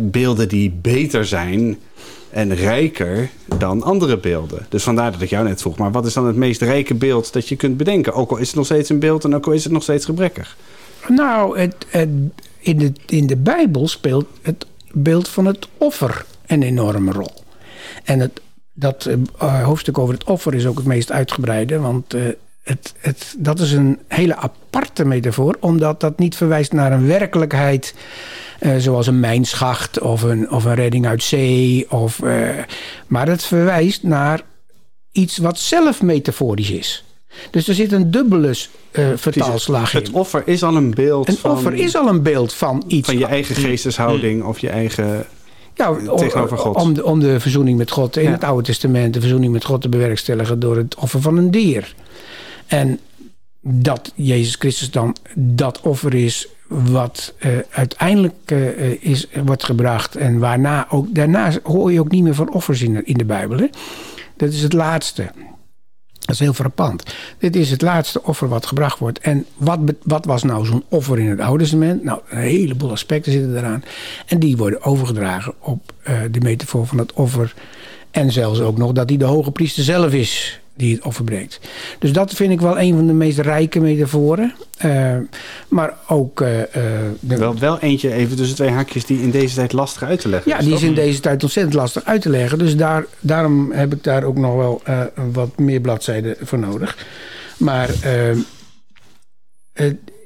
beelden 0.00 0.48
die 0.48 0.70
beter 0.82 1.26
zijn 1.26 1.78
en 2.30 2.54
rijker 2.54 3.28
dan 3.58 3.82
andere 3.82 4.18
beelden. 4.18 4.66
Dus 4.68 4.82
vandaar 4.82 5.12
dat 5.12 5.20
ik 5.20 5.30
jou 5.30 5.48
net 5.48 5.60
vroeg. 5.60 5.76
Maar 5.78 5.90
wat 5.92 6.06
is 6.06 6.12
dan 6.12 6.26
het 6.26 6.36
meest 6.36 6.60
rijke 6.62 6.94
beeld 6.94 7.32
dat 7.32 7.48
je 7.48 7.56
kunt 7.56 7.76
bedenken? 7.76 8.12
Ook 8.14 8.30
al 8.30 8.36
is 8.36 8.46
het 8.46 8.56
nog 8.56 8.64
steeds 8.64 8.88
een 8.88 8.98
beeld 8.98 9.24
en 9.24 9.34
ook 9.34 9.46
al 9.46 9.52
is 9.52 9.64
het 9.64 9.72
nog 9.72 9.82
steeds 9.82 10.04
gebrekkig. 10.04 10.56
Nou, 11.08 11.58
het, 11.58 11.74
het- 11.88 12.08
in, 12.60 12.78
de, 12.78 12.92
in 13.06 13.26
de 13.26 13.36
Bijbel 13.36 13.88
speelt 13.88 14.26
het 14.42 14.66
beeld 14.92 15.28
van 15.28 15.46
het 15.46 15.68
offer 15.78 16.24
een 16.46 16.62
enorme 16.62 17.12
rol. 17.12 17.30
En 18.04 18.20
het, 18.20 18.40
dat 18.78 19.08
eh, 19.38 19.64
hoofdstuk 19.64 19.98
over 19.98 20.14
het 20.14 20.24
offer 20.24 20.54
is 20.54 20.66
ook 20.66 20.76
het 20.76 20.86
meest 20.86 21.12
uitgebreide, 21.12 21.78
want 21.78 22.14
eh, 22.14 22.22
het, 22.62 22.94
het, 22.98 23.34
dat 23.38 23.60
is 23.60 23.72
een 23.72 23.98
hele 24.08 24.36
aparte 24.36 25.04
metafoor, 25.04 25.56
omdat 25.60 26.00
dat 26.00 26.18
niet 26.18 26.36
verwijst 26.36 26.72
naar 26.72 26.92
een 26.92 27.06
werkelijkheid 27.06 27.94
eh, 28.58 28.76
zoals 28.78 29.06
een 29.06 29.20
mijnschacht 29.20 30.00
of 30.00 30.22
een, 30.22 30.50
of 30.50 30.64
een 30.64 30.74
redding 30.74 31.06
uit 31.06 31.22
zee, 31.22 31.90
of, 31.90 32.22
eh, 32.22 32.48
maar 33.06 33.28
het 33.28 33.44
verwijst 33.44 34.02
naar 34.02 34.40
iets 35.12 35.38
wat 35.38 35.58
zelf 35.58 36.02
metaforisch 36.02 36.70
is. 36.70 37.04
Dus 37.50 37.68
er 37.68 37.74
zit 37.74 37.92
een 37.92 38.10
dubbele 38.10 38.54
eh, 38.90 39.08
vertaalslag 39.14 39.94
in. 39.94 40.00
Het 40.00 40.10
offer 40.10 40.42
is 40.44 40.62
al 40.62 40.76
een 40.76 40.94
beeld 40.94 41.28
Een 41.28 41.36
van, 41.36 41.50
offer 41.50 41.74
is 41.74 41.96
al 41.96 42.08
een 42.08 42.22
beeld 42.22 42.54
van 42.54 42.84
iets. 42.86 43.08
van 43.08 43.18
je 43.18 43.26
eigen 43.26 43.54
geesteshouding 43.54 44.44
of 44.44 44.58
je 44.58 44.68
eigen... 44.68 45.26
ja, 45.78 45.90
om, 46.12 46.16
tegenover 46.16 46.58
God. 46.58 46.76
Om 46.76 46.94
de, 46.94 47.04
om 47.04 47.20
de 47.20 47.40
verzoening 47.40 47.78
met 47.78 47.90
God 47.90 48.16
in 48.16 48.22
Ja. 48.22 48.30
het 48.30 48.44
Oude 48.44 48.62
Testament, 48.62 49.14
de 49.14 49.20
verzoening 49.20 49.52
met 49.52 49.64
God 49.64 49.80
te 49.80 49.88
bewerkstelligen 49.88 50.60
door 50.60 50.76
het 50.76 50.94
offer 50.94 51.20
van 51.20 51.36
een 51.36 51.50
dier. 51.50 51.94
En 52.66 52.98
dat 53.60 54.12
Jezus 54.14 54.54
Christus 54.54 54.90
dan 54.90 55.16
dat 55.34 55.80
offer 55.80 56.14
is 56.14 56.48
wat 56.68 57.34
eh, 57.38 57.50
uiteindelijk 57.70 58.34
eh, 58.44 58.68
eh, 58.68 59.02
is, 59.02 59.26
wordt 59.44 59.64
gebracht. 59.64 60.16
En 60.16 60.38
waarna 60.38 60.86
ook, 60.90 61.14
daarna 61.14 61.52
hoor 61.62 61.92
je 61.92 62.00
ook 62.00 62.10
niet 62.10 62.22
meer 62.22 62.34
van 62.34 62.52
offers 62.52 62.82
in 62.82 62.94
de, 62.94 63.02
in 63.04 63.16
de 63.16 63.24
Bijbel. 63.24 63.58
Hè? 63.58 63.66
Dat 64.36 64.52
is 64.52 64.62
het 64.62 64.72
laatste. 64.72 65.30
Dat 66.28 66.36
is 66.36 66.42
heel 66.42 66.54
frappant. 66.54 67.02
Dit 67.38 67.56
is 67.56 67.70
het 67.70 67.82
laatste 67.82 68.22
offer 68.22 68.48
wat 68.48 68.66
gebracht 68.66 68.98
wordt. 68.98 69.18
En 69.18 69.46
wat, 69.56 69.78
wat 70.02 70.24
was 70.24 70.42
nou 70.42 70.66
zo'n 70.66 70.84
offer 70.88 71.18
in 71.18 71.28
het 71.28 71.40
Oude 71.40 71.62
Testament? 71.62 72.04
Nou, 72.04 72.20
een 72.28 72.38
heleboel 72.38 72.90
aspecten 72.90 73.32
zitten 73.32 73.56
eraan. 73.56 73.84
En 74.26 74.38
die 74.38 74.56
worden 74.56 74.82
overgedragen 74.82 75.54
op 75.60 75.92
eh, 76.02 76.20
de 76.30 76.40
metafoor 76.40 76.86
van 76.86 76.98
het 76.98 77.12
offer. 77.12 77.54
En 78.10 78.32
zelfs 78.32 78.60
ook 78.60 78.78
nog 78.78 78.92
dat 78.92 79.08
hij 79.08 79.18
de 79.18 79.24
hoge 79.24 79.50
priester 79.50 79.84
zelf 79.84 80.12
is 80.12 80.60
die 80.78 80.94
het 80.94 81.04
offer 81.04 81.24
brengt. 81.24 81.60
Dus 81.98 82.12
dat 82.12 82.32
vind 82.32 82.52
ik 82.52 82.60
wel 82.60 82.78
een 82.78 82.94
van 82.94 83.06
de 83.06 83.12
meest 83.12 83.38
rijke 83.38 83.80
metaforen. 83.80 84.54
Eh, 84.78 85.16
maar 85.68 85.94
ook... 86.08 86.40
eh, 86.40 86.60
eh, 86.62 86.68
de- 87.20 87.36
Wel, 87.36 87.58
wel 87.58 87.78
eentje 87.80 88.12
even 88.12 88.36
tussen 88.36 88.56
twee 88.56 88.68
haakjes 88.70 89.04
die 89.06 89.22
in 89.22 89.30
deze 89.30 89.54
tijd 89.54 89.72
lastig 89.72 90.02
uit 90.02 90.20
te 90.20 90.28
leggen 90.28 90.50
ja, 90.50 90.58
die 90.58 90.74
is 90.74 90.82
in 90.82 90.94
deze 90.94 91.20
tijd 91.20 91.42
ontzettend 91.42 91.74
lastig 91.74 92.04
uit 92.04 92.22
te 92.22 92.28
leggen. 92.30 92.58
Dus 92.58 92.76
daar, 92.76 93.04
daarom 93.20 93.72
heb 93.72 93.92
ik 93.94 94.02
daar 94.04 94.24
ook 94.24 94.36
nog 94.38 94.54
wel 94.54 94.82
wat 95.32 95.58
meer 95.58 95.80
bladzijden 95.80 96.36
voor 96.40 96.58
nodig. 96.58 97.06
Maar 97.56 97.90
eh, 98.02 98.36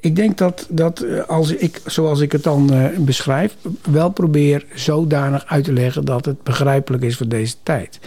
ik 0.03 0.17
denk 0.17 0.39
dat, 0.39 0.67
dat 0.69 1.01
eh, 1.01 1.29
als 1.29 1.55
ik, 1.55 1.81
zoals 1.87 2.21
ik 2.21 2.33
het 2.33 2.43
dan 2.43 2.73
eh, 2.73 2.99
beschrijf, 2.99 3.57
wel 3.91 4.11
probeer 4.11 4.65
zodanig 4.75 5.45
uit 5.47 5.65
te 5.65 5.73
leggen 5.73 6.05
dat 6.05 6.25
het 6.25 6.43
begrijpelijk 6.43 7.03
is 7.03 7.17
voor 7.17 7.29
deze 7.29 7.55
tijd. 7.63 7.99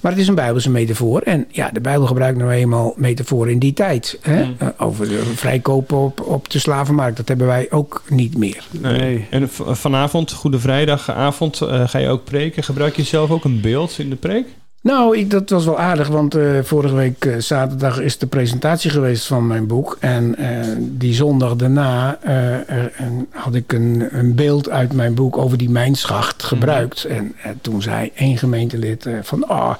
Maar 0.00 0.12
het 0.12 0.20
is 0.20 0.28
een 0.28 0.34
Bijbelse 0.34 0.70
metafoor. 0.70 1.20
En 1.20 1.46
ja, 1.50 1.70
de 1.70 1.80
Bijbel 1.80 2.06
gebruikt 2.06 2.38
nou 2.38 2.50
eenmaal 2.50 2.94
metaforen 2.96 3.52
in 3.52 3.58
die 3.58 3.72
tijd. 3.72 4.18
Hè? 4.22 4.44
Mm. 4.44 4.54
Eh, 4.58 4.68
over 4.78 5.08
de 5.08 5.22
vrijkopen 5.24 5.98
op, 5.98 6.20
op 6.20 6.50
de 6.50 6.58
slavenmarkt. 6.58 7.16
Dat 7.16 7.28
hebben 7.28 7.46
wij 7.46 7.66
ook 7.70 8.02
niet 8.08 8.36
meer. 8.36 8.66
Nee. 8.70 8.98
Nee. 8.98 9.26
En 9.30 9.48
vanavond, 9.76 10.32
Goede 10.32 10.58
Vrijdagavond, 10.58 11.60
eh, 11.60 11.88
ga 11.88 11.98
je 11.98 12.08
ook 12.08 12.24
preken. 12.24 12.62
Gebruik 12.62 12.96
je 12.96 13.02
zelf 13.02 13.30
ook 13.30 13.44
een 13.44 13.60
beeld 13.60 13.98
in 13.98 14.10
de 14.10 14.16
preek? 14.16 14.46
Nou, 14.80 15.16
ik, 15.18 15.30
dat 15.30 15.50
was 15.50 15.64
wel 15.64 15.78
aardig, 15.78 16.08
want 16.08 16.34
eh, 16.34 16.58
vorige 16.62 16.94
week 16.94 17.24
eh, 17.24 17.36
zaterdag 17.38 18.00
is 18.00 18.18
de 18.18 18.26
presentatie 18.26 18.90
geweest 18.90 19.26
van 19.26 19.46
mijn 19.46 19.66
boek. 19.66 19.96
En 20.00 20.36
eh, 20.36 20.66
die 20.78 21.14
zondag 21.14 21.56
daarna 21.56 22.18
er- 22.22 22.92
en 22.96 23.26
had 23.30 23.54
ik 23.54 23.72
een, 23.72 24.08
een 24.10 24.34
beeld 24.34 24.68
uit 24.70 24.92
mijn 24.92 25.14
boek 25.14 25.36
over 25.36 25.58
die 25.58 25.70
mijnschacht 25.70 26.42
gebruikt. 26.42 27.04
En 27.04 27.34
eh, 27.42 27.50
toen 27.60 27.82
zei 27.82 28.10
één 28.14 28.38
gemeentelid 28.38 29.06
van, 29.22 29.50
oh, 29.50 29.74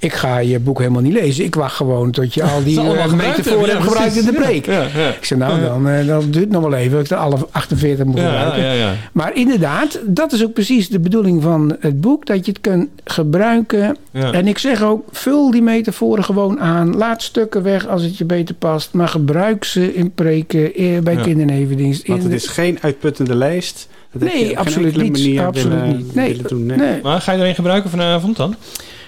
ik 0.00 0.12
ga 0.12 0.38
je 0.38 0.58
boek 0.58 0.78
helemaal 0.78 1.02
niet 1.02 1.12
lezen. 1.12 1.44
Ik 1.44 1.54
wacht 1.54 1.76
gewoon 1.76 2.10
tot 2.10 2.34
je 2.34 2.42
al 2.42 2.64
die 2.64 2.74
uh, 2.80 2.90
gebruikt 2.90 3.16
metaforen 3.16 3.70
hebt 3.70 3.82
gebruikt 3.82 4.16
in 4.16 4.24
de 4.24 4.32
preek. 4.32 4.66
Ja, 4.66 4.82
ja. 4.96 5.08
Ik 5.08 5.24
zei, 5.24 5.40
nou, 5.40 5.60
dan, 5.60 5.88
eh, 5.88 6.06
dan 6.06 6.20
duurt 6.20 6.44
het 6.44 6.50
nog 6.50 6.62
wel 6.62 6.74
even. 6.74 6.92
dat 6.96 7.04
Ik 7.04 7.10
er 7.10 7.16
alle 7.16 7.36
48 7.50 8.04
moet 8.04 8.16
Ja, 8.18 8.22
gebruiken. 8.28 8.62
ja, 8.62 8.72
ja. 8.72 8.92
Maar 9.12 9.34
inderdaad, 9.36 10.00
dat 10.06 10.32
is 10.32 10.44
ook 10.44 10.52
precies 10.52 10.88
de 10.88 10.98
bedoeling 11.00 11.42
van 11.42 11.76
het 11.80 12.00
boek. 12.00 12.26
Dat 12.26 12.44
je 12.46 12.52
het 12.52 12.60
kunt 12.60 12.88
gebruiken. 13.04 13.96
Ja. 14.10 14.32
En 14.32 14.46
ik 14.48 14.58
zeg 14.58 14.82
ook, 14.82 15.08
vul 15.12 15.50
die 15.50 15.62
metaforen 15.62 16.24
gewoon 16.24 16.60
aan. 16.60 16.96
Laat 16.96 17.22
stukken 17.22 17.62
weg 17.62 17.86
als 17.88 18.02
het 18.02 18.18
je 18.18 18.24
beter 18.24 18.54
past. 18.54 18.92
Maar 18.92 19.08
gebruik 19.08 19.64
ze 19.64 19.94
in 19.94 20.12
preken, 20.12 20.74
eh, 20.74 20.98
bij 20.98 21.14
Ja. 21.14 21.22
kindernevendienst. 21.22 22.06
Want 22.06 22.18
in 22.24 22.30
het 22.30 22.40
de- 22.40 22.46
is 22.46 22.52
geen 22.52 22.78
uitputtende 22.80 23.34
lijst. 23.34 23.88
Dat 24.12 24.22
Nee, 24.22 24.58
absoluut 24.58 24.96
niet. 24.96 25.12
manier 25.12 25.46
Absoluut 25.46 25.80
willen- 25.80 25.96
niet. 25.96 26.14
Nee, 26.14 26.28
willen 26.32 26.48
doen, 26.48 26.66
nee. 26.66 26.76
nee. 26.76 27.00
Maar 27.02 27.20
ga 27.20 27.32
je 27.32 27.42
er 27.42 27.48
een 27.48 27.54
gebruiken 27.54 27.90
vanavond 27.90 28.36
dan? 28.36 28.54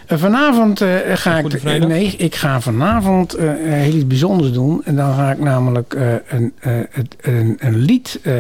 Eh, 0.07 0.19
Vanavond 0.19 0.81
eh, 0.81 0.89
ga 1.15 1.41
Goede 1.41 1.55
ik. 1.57 1.61
Vrijdag? 1.63 1.89
nee, 1.89 2.07
ik 2.17 2.35
ga 2.35 2.61
vanavond 2.61 3.35
eh, 3.35 3.51
heel 3.59 3.95
iets 3.95 4.07
bijzonders 4.07 4.53
doen. 4.53 4.85
En 4.85 4.97
dan 4.97 5.15
ga 5.15 5.33
ik 5.33 5.39
namelijk 5.39 5.95
eh, 5.95 6.13
een, 6.29 6.53
eh, 6.61 6.73
het- 6.91 7.17
een, 7.21 7.57
een 7.59 7.77
lied. 7.77 8.19
eh, 8.23 8.35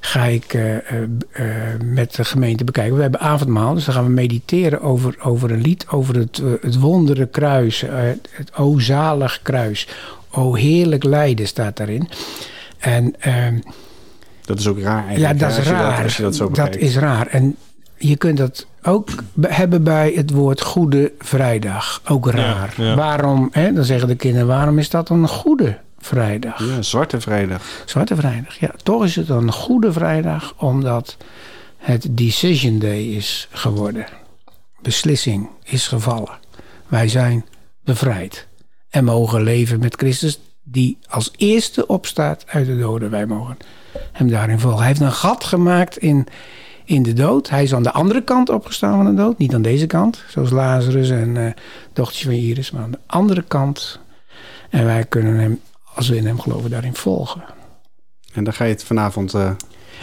ga 0.00 0.24
ik 0.24 0.54
eh, 0.54 0.76
eh, 0.76 0.82
eh, 1.32 1.46
met 1.84 2.14
de 2.14 2.24
gemeente 2.24 2.64
bekijken. 2.64 2.94
We 2.96 3.02
hebben 3.02 3.20
avondmaal, 3.20 3.74
dus 3.74 3.84
dan 3.84 3.94
gaan 3.94 4.04
we 4.04 4.10
mediteren 4.10 4.80
over, 4.80 5.14
over 5.22 5.50
een 5.50 5.60
lied. 5.60 5.86
Over 5.90 6.16
het, 6.16 6.38
eh, 6.38 6.46
het 6.60 6.78
wondere 6.78 7.26
kruis. 7.26 7.82
eh, 7.82 7.94
het 8.30 8.54
O 8.56 8.78
zalig 8.78 9.40
kruis. 9.42 9.88
O 10.30 10.54
heerlijk 10.54 11.04
lijden 11.04 11.46
staat 11.46 11.76
daarin. 11.76 12.08
En 12.78 13.14
ehm, 13.20 13.58
Dat 14.44 14.58
is 14.58 14.66
ook 14.66 14.80
raar 14.80 15.02
ja, 15.02 15.06
eigenlijk. 15.08 15.38
dat 15.38 15.50
hè, 15.50 15.52
is 15.52 15.58
als 15.58 15.66
je 15.76 15.82
raar. 15.82 16.02
als 16.02 16.16
je 16.16 16.22
dat 16.22 16.36
zo 16.36 16.50
dat 16.50 16.76
is 16.76 16.96
raar. 16.96 17.26
En 17.26 17.56
je 17.98 18.16
kunt 18.16 18.36
dat 18.38 18.66
ook 18.82 19.08
be- 19.32 19.52
hebben 19.52 19.82
bij 19.82 20.12
het 20.14 20.30
woord 20.30 20.60
Goede 20.62 21.12
Vrijdag. 21.18 22.02
Ook 22.08 22.30
raar. 22.30 22.74
ja. 22.76 22.94
Waarom, 22.94 23.48
hè, 23.52 23.72
dan 23.72 23.84
zeggen 23.84 24.08
de 24.08 24.14
kinderen, 24.14 24.46
waarom 24.46 24.78
is 24.78 24.90
dat 24.90 25.08
een 25.08 25.28
Goede 25.28 25.78
Vrijdag? 25.98 26.64
Ja, 26.68 26.82
Zwarte 26.82 27.20
Vrijdag. 27.20 27.62
Zwarte 27.84 28.16
Vrijdag, 28.16 28.58
ja. 28.58 28.70
Toch 28.82 29.04
is 29.04 29.16
het 29.16 29.28
een 29.28 29.52
Goede 29.52 29.92
Vrijdag, 29.92 30.54
omdat 30.56 31.16
het 31.76 32.06
Decision 32.10 32.78
Day 32.78 33.02
is 33.02 33.48
geworden. 33.50 34.06
Beslissing 34.82 35.48
is 35.64 35.88
gevallen. 35.88 36.38
Wij 36.86 37.08
zijn 37.08 37.44
bevrijd 37.84 38.46
en 38.90 39.04
mogen 39.04 39.42
leven 39.42 39.80
met 39.80 39.94
Christus, 39.96 40.40
die 40.62 40.98
als 41.08 41.30
eerste 41.36 41.86
opstaat 41.86 42.44
uit 42.46 42.66
de 42.66 42.78
doden. 42.78 43.10
Wij 43.10 43.26
mogen 43.26 43.56
hem 44.12 44.28
daarin 44.30 44.58
volgen. 44.58 44.78
Hij 44.78 44.88
heeft 44.88 45.00
een 45.00 45.12
gat 45.12 45.44
gemaakt 45.44 45.96
in, 45.96 46.26
in 46.88 47.02
de 47.02 47.12
dood. 47.12 47.48
Hij 47.48 47.62
is 47.62 47.74
aan 47.74 47.82
de 47.82 47.92
andere 47.92 48.22
kant 48.22 48.48
opgestaan 48.48 48.96
van 49.04 49.16
de 49.16 49.22
dood, 49.22 49.38
niet 49.38 49.54
aan 49.54 49.62
deze 49.62 49.86
kant, 49.86 50.22
zoals 50.28 50.50
Lazarus 50.50 51.10
en 51.10 51.36
eh 51.36 51.52
dochtertje 51.92 52.24
van 52.24 52.34
Iris, 52.34 52.70
maar 52.70 52.82
aan 52.82 52.90
de 52.90 52.98
andere 53.06 53.42
kant. 53.42 54.00
En 54.70 54.84
wij 54.84 55.04
kunnen 55.04 55.38
hem, 55.38 55.60
als 55.94 56.08
we 56.08 56.16
in 56.16 56.26
hem 56.26 56.40
geloven, 56.40 56.70
daarin 56.70 56.94
volgen. 56.94 57.44
En 58.32 58.44
daar 58.44 58.52
ga 58.52 58.64
je 58.64 58.72
het 58.72 58.84
vanavond 58.84 59.34
eh, 59.34 59.40
Over, 59.40 59.56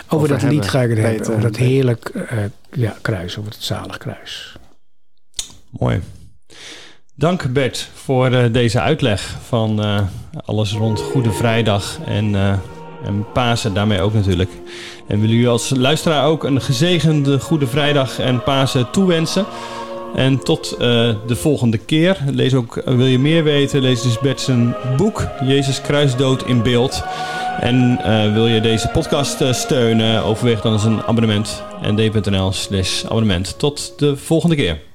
Over 0.09 0.27
dat 0.27 0.41
lied 0.41 0.51
hebben. 0.51 0.69
ga 0.69 0.81
ik 0.81 0.89
het 0.89 0.97
Bij 1.01 1.05
hebben. 1.09 1.19
het, 1.27 1.29
Over 1.35 1.45
eh, 1.45 1.51
dat 1.51 1.55
heerlijk 1.67 2.09
eh, 2.09 2.37
ja, 2.71 2.95
kruis, 3.01 3.37
over 3.37 3.51
het 3.51 3.63
zalig 3.63 3.97
kruis. 3.97 4.55
Mooi. 5.69 6.01
Dank 7.15 7.53
Bert 7.53 7.89
voor 7.93 8.31
eh, 8.31 8.53
deze 8.53 8.79
uitleg 8.81 9.35
van 9.47 9.83
eh, 9.83 10.01
alles 10.45 10.73
rond 10.73 10.99
Goede 10.99 11.31
Vrijdag 11.31 11.99
en, 12.05 12.35
eh, 12.35 12.57
en 13.05 13.25
Pasen 13.33 13.73
daarmee 13.73 14.01
ook 14.01 14.13
natuurlijk. 14.13 14.49
En 15.07 15.19
willen 15.19 15.35
jullie 15.35 15.49
als 15.49 15.69
luisteraar 15.69 16.25
ook 16.25 16.43
een 16.43 16.61
gezegende 16.61 17.39
Goede 17.39 17.67
Vrijdag 17.67 18.19
en 18.19 18.43
Pasen 18.43 18.91
toewensen. 18.91 19.45
En 20.15 20.43
tot 20.43 20.71
eh, 20.71 20.79
de 21.27 21.35
volgende 21.35 21.77
keer. 21.77 22.17
Lees 22.31 22.53
ook, 22.53 22.81
wil 22.85 23.05
je 23.05 23.19
meer 23.19 23.43
weten, 23.43 23.81
lees 23.81 24.01
dus 24.01 24.19
Bert 24.19 24.41
zijn 24.41 24.75
boek 24.97 25.27
Jezus 25.43 25.81
Kruisdood 25.81 26.45
in 26.45 26.63
beeld. 26.63 27.03
En 27.59 27.99
eh, 28.03 28.33
wil 28.33 28.47
je 28.47 28.61
deze 28.61 28.87
podcast 28.87 29.41
eh, 29.41 29.53
steunen, 29.53 30.23
overweeg 30.23 30.61
dan 30.61 30.73
eens 30.73 30.83
een 30.83 31.03
abonnement. 31.03 31.63
nd.nl 31.81 32.51
slash 32.51 33.03
abonnement. 33.03 33.59
Tot 33.59 33.93
de 33.97 34.17
volgende 34.17 34.55
keer. 34.55 34.94